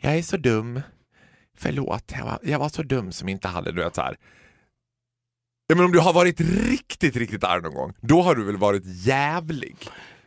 Jag 0.00 0.16
är 0.16 0.22
så 0.22 0.36
dum, 0.36 0.80
förlåt, 1.58 2.12
jag 2.18 2.24
var, 2.24 2.38
jag 2.42 2.58
var 2.58 2.68
så 2.68 2.82
dum 2.82 3.12
som 3.12 3.28
inte 3.28 3.48
hade, 3.48 3.72
du 3.72 3.82
vet 3.84 3.94
så 3.94 4.00
här. 4.02 4.16
Ja, 5.66 5.74
men 5.76 5.84
om 5.84 5.92
du 5.92 5.98
har 5.98 6.12
varit 6.12 6.40
riktigt, 6.40 7.16
riktigt 7.16 7.44
arg 7.44 7.62
någon 7.62 7.74
gång, 7.74 7.92
då 8.00 8.22
har 8.22 8.34
du 8.34 8.44
väl 8.44 8.56
varit 8.56 8.82
jävlig? 8.86 9.76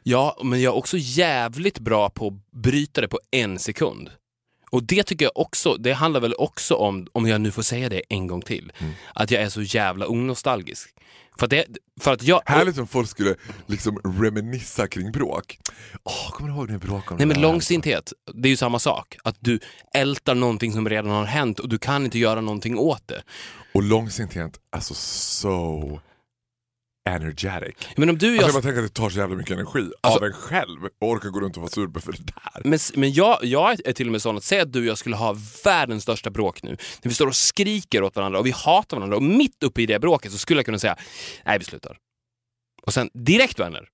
Ja, 0.04 0.40
men 0.44 0.62
jag 0.62 0.74
är 0.74 0.78
också 0.78 0.98
jävligt 1.00 1.80
bra 1.80 2.10
på 2.10 2.28
att 2.28 2.62
bryta 2.62 3.02
det 3.02 3.08
på 3.08 3.20
en 3.32 3.60
sekund. 3.60 4.10
Och 4.72 4.84
det 4.84 5.04
tycker 5.04 5.26
jag 5.26 5.32
också, 5.36 5.74
det 5.78 5.94
handlar 5.94 6.22
väl 6.22 6.34
också 6.38 6.76
om, 6.76 7.08
om 7.12 7.28
jag 7.28 7.42
nu 7.42 7.52
får 7.52 7.62
säga 7.62 7.90
det 7.90 8.02
en 8.10 8.28
gång 8.28 8.42
till, 8.42 8.72
Mm. 8.80 8.94
att 9.14 9.32
jag 9.32 9.44
är 9.44 9.50
så 9.50 9.62
jävla 9.62 10.08
onostalgisk. 10.08 10.96
För 11.40 11.46
att, 11.46 11.50
det, 11.50 11.66
för 12.00 12.14
att 12.14 12.24
jag... 12.24 12.42
Härligt 12.46 12.78
om 12.78 12.88
folk 12.88 13.10
skulle 13.10 13.36
liksom 13.68 13.98
reminissa 14.20 14.88
kring 14.88 15.12
bråk. 15.12 15.60
Åh, 16.04 16.32
kommer 16.32 16.50
du 16.50 16.56
ihåg 16.56 16.70
när 16.70 16.78
vi 16.78 16.88
bråkade 16.88 17.12
om 17.12 17.18
Nej 17.18 17.28
det 17.28 17.34
men 17.34 17.42
långsinthet, 17.42 18.14
det 18.34 18.48
är 18.48 18.50
ju 18.50 18.58
samma 18.58 18.80
sak. 18.80 19.18
Att 19.24 19.36
du 19.40 19.60
ältar 19.94 20.36
någonting 20.36 20.74
som 20.74 20.90
redan 20.90 21.12
har 21.12 21.26
hänt 21.26 21.60
och 21.60 21.70
du 21.70 21.78
kan 21.78 22.06
inte 22.06 22.20
göra 22.20 22.42
någonting 22.42 22.78
åt 22.78 23.08
det. 23.08 23.24
Och 23.74 23.84
långsinthet, 23.84 24.60
alltså 24.72 24.94
so 24.94 26.00
energetic. 27.10 27.76
Men 27.96 28.10
om 28.10 28.18
du 28.18 28.28
Alltså 28.28 28.42
jag... 28.42 28.48
jag 28.48 28.54
bara 28.54 28.62
tänker 28.62 28.80
att 28.84 28.94
det 28.94 29.02
tar 29.02 29.10
så 29.10 29.18
jävla 29.20 29.36
mycket 29.36 29.52
energi 29.52 29.92
Alltså- 30.02 30.20
av 30.20 30.26
en 30.26 30.34
själv 30.34 30.80
och 31.02 31.08
orka 31.10 31.30
gå 31.30 31.40
runt 31.40 31.56
och 31.58 31.62
vara 31.62 31.72
sur 31.72 32.00
för 32.00 32.12
det 32.12 32.18
där. 32.24 32.62
Men, 32.70 32.80
men 32.96 33.14
jag, 33.14 33.40
jag 33.44 33.88
är 33.88 33.94
till 33.94 34.08
och 34.08 34.12
med 34.12 34.22
sån 34.22 34.38
att 34.38 34.44
säga 34.44 34.62
att 34.62 34.74
du 34.74 34.80
och 34.80 34.86
jag 34.86 34.98
skulle 34.98 35.16
ha 35.16 35.38
världens 35.64 36.04
största 36.04 36.30
bråk 36.30 36.64
nu. 36.64 36.70
När 36.70 37.10
vi 37.10 37.14
står 37.14 37.28
och 37.28 37.36
skriker 37.36 38.04
åt 38.04 38.16
varandra 38.16 38.40
och 38.40 38.46
vi 38.46 38.52
hatar 38.52 38.98
varandra 38.98 39.18
och 39.18 39.24
mitt 39.24 39.64
uppe 39.64 39.82
i 39.82 39.86
det 39.86 40.00
bråket 40.00 40.32
så 40.32 40.38
skulle 40.38 40.58
jag 40.58 40.66
kunna 40.66 40.80
säga 40.80 40.96
nej 41.46 41.60
vi 41.60 41.66
slutar. 41.66 41.98
Och 42.86 42.94
sen 42.94 43.10
direkt 43.14 43.60
vänner. 43.60 43.88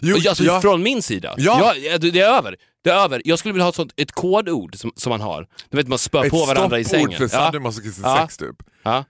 Jo, 0.00 0.16
alltså, 0.28 0.44
ja, 0.44 0.60
Från 0.60 0.82
min 0.82 1.02
sida. 1.02 1.34
Ja. 1.38 1.74
Ja, 1.76 1.98
det 1.98 2.20
är 2.20 2.28
över. 2.38 2.56
Det 2.84 2.90
är 2.90 2.94
över. 3.04 3.22
Jag 3.24 3.38
skulle 3.38 3.52
vilja 3.52 3.64
ha 3.64 3.68
ett, 3.70 3.74
sånt, 3.74 3.92
ett 3.96 4.12
kodord 4.12 4.76
som, 4.76 4.92
som 4.96 5.10
man 5.10 5.20
har. 5.20 5.46
Du 5.70 5.76
vet 5.76 5.88
man 5.88 5.98
spör 5.98 6.24
ett 6.24 6.30
på 6.30 6.44
varandra 6.44 6.78
i 6.78 6.84
stoppord 6.84 7.04
sängen. 7.14 7.18
för 7.28 7.36
Ja, 7.36 7.44
sadomasochistisk 7.44 8.06
Ja. 8.06 8.18
sex 8.22 8.36
typ. 8.36 8.56
ja, 8.82 9.04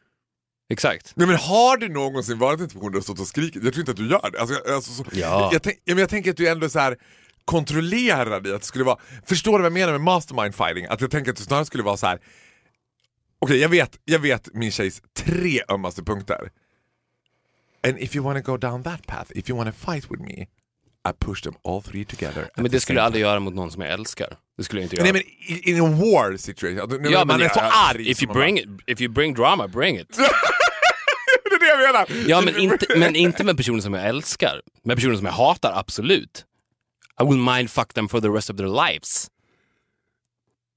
exakt. 0.71 1.13
Nej, 1.17 1.27
men 1.27 1.37
har 1.37 1.77
du 1.77 1.89
någonsin 1.89 2.39
varit 2.39 2.61
i 2.61 2.63
en 2.63 2.69
situation 2.69 2.93
där 2.93 2.99
du 2.99 3.03
stått 3.03 3.21
och 3.21 3.27
skrikit? 3.27 3.65
Jag 3.65 3.73
tror 3.73 3.81
inte 3.81 3.91
att 3.91 3.97
du 3.97 4.09
gör 4.11 4.31
det. 4.31 4.41
Alltså, 4.41 4.61
jag- 4.65 4.75
alltså, 4.75 4.93
så, 4.93 5.05
Ja. 5.13 5.51
jag, 5.53 5.63
tänk, 5.63 5.77
ja, 5.85 5.95
men 5.95 5.99
jag 5.99 6.09
tänker 6.09 6.31
att 6.31 6.37
du 6.37 6.49
ändå 6.49 6.69
så 6.69 6.79
här 6.79 6.97
kontrollerad 7.45 8.47
i 8.47 8.53
att 8.53 8.61
det 8.61 8.67
skulle 8.67 8.85
vara... 8.85 8.99
Förstår 9.27 9.53
du 9.53 9.59
vad 9.59 9.67
jag 9.67 9.73
menar 9.73 9.93
med 9.93 10.01
mastermind 10.01 10.55
fighting? 10.55 10.85
Att 10.87 11.01
jag 11.01 11.11
tänker 11.11 11.31
att 11.31 11.37
det 11.37 11.43
snarare 11.43 11.65
skulle 11.67 11.83
vara 11.83 11.97
så 11.97 12.07
här. 12.07 12.19
Okej, 13.39 13.59
jag, 13.59 13.69
vet, 13.69 13.99
jag 14.05 14.19
vet 14.19 14.55
min 14.55 14.73
tjejs 14.73 15.03
tre 15.17 15.63
ömmaste 15.69 16.03
punkter. 16.03 16.51
And 17.89 17.99
if 17.99 18.17
you 18.17 18.25
wanna 18.25 18.41
go 18.41 18.57
down 18.57 18.83
that 18.83 19.07
path, 19.07 19.31
if 19.35 19.51
you 19.51 19.59
wanna 19.59 19.73
fight 19.73 20.11
with 20.11 20.23
me, 20.23 20.47
I 21.09 21.13
push 21.25 21.43
them 21.43 21.55
all 21.65 21.83
three 21.83 22.05
together. 22.05 22.51
Men 22.57 22.71
det 22.71 22.81
skulle 22.81 22.99
jag 22.99 23.07
aldrig 23.07 23.23
göra 23.23 23.41
mot 23.41 23.55
någon 23.55 23.71
som 23.71 23.83
jag 23.83 23.93
älskar. 23.93 24.37
Det 24.57 24.65
skulle 24.65 24.81
jag 24.81 24.85
inte 24.85 24.97
göra. 24.97 25.05
Nej 25.05 25.13
men 25.13 25.23
in, 25.59 25.75
in 25.77 25.81
a 25.85 25.89
war 25.89 26.37
situation, 26.37 26.81
Alltså, 26.81 26.99
nu- 26.99 27.09
ja, 27.11 27.25
man 27.25 27.39
men 27.39 27.47
är 27.47 27.49
så 27.55 27.61
ja, 27.61 27.89
arg. 27.91 28.11
If 28.11 28.23
you, 28.23 28.33
bring 28.33 28.59
it, 28.59 28.67
if 28.87 29.01
you 29.01 29.13
bring 29.13 29.35
drama, 29.35 29.69
bring 29.69 29.99
it. 29.99 30.09
det 30.17 31.55
är 31.55 31.61
det 31.61 31.67
jag 31.67 31.79
menar! 31.93 32.29
Ja, 32.29 32.41
men 32.41 32.57
inte, 32.61 32.87
men 32.99 33.17
inte 33.17 33.45
med 33.45 33.57
personer 33.57 33.81
som 33.81 33.95
jag 33.95 34.07
älskar. 34.07 34.61
Med 34.85 34.97
personer 34.97 35.17
som 35.17 35.27
jag 35.27 35.33
hatar, 35.33 35.73
absolut. 35.79 36.45
I 37.21 37.25
will 37.25 37.39
mindfuck 37.39 37.95
them 37.95 38.09
for 38.09 38.21
the 38.21 38.29
rest 38.29 38.51
of 38.51 38.57
their 38.57 38.87
lives. 38.87 39.29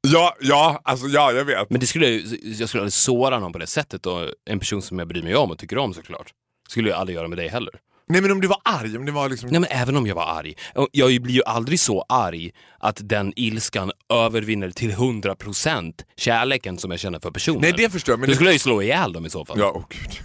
Ja, 0.07 0.35
ja, 0.41 0.81
alltså 0.83 1.07
ja, 1.07 1.31
jag 1.31 1.45
vet. 1.45 1.69
Men 1.69 1.79
det 1.79 1.87
skulle, 1.87 2.09
jag 2.09 2.39
jag 2.43 2.69
skulle 2.69 2.81
aldrig 2.81 2.93
såra 2.93 3.39
någon 3.39 3.53
på 3.53 3.59
det 3.59 3.67
sättet 3.67 4.05
och 4.05 4.29
en 4.45 4.59
person 4.59 4.81
som 4.81 4.99
jag 4.99 5.07
bryr 5.07 5.23
mig 5.23 5.35
om 5.35 5.51
och 5.51 5.57
tycker 5.59 5.77
om 5.77 5.93
såklart. 5.93 6.33
Skulle 6.69 6.89
jag 6.89 6.99
aldrig 6.99 7.15
göra 7.15 7.27
med 7.27 7.37
dig 7.37 7.47
heller. 7.47 7.73
Nej 8.11 8.21
men 8.21 8.31
om 8.31 8.41
du 8.41 8.47
var 8.47 8.61
arg, 8.63 8.97
om 8.97 9.05
det 9.05 9.11
var 9.11 9.29
liksom... 9.29 9.49
Nej 9.49 9.59
men 9.59 9.69
även 9.71 9.95
om 9.95 10.07
jag 10.07 10.15
var 10.15 10.25
arg. 10.25 10.55
Jag 10.91 11.21
blir 11.21 11.33
ju 11.33 11.43
aldrig 11.43 11.79
så 11.79 12.05
arg 12.09 12.51
att 12.79 12.99
den 13.03 13.33
ilskan 13.35 13.91
övervinner 14.13 14.71
till 14.71 14.91
100% 14.91 15.93
kärleken 16.17 16.77
som 16.77 16.91
jag 16.91 16.99
känner 16.99 17.19
för 17.19 17.31
personen. 17.31 17.61
Nej 17.61 17.73
det 17.77 17.89
förstår 17.89 18.13
jag, 18.13 18.19
men... 18.19 18.29
Då 18.29 18.35
skulle 18.35 18.49
jag 18.49 18.53
ju 18.55 18.59
slå 18.59 18.81
ihjäl 18.81 19.13
dem 19.13 19.25
i 19.25 19.29
så 19.29 19.45
fall. 19.45 19.59
Ja, 19.59 19.71
åh 19.75 19.83
gud. 19.89 20.11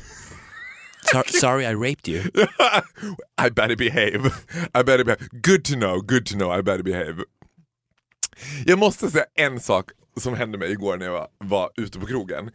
Sor- 1.13 1.39
sorry 1.41 1.65
I 1.65 1.75
raped 1.75 2.09
you. 2.09 2.23
I 3.47 3.51
better 3.51 3.77
behave. 3.77 4.31
I 4.81 4.85
better 4.85 5.05
behave. 5.05 5.29
Good 5.33 5.65
to 5.65 5.75
know, 5.75 6.01
good 6.01 6.27
to 6.27 6.35
know, 6.35 6.59
I 6.59 6.63
better 6.63 6.83
behave. 6.83 7.17
Jag 8.67 8.79
måste 8.79 9.11
säga 9.11 9.25
en 9.35 9.61
sak 9.61 9.91
som 10.21 10.35
hände 10.35 10.59
mig 10.59 10.71
igår 10.73 10.97
när 10.97 11.07
jag 11.07 11.13
var, 11.13 11.29
var 11.39 11.71
ute 11.77 11.99
på 11.99 12.07
krogen. 12.07 12.51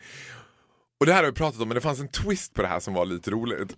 Och 0.99 1.05
det 1.05 1.13
här 1.13 1.23
har 1.23 1.31
vi 1.31 1.37
pratat 1.37 1.61
om, 1.61 1.67
men 1.67 1.75
det 1.75 1.81
fanns 1.81 1.99
en 1.99 2.07
twist 2.07 2.53
på 2.53 2.61
det 2.61 2.67
här 2.67 2.79
som 2.79 2.93
var 2.93 3.05
lite 3.05 3.31
roligt. 3.31 3.75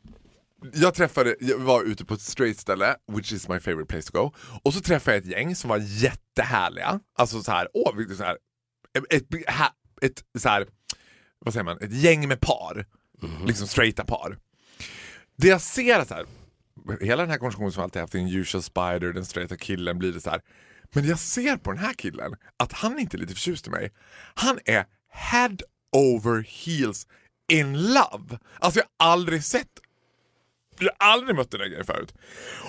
Jag 0.74 0.94
träffade, 0.94 1.36
jag 1.40 1.58
var 1.58 1.84
ute 1.84 2.06
på 2.06 2.14
ett 2.14 2.22
straight 2.22 2.60
ställe, 2.60 2.96
which 3.12 3.34
is 3.34 3.50
my 3.50 3.60
favorite 3.60 3.86
place 3.86 4.12
to 4.12 4.24
go. 4.24 4.32
Och 4.64 4.74
så 4.74 4.82
träffade 4.82 5.18
jag 5.18 5.24
ett 5.24 5.32
gäng 5.32 5.56
som 5.56 5.70
var 5.70 5.78
jättehärliga. 5.78 7.00
Alltså 7.18 7.44
så 7.44 7.52
här, 7.52 7.68
åh, 7.74 8.16
så 8.18 8.24
här, 8.24 8.38
ett, 9.10 9.24
ett, 10.02 10.24
så 10.40 10.50
här, 10.50 10.68
vad 11.40 11.54
säger 11.54 11.64
man, 11.64 11.78
ett 11.82 11.94
gäng 11.94 12.28
med 12.28 12.42
par. 12.42 12.86
Liksom 13.46 13.68
straighta 13.68 14.04
par. 14.04 14.38
Det 15.38 15.48
jag 15.48 15.62
ser 15.62 16.00
är 16.00 16.06
så 16.06 16.14
här, 16.14 16.26
hela 17.02 17.22
den 17.22 17.32
här 17.32 17.38
konversationen 17.38 17.72
som 17.72 17.84
alltid 17.84 18.02
haft 18.02 18.16
en 18.16 18.28
usual 18.28 18.64
spider, 18.64 19.14
den 19.14 19.26
straighta 19.26 19.58
killen 19.58 20.00
blir 20.00 20.14
det 20.14 20.22
så 20.22 20.30
här. 20.30 20.42
Men 20.96 21.06
jag 21.06 21.20
ser 21.20 21.58
på 21.58 21.72
den 21.72 21.80
här 21.80 21.94
killen 21.94 22.36
att 22.58 22.74
han 22.74 23.00
inte 23.00 23.18
är 23.18 23.20
lite 23.20 23.34
förtjust 23.34 23.68
i 23.68 23.70
mig. 23.70 23.92
Han 24.36 24.60
är 24.66 24.86
head 25.10 25.58
over 25.92 26.46
heels 26.48 27.08
in 27.52 27.94
love. 27.94 28.40
Alltså 28.60 28.80
jag 28.80 28.88
har 29.06 29.14
aldrig 29.14 29.44
sett, 29.44 29.68
jag 30.80 30.92
har 31.00 31.12
aldrig 31.14 31.36
mött 31.36 31.52
den 31.52 31.60
där 31.60 31.68
grejen 31.68 31.86
förut. 31.86 32.14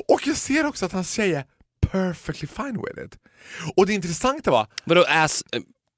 Och 0.08 0.20
jag 0.26 0.36
ser 0.36 0.66
också 0.66 0.86
att 0.86 0.92
hans 0.92 1.12
tjej 1.12 1.34
är 1.34 1.44
perfectly 1.86 2.48
fine 2.48 2.82
with 2.86 3.04
it. 3.06 3.18
Och 3.76 3.86
det 3.86 3.92
intressanta 3.92 4.50
var, 4.50 4.66
Vadå 4.84 5.04
as, 5.08 5.44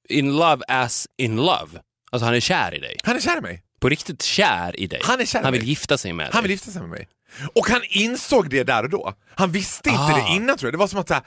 in 0.08 0.36
love 0.36 0.64
as 0.68 1.06
in 1.16 1.36
love? 1.36 1.80
Alltså 2.10 2.24
han 2.24 2.34
är 2.34 2.40
kär 2.40 2.74
i 2.74 2.78
dig. 2.78 2.96
han 3.04 3.16
är 3.16 3.20
kär 3.20 3.38
i 3.38 3.40
mig. 3.40 3.62
På 3.80 3.88
riktigt 3.88 4.22
kär 4.22 4.80
i 4.80 4.86
dig. 4.86 5.00
Han 5.04 5.20
är 5.20 5.24
kär 5.24 5.42
Han 5.42 5.52
vill 5.52 5.60
mig. 5.62 5.68
gifta 5.68 5.98
sig 5.98 6.12
med 6.12 6.28
Han 6.32 6.42
vill 6.42 6.48
dig. 6.48 6.54
gifta 6.54 6.70
sig 6.70 6.80
med 6.80 6.90
mig. 6.90 7.08
Och 7.54 7.68
han 7.68 7.80
insåg 7.88 8.50
det 8.50 8.64
där 8.64 8.82
och 8.82 8.90
då. 8.90 9.14
Han 9.34 9.52
visste 9.52 9.88
inte 9.88 10.02
Ah. 10.02 10.16
det 10.16 10.34
innan 10.34 10.56
tror 10.58 10.66
jag. 10.68 10.74
Det 10.74 10.78
var 10.78 10.86
som 10.86 10.98
att 11.00 11.08
så 11.08 11.14
här, 11.14 11.22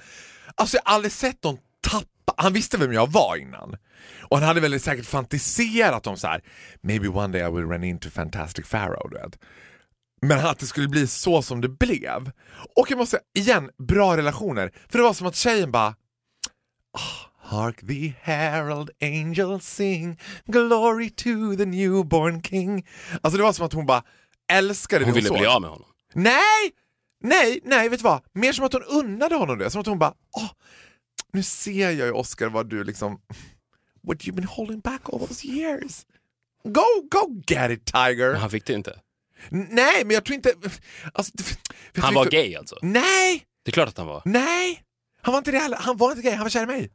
alltså 0.55 0.77
jag 0.77 0.81
har 0.85 0.95
aldrig 0.95 1.11
sett 1.11 1.43
någon 1.43 1.57
tappa, 1.87 2.33
han 2.37 2.53
visste 2.53 2.77
vem 2.77 2.93
jag 2.93 3.11
var 3.11 3.35
innan. 3.37 3.75
Och 4.21 4.37
han 4.37 4.47
hade 4.47 4.59
väl 4.61 4.79
säkert 4.79 5.05
fantiserat 5.05 6.07
om 6.07 6.17
så 6.17 6.27
här: 6.27 6.41
maybe 6.81 7.07
one 7.07 7.39
day 7.39 7.47
I 7.47 7.51
will 7.51 7.65
run 7.65 7.83
into 7.83 8.09
Fantastic 8.09 8.69
Pharaoh. 8.69 9.09
Du 9.11 9.17
vet. 9.17 9.39
Men 10.21 10.45
att 10.45 10.59
det 10.59 10.65
skulle 10.65 10.87
bli 10.87 11.07
så 11.07 11.41
som 11.41 11.61
det 11.61 11.69
blev. 11.69 12.31
Och 12.75 12.91
jag 12.91 12.97
måste 12.97 13.17
säga, 13.17 13.23
igen, 13.53 13.69
bra 13.77 14.17
relationer. 14.17 14.71
För 14.89 14.97
det 14.97 15.03
var 15.03 15.13
som 15.13 15.27
att 15.27 15.35
tjejen 15.35 15.71
bara 15.71 15.87
"Ah, 16.93 17.29
Hark 17.41 17.79
the 17.87 18.13
herald 18.21 18.89
angels 19.01 19.65
sing 19.67 20.19
Glory 20.45 21.09
to 21.09 21.55
the 21.57 21.65
newborn 21.65 22.41
king 22.43 22.87
Alltså 23.21 23.37
det 23.37 23.43
var 23.43 23.53
som 23.53 23.65
att 23.65 23.73
hon 23.73 23.85
bara 23.85 24.03
älskade 24.51 25.05
Hon 25.05 25.13
det 25.13 25.15
ville 25.15 25.27
såg. 25.27 25.37
bli 25.37 25.47
av 25.47 25.61
med 25.61 25.69
honom. 25.69 25.87
Nej! 26.13 26.71
Nej, 27.23 27.59
nej, 27.63 27.89
vet 27.89 27.99
du 27.99 28.03
vad? 28.03 28.21
Mer 28.33 28.53
som 28.53 28.65
att 28.65 28.73
hon 28.73 28.83
unnade 28.83 29.35
honom 29.35 29.57
det. 29.57 29.69
Som 29.69 29.81
att 29.81 29.87
hon 29.87 29.99
bara, 29.99 30.13
åh, 30.37 30.49
nu 31.33 31.43
ser 31.43 31.71
jag 31.91 31.93
ju 31.93 32.11
Oscar 32.11 32.47
vad 32.49 32.69
du 32.69 32.83
liksom, 32.83 33.21
what 34.03 34.17
you've 34.17 34.31
been 34.35 34.47
holding 34.47 34.79
back 34.79 35.01
all 35.13 35.19
those 35.27 35.47
years. 35.47 36.05
Go, 36.63 36.83
go 37.11 37.41
get 37.47 37.71
it 37.71 37.85
tiger! 37.85 38.31
Men 38.31 38.41
han 38.41 38.49
fick 38.49 38.65
det 38.65 38.73
inte. 38.73 38.99
Nej, 39.49 40.05
men 40.05 40.13
jag 40.13 40.25
tror 40.25 40.35
inte... 40.35 40.53
Alltså, 41.13 41.31
du 41.93 42.01
Han 42.01 42.13
var 42.13 42.23
vilket- 42.23 42.39
gay 42.45 42.55
alltså. 42.55 42.75
Nej! 42.81 43.43
Det 43.65 43.69
är 43.69 43.73
klart 43.73 43.89
att 43.89 43.97
han 43.97 44.07
var. 44.07 44.21
Nej! 44.25 44.83
Han 45.21 45.31
var 45.31 45.37
inte 45.37 45.51
det 45.51 45.59
heller. 45.59 45.77
Han 45.77 45.97
var 45.97 46.11
inte 46.11 46.21
gay, 46.23 46.33
han 46.33 46.43
var 46.43 46.49
kär 46.49 46.63
i 46.63 46.65
mig. 46.65 46.89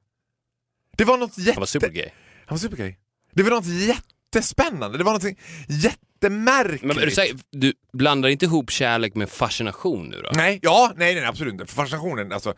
Det 0.97 1.05
var 1.05 1.19
något 1.19 1.39
jätte... 1.39 1.53
Han 1.53 1.61
var 1.61 1.67
supergay. 1.67 2.11
Han 2.47 2.57
var 2.57 2.59
supergay. 2.59 2.97
Det 3.33 3.43
var 3.43 3.51
något 3.51 3.67
jättespännande. 3.67 4.99
Det 4.99 5.05
var 5.05 5.13
något 5.13 5.39
jättemärkligt. 5.69 6.83
Men 6.83 6.99
är 6.99 7.07
du, 7.07 7.11
säker, 7.11 7.37
du 7.51 7.73
blandar 7.93 8.29
inte 8.29 8.45
ihop 8.45 8.71
kärlek 8.71 9.15
med 9.15 9.31
fascination 9.31 10.09
nu 10.09 10.21
då? 10.23 10.31
Nej, 10.35 10.59
ja, 10.63 10.93
nej, 10.97 11.15
nej 11.15 11.25
absolut 11.25 11.53
inte. 11.53 11.67
Fascinationen, 11.67 12.33
alltså, 12.33 12.55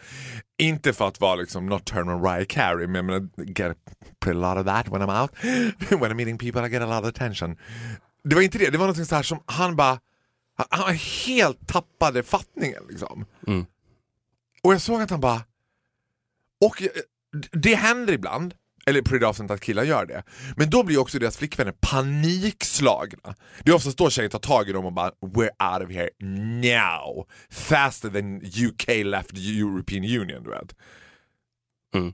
inte 0.59 0.93
för 0.93 1.09
att 1.09 1.21
vara 1.21 1.35
liksom 1.35 1.67
Nocturnal 1.67 2.21
Mariah 2.21 2.47
Carey, 2.49 2.87
men 2.87 2.95
jag 2.95 3.05
menar, 3.05 3.29
get 3.47 3.77
pretty 4.21 4.41
lot 4.41 4.59
of 4.59 4.67
that 4.67 4.89
when 4.89 5.03
I'm 5.03 5.23
out. 5.23 5.31
when 6.01 6.11
I'm 6.13 6.15
meeting 6.15 6.39
people 6.39 6.67
I 6.67 6.71
get 6.71 6.83
a 6.83 6.87
lot 6.87 7.05
of 7.05 7.09
attention. 7.09 7.57
Det 8.29 8.35
var 8.35 8.43
inte 8.43 8.59
det, 8.59 8.71
det 8.71 8.79
var 8.79 8.87
något 8.87 9.07
så 9.09 9.15
här 9.15 9.23
som 9.23 9.39
han 9.47 9.77
bara, 9.77 10.01
han, 10.57 10.67
han 10.71 10.95
helt 11.27 11.69
tappade 11.69 12.23
fattningen 12.23 12.83
liksom. 12.89 13.25
Mm. 13.47 13.67
Och 14.63 14.75
jag 14.75 14.81
såg 14.81 15.01
att 15.03 15.11
han 15.11 15.21
bara, 15.21 15.43
och 16.65 16.81
jag- 16.83 16.91
det 17.53 17.75
händer 17.75 18.13
ibland, 18.13 18.55
eller 18.87 19.03
pretty 19.03 19.25
often 19.25 19.51
att 19.51 19.61
killar 19.61 19.83
gör 19.85 20.07
det. 20.07 20.23
Men 20.57 20.71
då 20.71 20.83
blir 20.83 20.99
också 20.99 21.19
deras 21.19 21.37
flickvänner 21.37 21.73
panikslagna. 21.81 23.35
Det 23.65 23.71
är 23.71 23.75
oftast 23.75 23.99
då 23.99 24.11
tjejer 24.11 24.29
tar 24.29 24.39
tag 24.39 24.69
i 24.69 24.73
dem 24.73 24.85
och 24.85 24.93
bara 24.93 25.11
“We're 25.11 25.75
out 25.79 25.89
of 25.89 25.95
here 25.95 26.11
now”. 26.21 27.27
Faster 27.51 28.11
than 28.11 28.37
UK 28.67 29.05
left 29.05 29.31
the 29.31 29.59
European 29.61 30.05
Union, 30.05 30.43
du 30.45 30.51
vet. 30.51 30.75
Mm. 31.95 32.13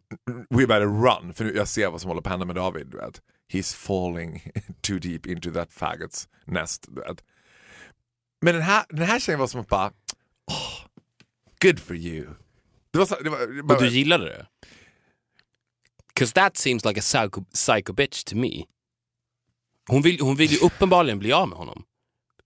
We 0.50 0.66
better 0.66 0.86
run, 0.86 1.34
för 1.34 1.44
nu, 1.44 1.52
jag 1.56 1.68
ser 1.68 1.90
vad 1.90 2.00
som 2.00 2.08
håller 2.08 2.22
på 2.22 2.28
att 2.28 2.32
hända 2.32 2.46
med 2.46 2.56
David, 2.56 2.86
du 2.86 2.96
vet. 2.96 3.20
He's 3.52 3.74
falling 3.76 4.42
too 4.82 4.98
deep 4.98 5.26
into 5.26 5.50
that 5.52 5.72
faggots 5.72 6.28
nest. 6.46 6.88
Men 8.40 8.54
den 8.54 8.62
här, 8.62 8.84
den 8.88 9.06
här 9.06 9.18
tjejen 9.20 9.40
var 9.40 9.46
som 9.46 9.60
att 9.60 9.68
bara 9.68 9.86
oh, 10.46 10.86
“Good 11.60 11.80
for 11.80 11.96
you”. 11.96 12.26
Det 12.90 12.98
var 12.98 13.06
så, 13.06 13.14
det 13.20 13.30
var, 13.30 13.62
bara, 13.62 13.78
Och 13.78 13.82
du 13.84 13.88
gillade 13.90 14.24
det? 14.24 14.46
Cause 16.14 16.32
that 16.34 16.56
seems 16.56 16.84
like 16.84 17.00
a 17.00 17.02
psycho, 17.02 17.44
psycho 17.54 17.92
bitch 17.92 18.24
to 18.24 18.36
me. 18.36 18.64
Hon 19.88 20.02
vill, 20.02 20.20
hon 20.20 20.36
vill 20.36 20.50
ju 20.52 20.58
uppenbarligen 20.58 21.18
bli 21.18 21.32
av 21.32 21.48
med 21.48 21.58
honom. 21.58 21.84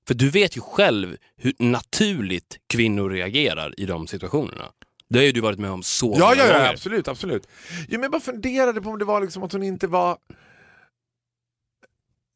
För 0.07 0.15
du 0.15 0.31
vet 0.31 0.57
ju 0.57 0.61
själv 0.61 1.17
hur 1.37 1.55
naturligt 1.59 2.59
kvinnor 2.69 3.11
reagerar 3.11 3.81
i 3.81 3.87
de 3.87 4.07
situationerna. 4.07 4.65
Det 5.09 5.19
har 5.19 5.25
ju 5.25 5.33
du 5.33 5.41
varit 5.41 5.59
med 5.59 5.71
om 5.71 5.83
så 5.83 6.07
Ja, 6.07 6.29
många 6.29 6.37
ja, 6.37 6.47
ja, 6.47 6.53
gånger. 6.59 6.73
absolut, 6.73 7.09
absolut. 7.09 7.49
Jo, 7.71 7.85
men 7.91 8.03
jag 8.03 8.11
bara 8.11 8.21
funderade 8.21 8.83
på 8.83 8.91
om 8.91 8.99
det 8.99 9.05
var 9.05 9.21
liksom 9.21 9.43
att 9.43 9.53
hon 9.53 9.63
inte 9.63 9.87
var... 9.87 10.19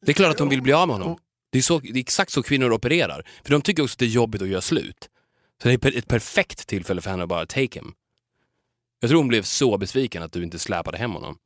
Det 0.06 0.12
är 0.12 0.14
klart 0.14 0.30
att 0.30 0.38
hon 0.38 0.48
vill 0.48 0.62
bli 0.62 0.72
av 0.72 0.88
med 0.88 0.96
honom. 0.96 1.18
Det 1.52 1.58
är, 1.58 1.62
så, 1.62 1.78
det 1.78 1.88
är 1.88 1.96
exakt 1.96 2.32
så 2.32 2.42
kvinnor 2.42 2.72
opererar. 2.72 3.26
För 3.44 3.50
de 3.50 3.62
tycker 3.62 3.82
också 3.82 3.94
att 3.94 3.98
det 3.98 4.04
är 4.04 4.08
jobbigt 4.08 4.42
att 4.42 4.48
göra 4.48 4.60
slut. 4.60 5.08
Så 5.62 5.68
det 5.68 5.84
är 5.84 5.98
ett 5.98 6.08
perfekt 6.08 6.66
tillfälle 6.66 7.00
för 7.00 7.10
henne 7.10 7.22
att 7.22 7.28
bara 7.28 7.46
take 7.46 7.78
him. 7.78 7.92
Jag 9.00 9.10
tror 9.10 9.18
hon 9.18 9.28
blev 9.28 9.42
så 9.42 9.78
besviken 9.78 10.22
att 10.22 10.32
du 10.32 10.42
inte 10.42 10.58
släpade 10.58 10.98
hem 10.98 11.10
honom. 11.10 11.38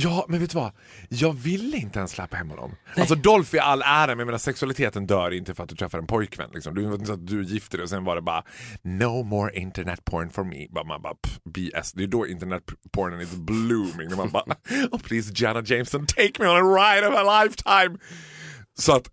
Ja, 0.00 0.26
men 0.28 0.40
vet 0.40 0.50
du 0.50 0.54
vad? 0.54 0.72
Jag 1.08 1.32
ville 1.32 1.76
inte 1.76 1.98
ens 1.98 2.10
släppa 2.10 2.36
hem 2.36 2.50
honom. 2.50 2.76
Alltså 2.96 3.14
Dolph 3.14 3.54
i 3.54 3.58
all 3.58 3.82
ära, 3.82 4.06
men 4.06 4.18
jag 4.18 4.26
menar, 4.26 4.38
sexualiteten 4.38 5.06
dör 5.06 5.30
inte 5.30 5.54
för 5.54 5.62
att 5.62 5.68
du 5.68 5.76
träffar 5.76 5.98
en 5.98 6.06
pojkvän. 6.06 6.50
Liksom. 6.54 6.74
Du, 6.74 6.94
inte 6.94 7.16
du 7.16 7.44
gifte 7.44 7.76
dig 7.76 7.84
och 7.84 7.90
sen 7.90 8.04
var 8.04 8.16
det 8.16 8.22
bara 8.22 8.44
no 8.82 9.22
more 9.22 9.56
internet 9.56 10.04
porn 10.04 10.30
for 10.30 10.44
me. 10.44 10.66
Bara, 10.70 10.84
man 10.84 11.02
bara 11.02 11.14
pff, 11.14 11.38
BS. 11.44 11.92
Det 11.92 12.02
är 12.02 12.06
då 12.06 12.26
internetpornen 12.26 13.20
is 13.20 13.34
blooming. 13.34 14.16
Man 14.16 14.30
bara 14.30 14.44
oh 14.92 15.00
please 15.00 15.32
Jana 15.34 15.62
Jameson 15.66 16.06
take 16.06 16.42
me 16.42 16.48
on 16.48 16.56
a 16.56 16.76
ride 16.76 17.08
of 17.08 17.14
a 17.14 17.42
lifetime. 17.44 17.98
Så 18.78 18.96
att 18.96 19.10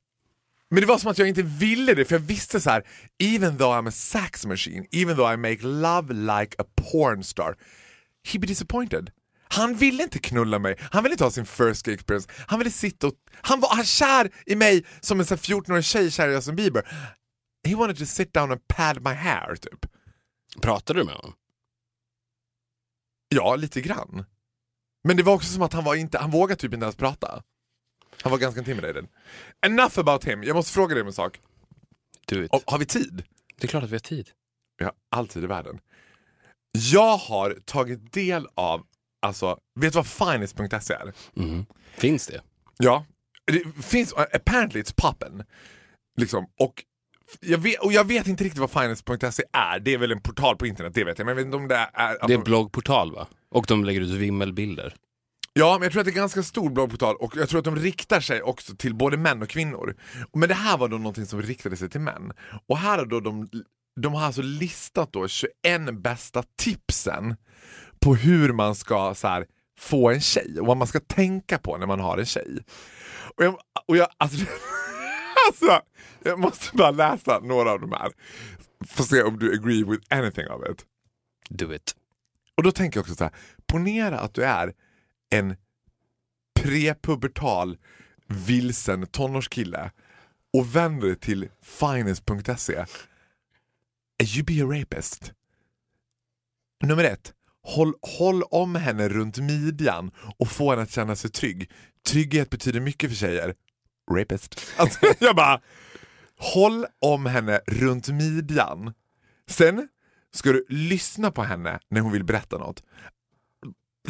men 0.69 0.81
det 0.81 0.87
var 0.87 0.97
som 0.97 1.11
att 1.11 1.17
jag 1.17 1.27
inte 1.27 1.43
ville 1.43 1.93
det 1.93 2.05
för 2.05 2.15
jag 2.15 2.19
visste 2.19 2.61
så 2.61 2.69
här, 2.69 2.83
even 3.19 3.57
though 3.57 3.77
I'm 3.77 3.87
a 3.87 3.91
sax 3.91 4.45
machine, 4.45 4.85
even 4.91 5.15
though 5.15 5.33
I 5.33 5.37
make 5.37 5.57
love 5.61 6.13
like 6.13 6.55
a 6.59 6.63
porn 6.91 7.23
star, 7.23 7.55
he'd 8.27 8.41
be 8.41 8.47
disappointed. 8.47 9.11
Han 9.55 9.75
ville 9.75 10.03
inte 10.03 10.19
knulla 10.19 10.59
mig, 10.59 10.77
han 10.91 11.03
ville 11.03 11.13
inte 11.13 11.23
ha 11.23 11.31
sin 11.31 11.45
first 11.45 11.85
gay 11.85 11.93
experience, 11.93 12.29
han 12.47 12.59
ville 12.59 12.71
sitta 12.71 13.07
och... 13.07 13.13
Han 13.31 13.59
var 13.59 13.75
han 13.75 13.85
kär 13.85 14.31
i 14.45 14.55
mig 14.55 14.85
som 15.01 15.19
en 15.19 15.25
så 15.25 15.35
här 15.35 15.41
14-årig 15.41 15.85
tjej 15.85 16.11
kär 16.11 16.29
i 16.29 16.33
Justin 16.33 16.55
Bieber. 16.55 16.87
He 17.67 17.75
wanted 17.75 17.97
to 17.97 18.05
sit 18.05 18.33
down 18.33 18.51
and 18.51 18.67
pad 18.67 19.03
my 19.03 19.13
hair, 19.13 19.55
typ. 19.55 19.85
Pratade 20.61 20.99
du 20.99 21.03
med 21.03 21.15
honom? 21.15 21.33
Ja, 23.29 23.55
lite 23.55 23.81
grann. 23.81 24.25
Men 25.03 25.17
det 25.17 25.23
var 25.23 25.33
också 25.33 25.53
som 25.53 25.61
att 25.61 25.73
han 25.73 25.83
var 25.83 25.95
inte, 25.95 26.17
han 26.17 26.31
vågade 26.31 26.61
typ 26.61 26.73
inte 26.73 26.83
ens 26.83 26.95
prata. 26.95 27.43
Han 28.21 28.31
var 28.31 28.39
ganska 28.39 28.59
intimidated. 28.59 29.07
Enough 29.65 29.99
about 29.99 30.23
him, 30.23 30.43
jag 30.43 30.55
måste 30.55 30.71
fråga 30.73 30.93
dig 30.95 31.01
om 31.01 31.07
en 31.07 31.13
sak. 31.13 31.39
Du 32.25 32.47
har 32.65 32.77
vi 32.77 32.85
tid? 32.85 33.23
Det 33.57 33.63
är 33.65 33.67
klart 33.67 33.83
att 33.83 33.89
vi 33.89 33.95
har 33.95 33.99
tid. 33.99 34.29
Vi 34.77 34.85
har 34.85 34.93
all 35.11 35.27
tid 35.27 35.43
i 35.43 35.47
världen. 35.47 35.79
Jag 36.71 37.17
har 37.17 37.59
tagit 37.65 38.13
del 38.13 38.47
av, 38.55 38.85
alltså, 39.23 39.57
vet 39.79 39.93
du 39.93 39.97
vad 39.97 40.07
finest.se 40.07 40.93
är? 40.93 41.13
Mhm. 41.33 41.65
Finns 41.97 42.27
det? 42.27 42.41
Ja. 42.77 43.05
Det 43.45 43.83
finns, 43.85 44.13
apparently 44.13 44.81
it's 44.81 44.93
poppen. 44.95 45.43
Liksom. 46.17 46.45
Och 46.59 46.83
jag 47.41 47.57
vet, 47.57 47.79
och 47.79 47.93
jag 47.93 48.07
vet 48.07 48.27
inte 48.27 48.43
riktigt 48.43 48.59
vad 48.59 48.71
finance.se 48.71 49.43
är. 49.53 49.79
Det 49.79 49.93
är 49.93 49.97
väl 49.97 50.11
en 50.11 50.21
portal 50.21 50.57
på 50.57 50.67
internet, 50.67 50.93
det 50.93 51.03
vet 51.03 51.17
jag. 51.17 51.25
Men 51.25 51.31
jag 51.31 51.35
vet 51.35 51.45
inte 51.45 51.57
om 51.57 51.67
det 51.67 51.89
är... 51.93 52.27
Det 52.27 52.33
är 52.33 52.37
en 52.37 52.43
bloggportal 52.43 53.11
va? 53.11 53.27
Och 53.51 53.65
de 53.67 53.85
lägger 53.85 54.01
ut 54.01 54.09
vimmelbilder. 54.09 54.95
Ja, 55.53 55.73
men 55.73 55.83
jag 55.83 55.91
tror 55.91 55.99
att 55.99 56.05
det 56.05 56.09
är 56.09 56.13
en 56.13 56.19
ganska 56.19 56.43
stor 56.43 56.69
bloggportal 56.69 57.15
och 57.15 57.37
jag 57.37 57.49
tror 57.49 57.59
att 57.59 57.65
de 57.65 57.75
riktar 57.75 58.19
sig 58.19 58.41
också 58.41 58.75
till 58.75 58.95
både 58.95 59.17
män 59.17 59.41
och 59.41 59.49
kvinnor. 59.49 59.95
Men 60.33 60.49
det 60.49 60.55
här 60.55 60.77
var 60.77 60.87
då 60.87 60.97
någonting 60.97 61.25
som 61.25 61.41
riktade 61.41 61.77
sig 61.77 61.89
till 61.89 62.01
män. 62.01 62.33
Och 62.67 62.77
här 62.77 62.97
har 62.97 63.05
då 63.05 63.19
de, 63.19 63.49
de 64.01 64.13
har 64.13 64.25
alltså 64.25 64.41
listat 64.41 65.13
då 65.13 65.27
21 65.27 65.51
bästa 65.93 66.43
tipsen 66.57 67.35
på 68.03 68.15
hur 68.15 68.53
man 68.53 68.75
ska 68.75 69.15
så 69.15 69.27
här, 69.27 69.45
få 69.77 70.11
en 70.11 70.21
tjej 70.21 70.59
och 70.59 70.67
vad 70.67 70.77
man 70.77 70.87
ska 70.87 70.99
tänka 70.99 71.57
på 71.57 71.77
när 71.77 71.87
man 71.87 71.99
har 71.99 72.17
en 72.17 72.25
tjej. 72.25 72.63
Och 73.37 73.43
jag, 73.43 73.59
och 73.87 73.97
jag, 73.97 74.07
alltså, 74.17 74.45
alltså, 75.47 75.81
jag 76.23 76.39
måste 76.39 76.77
bara 76.77 76.91
läsa 76.91 77.39
några 77.39 77.71
av 77.71 77.81
de 77.81 77.91
här. 77.91 78.11
Får 78.87 79.03
se 79.03 79.23
om 79.23 79.39
du 79.39 79.53
agree 79.53 79.83
with 79.83 80.03
anything 80.09 80.47
of 80.47 80.69
it. 80.69 80.85
Do 81.49 81.73
it. 81.73 81.95
Och 82.57 82.63
då 82.63 82.71
tänker 82.71 82.97
jag 82.97 83.01
också 83.01 83.15
så 83.15 83.23
här, 83.23 83.33
ponera 83.67 84.19
att 84.19 84.33
du 84.33 84.43
är 84.43 84.73
en 85.29 85.55
prepubertal 86.55 87.77
vilsen 88.27 89.07
tonårskille 89.07 89.91
och 90.53 90.75
vänder 90.75 91.07
dig 91.07 91.19
till 91.19 91.49
finance.se. 91.61 92.85
You 94.23 94.43
be 94.43 94.63
a 94.63 94.79
rapist. 94.79 95.33
Nummer 96.83 97.03
ett, 97.03 97.33
håll, 97.63 97.93
håll 98.01 98.43
om 98.43 98.75
henne 98.75 99.09
runt 99.09 99.37
midjan 99.37 100.11
och 100.39 100.47
få 100.51 100.69
henne 100.69 100.81
att 100.83 100.91
känna 100.91 101.15
sig 101.15 101.29
trygg. 101.31 101.71
Trygghet 102.07 102.49
betyder 102.49 102.79
mycket 102.79 103.09
för 103.09 103.17
tjejer. 103.17 103.53
Rapist. 104.11 104.61
Alltså, 104.77 104.99
jag 105.19 105.35
bara, 105.35 105.61
håll 106.39 106.85
om 107.01 107.25
henne 107.25 107.59
runt 107.67 108.07
midjan. 108.07 108.93
Sen 109.49 109.87
ska 110.33 110.51
du 110.51 110.65
lyssna 110.69 111.31
på 111.31 111.43
henne 111.43 111.79
när 111.89 112.01
hon 112.01 112.11
vill 112.11 112.23
berätta 112.23 112.57
något. 112.57 112.83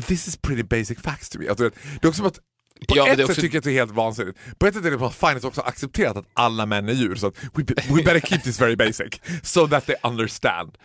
This 0.08 0.28
is 0.28 0.38
pretty 0.38 0.64
basic 0.64 1.00
facts 1.02 1.30
to 1.30 1.40
me. 1.40 1.48
Alltså, 1.50 1.70
det 2.02 2.08
är 2.08 2.10
också 2.10 2.26
att 2.26 2.40
på 2.88 2.98
Ja, 2.98 3.08
ett 3.08 3.14
är 3.14 3.16
sätt 3.22 3.30
också- 3.30 3.42
tycker 3.42 3.56
jag 3.56 3.60
att 3.60 3.64
det 3.64 3.72
är 3.72 3.80
helt 3.80 3.92
vansinnigt. 3.92 4.40
På 4.60 4.68
ett 4.68 4.74
sätt 4.76 4.86
är 4.86 4.92
det 4.92 4.98
bara 4.98 5.12
Finance 5.12 5.48
också 5.48 5.62
accepterat 5.62 6.18
att 6.18 6.26
alla 6.34 6.66
män 6.66 6.90
är 6.90 6.94
djur. 6.94 7.16
Så 7.16 7.28
att 7.28 7.44
we, 7.54 7.64
be- 7.64 7.84
we 7.90 8.04
better 8.04 8.20
keep 8.20 8.40
this 8.40 8.62
very 8.62 8.76
basic. 8.76 9.08
So 9.44 9.68
that 9.68 9.86
they 9.86 9.96
understand. 10.04 10.78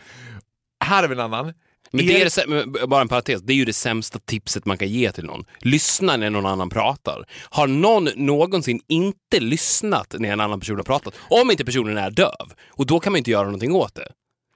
Här 0.85 1.03
har 1.03 1.09
vi 1.09 1.14
en 1.14 1.21
annan. 1.21 1.55
Men 1.93 2.07
det 2.07 2.22
är 2.22 2.86
bara 2.86 3.01
en 3.01 3.09
parentes, 3.09 3.43
det 3.43 3.53
är 3.53 3.57
ju 3.57 3.64
det 3.64 3.72
sämsta 3.72 4.18
tipset 4.18 4.64
man 4.66 4.78
kan 4.78 4.89
ge 4.89 5.12
till 5.12 5.24
någon. 5.24 5.45
Lyssna 5.61 6.16
när 6.16 6.30
någon 6.30 6.47
annan 6.47 6.70
pratar. 6.70 7.24
Har 7.51 7.66
någon 7.66 8.09
någonsin 8.16 8.80
inte 8.89 9.41
lyssnat 9.41 10.14
när 10.18 10.32
en 10.32 10.41
annan 10.41 10.61
person 10.61 10.76
har 10.76 10.84
pratat? 10.84 11.14
Om 11.30 11.51
inte 11.51 11.64
personen 11.64 11.99
är 11.99 12.11
döv. 12.11 12.53
Och 12.68 12.86
då 12.86 13.01
kan 13.01 13.12
man 13.12 13.18
inte 13.18 13.30
göra 13.30 13.45
någonting 13.45 13.72
åt 13.74 13.95
det. 13.95 14.09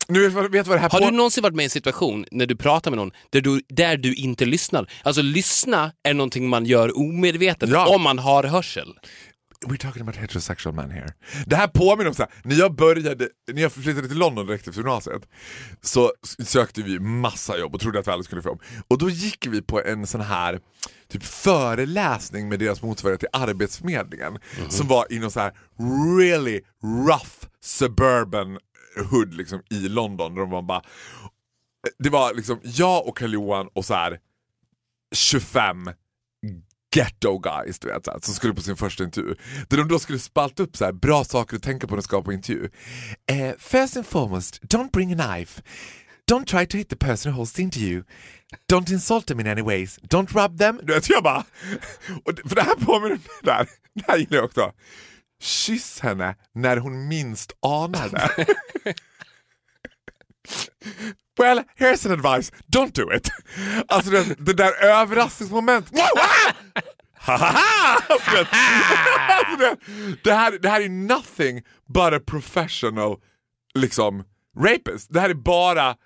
Nu 0.08 0.22
vet, 0.22 0.32
vad- 0.32 0.50
vet 0.52 0.66
vad 0.66 0.76
det 0.76 0.80
här 0.80 0.90
Har 0.90 0.98
på... 1.00 1.04
du 1.04 1.10
någonsin 1.16 1.42
varit 1.42 1.54
med 1.54 1.62
i 1.62 1.64
en 1.64 1.70
situation 1.70 2.24
när 2.30 2.46
du 2.46 2.56
pratar 2.56 2.90
med 2.90 2.98
någon 2.98 3.10
där 3.30 3.40
du, 3.40 3.60
där 3.68 3.96
du 3.96 4.14
inte 4.14 4.44
lyssnar? 4.44 4.90
Alltså 5.02 5.22
lyssna 5.22 5.92
är 6.08 6.14
någonting 6.14 6.48
man 6.48 6.66
gör 6.66 6.98
omedvetet 6.98 7.68
Ja. 7.70 7.94
om 7.94 8.02
man 8.02 8.18
har 8.18 8.44
hörsel. 8.44 8.92
We're 9.66 9.76
talking 9.76 10.02
about 10.02 10.16
heterosexual 10.16 10.74
men 10.74 10.90
here. 10.90 11.14
Det 11.46 11.56
här 11.56 11.68
påminner 11.68 12.08
om 12.08 12.14
så 12.14 12.22
här, 12.22 12.32
när 12.42 12.56
jag 12.56 12.74
började, 12.74 13.28
när 13.52 13.62
jag 13.62 13.72
flyttade 13.72 14.08
till 14.08 14.18
London 14.18 14.46
direkt 14.46 14.68
efter 14.68 14.80
gymnasiet 14.80 15.28
så 15.80 16.12
sökte 16.44 16.82
vi 16.82 16.98
massa 16.98 17.58
jobb 17.58 17.74
och 17.74 17.80
trodde 17.80 17.98
att 17.98 18.06
vi 18.06 18.10
aldrig 18.10 18.24
skulle 18.24 18.42
få 18.42 18.48
jobb. 18.48 18.62
Och 18.88 18.98
då 18.98 19.10
gick 19.10 19.46
vi 19.46 19.62
på 19.62 19.82
en 19.82 20.06
sån 20.06 20.20
här 20.20 20.60
typ 21.08 21.24
föreläsning 21.24 22.48
med 22.48 22.58
deras 22.58 22.82
motsvarighet 22.82 23.20
till 23.20 23.28
Arbetsförmedlingen 23.32 24.38
som 24.68 24.88
var 24.88 25.12
inom 25.12 25.30
så 25.30 25.40
här 25.40 25.52
really 26.18 26.60
rough 27.06 27.46
suburban 27.60 28.58
hood 29.10 29.34
liksom 29.34 29.62
i 29.70 29.88
London. 29.88 30.34
Där 30.34 30.40
de 30.40 30.50
var 30.50 30.62
bara, 30.62 30.82
det 31.98 32.10
var 32.10 32.34
liksom 32.34 32.60
jag 32.62 33.06
och 33.06 33.16
Karl-Johan 33.16 33.68
och 33.72 33.84
så 33.84 33.94
här 33.94 34.18
25 35.14 35.90
ghetto 36.92 37.38
guys 37.38 37.78
du 37.78 37.88
vet, 37.88 38.04
så 38.04 38.10
här, 38.10 38.18
som 38.22 38.34
skulle 38.34 38.54
på 38.54 38.62
sin 38.62 38.76
första 38.76 39.04
intervju. 39.04 39.34
Där 39.68 39.76
de 39.76 39.88
då 39.88 39.98
skulle 39.98 40.18
spalta 40.18 40.62
upp 40.62 40.76
så 40.76 40.84
här, 40.84 40.92
bra 40.92 41.24
saker 41.24 41.56
att 41.56 41.62
tänka 41.62 41.86
på 41.86 41.90
när 41.90 41.96
de 41.96 42.02
ska 42.02 42.22
på 42.22 42.32
intervju. 42.32 42.68
Eh, 43.26 43.52
first 43.58 43.96
and 43.96 44.06
foremost, 44.06 44.62
don't 44.62 44.90
bring 44.90 45.20
a 45.20 45.26
knife. 45.26 45.62
Don't 46.30 46.46
try 46.46 46.66
to 46.66 46.76
hit 46.76 46.88
the 46.88 46.96
person 46.96 47.32
who 47.32 47.36
holds 47.36 47.52
the 47.52 47.62
interview. 47.62 48.04
Don't 48.68 48.92
insult 48.92 49.26
them 49.26 49.40
in 49.40 49.46
any 49.46 49.62
ways. 49.62 49.98
Don't 50.02 50.32
rub 50.32 50.58
them. 50.58 50.80
Du 50.82 50.94
vet, 50.94 51.08
jag 51.08 51.22
bara... 51.22 51.38
Och 52.24 52.38
för 52.48 52.54
det 52.54 52.62
här 52.62 52.74
påminner 52.74 53.08
mig 53.08 53.20
där. 53.42 53.68
Det 53.94 54.04
här 54.08 54.16
gillar 54.16 54.36
jag 54.36 54.44
också. 54.44 54.72
Kyss 55.40 56.00
henne 56.00 56.36
när 56.54 56.76
hon 56.76 57.08
minst 57.08 57.52
anar 57.60 58.08
det. 58.08 58.46
Well, 61.42 61.64
here's 61.76 62.06
an 62.06 62.12
advice. 62.12 62.52
Don't 62.66 62.92
do 62.94 63.12
it. 63.16 63.30
Alltså 63.88 64.10
det, 64.10 64.24
det 64.38 64.52
där 64.52 64.84
överraskningsmomentet. 64.84 65.92
Wow, 67.26 67.38
ah! 67.42 67.96
Alltså, 68.08 68.44
det, 69.58 69.76
det, 70.24 70.32
här, 70.32 70.58
det 70.62 70.68
här 70.68 70.80
är 70.80 70.88
nothing 70.88 71.62
but 71.94 72.12
a 72.12 72.20
professional 72.26 73.16
liksom 73.74 74.24
rapist. 74.58 75.06
Det 75.10 75.20
här 75.20 75.30
är 75.30 75.34
bara 75.34 75.96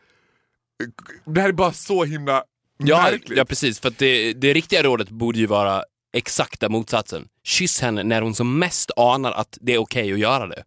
det 1.27 1.41
här 1.41 1.49
är 1.49 1.53
bara 1.53 1.73
så 1.73 2.05
himla 2.05 2.45
Ja, 2.79 3.03
märkligt. 3.03 3.39
ja 3.39 3.45
precis. 3.45 3.81
För 3.81 3.89
att 3.89 3.99
det, 3.99 4.33
det 4.33 4.53
riktiga 4.53 4.83
rådet 4.83 5.11
borde 5.11 5.39
ju 5.39 5.47
vara 5.47 5.83
exakta 6.13 6.69
motsatsen. 6.69 7.29
Kyss 7.45 7.81
henne 7.81 8.03
när 8.03 8.23
hon 8.23 8.35
som 8.35 8.59
mest 8.59 8.91
anar 8.97 9.33
att 9.33 9.59
det 9.61 9.75
är 9.75 9.79
okej 9.79 10.13
att 10.13 10.19
göra 10.19 10.47
det. 10.47 10.65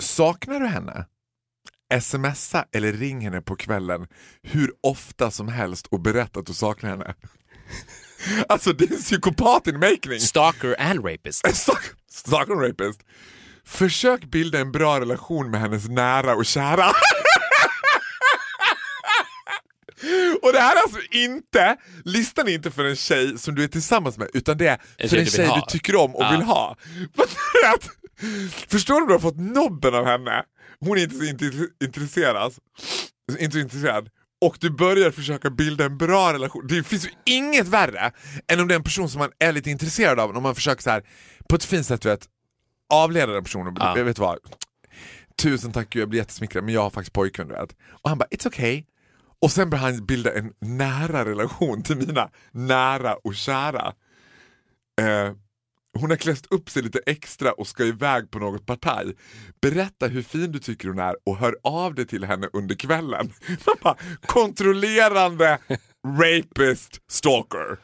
Saknar 0.00 0.60
du 0.60 0.66
henne? 0.66 1.06
Smsa 2.00 2.64
eller 2.72 2.92
ring 2.92 3.20
henne 3.20 3.40
på 3.40 3.56
kvällen 3.56 4.06
hur 4.42 4.72
ofta 4.82 5.30
som 5.30 5.48
helst 5.48 5.86
och 5.86 6.00
berätta 6.00 6.40
att 6.40 6.46
du 6.46 6.54
saknar 6.54 6.90
henne. 6.90 7.14
Alltså 8.48 8.72
det 8.72 8.84
är 8.84 8.92
en 8.92 8.98
psykopat 9.02 9.66
in 9.66 9.78
making. 9.78 10.20
Stalker 10.20 10.76
and 10.80 11.04
rapist. 11.06 11.44
Stalk- 11.52 11.94
Stalker 12.10 12.52
and 12.52 12.62
rapist. 12.62 13.00
Försök 13.64 14.24
bilda 14.24 14.58
en 14.58 14.72
bra 14.72 15.00
relation 15.00 15.50
med 15.50 15.60
hennes 15.60 15.88
nära 15.88 16.34
och 16.34 16.46
kära. 16.46 16.86
Och 20.42 20.52
det 20.52 20.60
här 20.60 20.76
är 20.76 20.80
alltså 20.82 20.98
inte, 21.10 21.76
listan 22.04 22.48
är 22.48 22.52
inte 22.52 22.70
för 22.70 22.84
en 22.84 22.96
tjej 22.96 23.38
som 23.38 23.54
du 23.54 23.64
är 23.64 23.68
tillsammans 23.68 24.18
med 24.18 24.28
utan 24.34 24.58
det 24.58 24.66
är 24.98 25.08
för 25.08 25.16
en 25.16 25.26
tjej 25.26 25.50
du 25.54 25.60
tycker 25.72 25.96
om 25.96 26.14
och 26.16 26.22
Ja. 26.22 26.30
vill 26.30 26.42
ha. 26.42 26.76
Förstår 28.68 28.94
du 28.94 29.00
om 29.00 29.06
du 29.06 29.14
har 29.14 29.20
fått 29.20 29.36
nobben 29.40 29.94
av 29.94 30.06
henne? 30.06 30.42
Hon 30.80 30.98
är 30.98 31.02
inte 31.02 31.14
så 31.16 31.22
int- 31.22 31.68
intresserad. 31.84 32.54
Inte 33.38 33.52
så 33.52 33.58
intresserad. 33.58 34.08
Och 34.40 34.56
du 34.60 34.70
börjar 34.70 35.10
försöka 35.10 35.50
bilda 35.50 35.84
en 35.84 35.98
bra 35.98 36.32
relation. 36.32 36.66
Det 36.66 36.82
finns 36.82 37.06
ju 37.06 37.10
inget 37.24 37.66
värre 37.68 38.12
än 38.48 38.60
om 38.60 38.68
det 38.68 38.74
är 38.74 38.76
en 38.76 38.84
person 38.84 39.08
som 39.08 39.18
man 39.18 39.30
är 39.38 39.52
lite 39.52 39.70
intresserad 39.70 40.20
av. 40.20 40.36
Om 40.36 40.42
man 40.42 40.54
försöker 40.54 40.82
så 40.82 40.90
här 40.90 41.02
på 41.48 41.56
ett 41.56 41.64
fint 41.64 41.86
sätt 41.86 42.04
vet, 42.04 42.28
avleda 42.92 43.32
den 43.32 43.44
personen. 43.44 43.76
Ja. 43.80 43.94
Vet 43.94 44.18
vad. 44.18 44.38
Tusen 45.42 45.72
tack 45.72 45.96
jag 45.96 46.08
blir 46.08 46.20
jättesmickrad 46.20 46.64
men 46.64 46.74
jag 46.74 46.82
har 46.82 46.90
faktiskt 46.90 47.12
pojkvän. 47.12 47.48
Vet. 47.48 47.76
Och 48.02 48.08
han 48.08 48.18
bara, 48.18 48.28
it's 48.30 48.46
okay. 48.46 48.84
Och 49.42 49.50
sen 49.52 49.70
börjar 49.70 49.84
han 49.84 50.06
bilda 50.06 50.34
en 50.34 50.52
nära 50.60 51.24
relation 51.24 51.82
till 51.82 51.96
mina 51.96 52.30
nära 52.50 53.14
och 53.14 53.34
kära. 53.34 53.92
Eh, 55.00 55.32
hon 55.98 56.10
har 56.10 56.16
kläst 56.16 56.46
upp 56.50 56.70
sig 56.70 56.82
lite 56.82 57.00
extra 57.06 57.52
och 57.52 57.66
ska 57.66 57.84
iväg 57.84 58.30
på 58.30 58.38
något 58.38 58.66
partaj. 58.66 59.16
Berätta 59.60 60.06
hur 60.06 60.22
fin 60.22 60.52
du 60.52 60.58
tycker 60.58 60.88
hon 60.88 60.98
är 60.98 61.16
och 61.26 61.36
hör 61.36 61.56
av 61.62 61.94
dig 61.94 62.06
till 62.06 62.24
henne 62.24 62.48
under 62.52 62.74
kvällen. 62.74 63.32
Man 63.66 63.76
bara, 63.82 63.96
kontrollerande 64.26 65.58
rapist 66.18 67.00
stalker. 67.10 67.78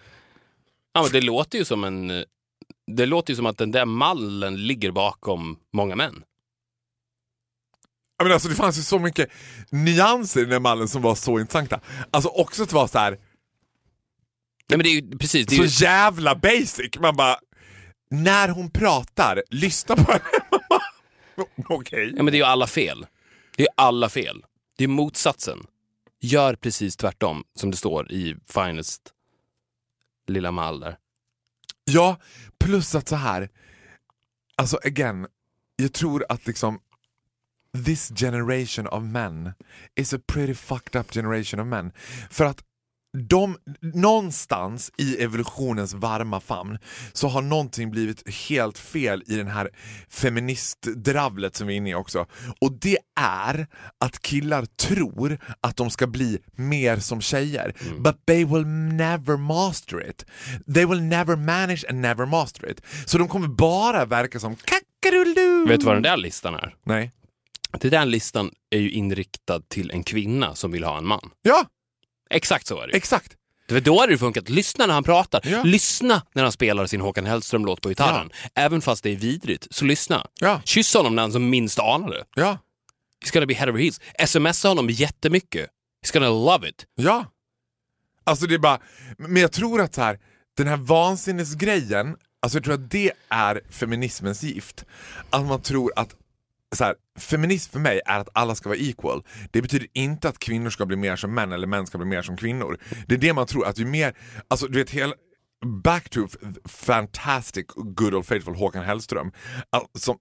Ja, 0.93 1.03
men 1.03 1.13
det 1.13 1.21
låter 1.21 1.59
ju 1.59 1.65
som 1.65 1.85
en... 1.85 2.25
Det 2.93 3.07
låter 3.07 3.33
ju 3.33 3.37
som 3.37 3.47
att 3.47 3.59
den 3.59 3.71
där 3.71 3.85
mallen 3.85 4.67
ligger 4.67 4.91
bakom 4.91 5.59
många 5.73 5.97
män. 5.97 6.23
Menar, 8.23 8.35
alltså, 8.35 8.49
det 8.49 8.55
fanns 8.55 8.79
ju 8.79 8.83
så 8.83 8.99
mycket 8.99 9.31
nyanser 9.71 10.41
i 10.41 10.45
den 10.45 10.53
här 10.53 10.61
mallen 10.61 10.89
som 10.89 11.03
var 11.03 11.15
så 11.15 11.41
intressanta. 11.41 11.81
Alltså 12.11 12.29
också 12.29 12.63
att 12.63 12.69
det 12.69 12.75
var 12.75 12.87
så 12.87 12.99
här, 12.99 13.19
Nej, 14.69 14.79
men 14.79 14.85
det 14.85 14.91
är 14.91 14.95
ju 14.95 15.19
precis. 15.19 15.47
Det 15.47 15.55
är 15.55 15.69
så 15.69 15.85
ju, 15.85 15.87
jävla 15.87 16.35
basic. 16.35 16.99
Man 17.01 17.17
bara, 17.17 17.37
när 18.11 18.49
hon 18.49 18.71
pratar, 18.71 19.43
lyssna 19.51 19.97
på 19.97 20.13
henne. 20.13 20.25
Okej. 21.69 22.13
ja, 22.17 22.23
men 22.23 22.33
det 22.33 22.37
är 22.37 22.41
ju 22.41 22.45
alla 22.45 22.67
fel. 22.67 23.07
Det 23.57 23.63
är 23.63 23.69
alla 23.77 24.09
fel. 24.09 24.45
Det 24.79 24.85
är 24.85 24.89
motsatsen. 24.89 25.67
Gör 26.21 26.55
precis 26.55 26.97
tvärtom 26.97 27.45
som 27.55 27.71
det 27.71 27.77
står 27.77 28.13
i 28.13 28.37
Finest 28.47 29.03
lilla 30.27 30.51
mall 30.51 30.81
där. 30.81 30.97
Ja, 31.85 32.17
plus 32.59 32.95
att 32.95 33.09
så 33.09 33.17
här. 33.17 33.49
Alltså 34.57 34.79
again, 34.85 35.27
jag 35.77 35.93
tror 35.93 36.25
att 36.29 36.47
liksom 36.47 36.81
this 37.85 38.13
generation 38.17 38.87
of 38.87 39.03
men 39.03 39.53
is 39.95 40.15
a 40.15 40.19
pretty 40.27 40.55
fucked 40.55 41.01
up 41.01 41.15
generation 41.15 41.61
of 41.61 41.67
men. 41.67 41.93
För 42.31 42.45
att 42.45 42.65
de, 43.15 43.57
någonstans 43.81 44.93
i 44.97 45.23
evolutionens 45.23 45.95
varma 45.95 46.41
famn 46.41 46.79
så 47.13 47.29
har 47.29 47.43
någonting 47.43 47.91
blivit 47.91 48.31
helt 48.49 48.79
fel 48.79 49.23
i 49.27 49.37
den 49.37 49.49
här 49.49 49.71
feministdravlet 50.09 51.57
som 51.57 51.67
vi 51.67 51.75
är 51.75 51.77
inne 51.77 51.91
i 51.91 51.95
också. 51.95 52.27
Och 52.61 52.73
det 52.81 52.99
är 53.21 53.67
att 54.01 54.23
killar 54.23 54.65
tror 54.65 55.39
att 55.61 55.77
de 55.77 55.91
ska 55.91 56.07
bli 56.07 56.39
mer 56.53 56.97
som 56.97 57.21
tjejer. 57.21 57.75
But 57.99 58.27
they 58.27 58.45
will 58.45 58.67
never 58.67 59.37
master 59.37 60.09
it. 60.11 60.27
They 60.75 60.87
will 60.87 61.03
never 61.03 61.37
manage 61.37 61.85
and 61.89 62.01
never 62.01 62.27
master 62.27 62.71
it. 62.71 62.81
Så 63.07 63.19
de 63.19 63.29
kommer 63.29 63.49
bara 63.49 64.05
verka 64.05 64.41
som 64.41 64.57
kackarullu. 64.57 65.67
Vet 65.69 65.81
du 65.81 65.87
vad 65.87 65.95
den 65.95 66.03
där 66.03 66.17
listan 66.17 66.55
är? 66.55 66.75
Nej. 66.87 67.13
Den 67.81 67.91
där 67.91 68.07
listan 68.07 68.51
är 68.71 68.79
ju 68.79 68.91
inriktad 68.91 69.61
till 69.69 69.91
en 69.91 70.05
kvinna 70.05 70.55
som 70.55 70.73
vill 70.73 70.85
ha 70.85 70.99
en 70.99 71.07
man. 71.07 71.31
Ja, 71.43 71.67
Exakt 72.37 72.67
så 72.67 72.81
är 72.81 72.87
det. 72.87 72.97
exakt. 72.97 73.33
Det 73.69 73.75
var 73.75 73.81
då 73.81 74.01
hade 74.01 74.13
det 74.13 74.19
funkat. 74.19 74.49
Lyssna 74.49 74.87
när 74.87 74.95
han 74.95 75.05
pratar. 75.05 75.41
Ja. 75.45 75.63
Lyssna 75.63 76.23
när 76.35 76.43
han 76.43 76.53
spelar 76.53 76.87
sin 76.87 77.01
Håkan 77.01 77.27
Hellström-låt 77.27 77.81
på 77.81 77.89
gitarren. 77.89 78.31
Även 78.55 78.81
fast 78.81 79.03
det 79.03 79.11
är 79.11 79.17
vidrigt, 79.17 79.67
så 79.71 79.85
lyssna. 79.85 80.27
Ja. 80.41 80.61
Kyss 80.65 80.95
honom 80.95 81.15
när 81.17 81.23
han 81.23 81.33
som 81.33 81.51
minst 81.51 81.79
anar 81.79 82.09
det. 82.11 82.25
Ja, 82.35 82.59
He's 83.25 83.33
gonna 83.33 83.47
be 83.47 83.55
head 83.55 83.69
over 83.71 83.79
heels. 83.81 84.01
Smsa 84.27 84.69
honom 84.69 84.91
jättemycket. 84.91 85.71
He's 86.07 86.13
gonna 86.13 86.29
love 86.29 86.69
it. 86.69 86.87
ja. 86.95 87.25
Alltså 88.27 88.47
det 88.47 88.55
är 88.55 88.59
bara, 88.59 88.79
men 89.19 89.37
jag 89.43 89.53
tror 89.53 89.81
att 89.81 89.95
så 89.95 90.01
här, 90.03 90.19
den 90.57 90.67
här 90.67 90.77
vansinnesgrejen, 90.77 92.17
alltså 92.43 92.57
jag 92.59 92.65
tror 92.65 92.75
att 92.75 92.91
det 92.91 93.13
är 93.29 93.61
feminismens 93.71 94.43
gift. 94.43 94.85
Att 95.31 95.45
man 95.47 95.63
tror 95.63 95.93
att 95.97 96.15
så 96.75 96.85
här, 96.85 96.95
feminism 97.19 97.73
för 97.73 97.81
mig 97.81 98.01
är 98.07 98.19
att 98.19 98.29
alla 98.33 98.55
ska 98.55 98.69
vara 98.69 98.79
equal. 98.79 99.23
Det 99.51 99.63
betyder 99.63 99.89
inte 99.93 100.29
att 100.29 100.39
kvinnor 100.39 100.71
ska 100.71 100.87
bli 100.87 100.97
mer 100.97 101.17
som 101.17 101.35
män 101.35 101.53
eller 101.53 101.67
män 101.67 101.87
ska 101.87 101.99
bli 101.99 102.07
mer 102.07 102.23
som 102.23 102.37
kvinnor. 102.37 102.79
Det 103.07 103.15
är 103.15 103.19
det 103.19 103.33
man 103.33 103.47
tror, 103.47 103.67
att 103.67 103.79
ju 103.79 103.85
mer, 103.85 104.15
alltså 104.49 104.67
du 104.67 104.79
vet 104.79 104.91
hela 104.91 105.15
Back 105.65 106.11
to 106.11 106.27
fantastic 106.65 107.67
good 107.77 108.15
old 108.15 108.27
faithful 108.27 108.55
Håkan 108.55 108.85
Hellström 108.85 109.33
som 109.99 110.19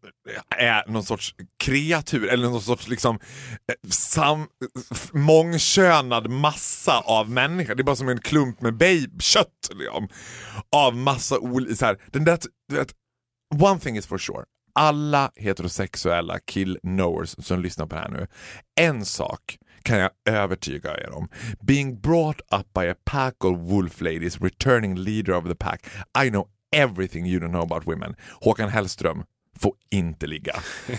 är 0.58 0.92
någon 0.92 1.04
sorts 1.04 1.36
kreatur 1.60 2.28
eller 2.28 2.50
någon 2.50 2.62
sorts 2.62 2.88
liksom 2.88 3.16
eh, 3.16 3.90
sam, 3.90 4.48
mångkönad 5.14 6.30
massa 6.30 7.00
av 7.00 7.30
människor. 7.30 7.76
Det 7.76 7.82
är 7.82 7.84
bara 7.84 7.96
som 7.96 8.10
en 8.10 8.20
klump 8.20 8.62
med 8.62 8.78
babykött 8.78 9.70
liksom. 9.74 10.08
Av 10.76 10.98
massa 10.98 11.40
olika, 11.40 11.96
den 12.12 12.24
där, 12.24 12.40
du 12.70 12.76
vet, 12.76 12.94
one 13.62 13.80
thing 13.80 13.98
is 13.98 14.06
for 14.06 14.18
sure. 14.18 14.44
Alla 14.74 15.32
heterosexuella 15.36 16.38
kill-knowers 16.40 17.44
som 17.44 17.62
lyssnar 17.62 17.86
på 17.86 17.96
det 17.96 18.02
här 18.02 18.10
nu. 18.10 18.28
En 18.76 19.06
sak 19.06 19.58
kan 19.84 20.00
jag 20.00 20.12
övertyga 20.26 20.98
er 20.98 21.14
om. 21.14 21.30
Being 21.62 22.00
brought 22.00 22.42
up 22.52 22.74
by 22.74 22.90
a 22.90 22.96
pack 23.06 23.46
of 23.46 23.60
wolf 23.60 24.02
ladies, 24.02 24.42
returning 24.42 24.96
leader 24.96 25.34
of 25.34 25.46
the 25.46 25.56
pack. 25.56 25.86
I 26.26 26.30
know 26.30 26.48
everything 26.76 27.26
you 27.26 27.40
don't 27.40 27.52
know 27.52 27.64
about 27.64 27.88
women. 27.88 28.16
Håkan 28.42 28.70
Hellström 28.70 29.24
får 29.60 29.74
inte 29.92 30.28
ligga. 30.28 30.56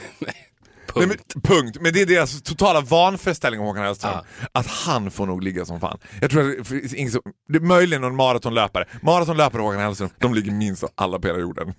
Nej, 0.97 1.07
men, 1.07 1.43
punkt. 1.43 1.77
Men 1.81 1.93
det 1.93 2.01
är 2.01 2.07
deras 2.07 2.43
totala 2.43 2.81
vanföreställning 2.81 3.61
om 3.61 3.67
Håkan 3.67 3.85
Hellström. 3.85 4.19
Att 4.53 4.67
han 4.67 5.11
får 5.11 5.27
nog 5.27 5.43
ligga 5.43 5.65
som 5.65 5.81
fan. 5.81 5.99
Jag 6.21 6.31
tror 6.31 6.51
att 6.51 6.59
det 6.59 6.65
finns 6.65 6.95
ingen 6.95 7.13
som, 7.13 7.23
det 7.49 7.59
är 7.59 7.61
möjligen 7.61 8.03
någon 8.03 8.17
maratonlöpare. 8.17 8.85
Maratonlöpare 9.03 9.63
och 9.63 9.69
Håkan 9.69 9.81
Hellström, 9.81 10.11
de 10.19 10.35
ligger 10.35 10.53
minst 10.53 10.85
av 10.85 10.91
alla 10.95 11.19
på 11.19 11.27
hela 11.27 11.39
jorden. 11.39 11.75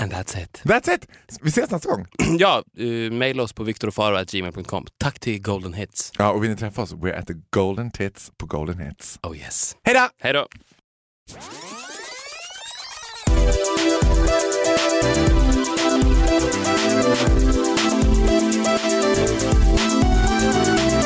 And 0.00 0.12
that's 0.12 0.42
it. 0.42 0.62
That's 0.64 0.94
it! 0.94 1.06
Vi 1.42 1.48
ses 1.48 1.70
nästa 1.70 1.88
gång. 1.88 2.06
ja, 2.38 2.62
uh, 2.80 3.12
maila 3.12 3.42
oss 3.42 3.52
på 3.52 3.64
viktorofaro.gmail.com. 3.64 4.86
Tack 4.98 5.20
till 5.20 5.42
Golden 5.42 5.74
Hits. 5.74 6.12
Ja, 6.18 6.30
och 6.30 6.42
vill 6.42 6.50
ni 6.50 6.56
träffa 6.56 6.82
oss? 6.82 6.92
We're 6.92 7.18
at 7.18 7.26
the 7.26 7.34
Golden 7.50 7.90
Tits 7.90 8.32
på 8.38 8.46
Golden 8.46 8.78
Hits. 8.78 9.18
Oh 9.22 9.36
yes. 9.36 9.76
Hej 9.84 9.94
då! 9.94 10.08
Hej 10.20 10.32
då. 10.32 10.46
Thank 20.08 20.97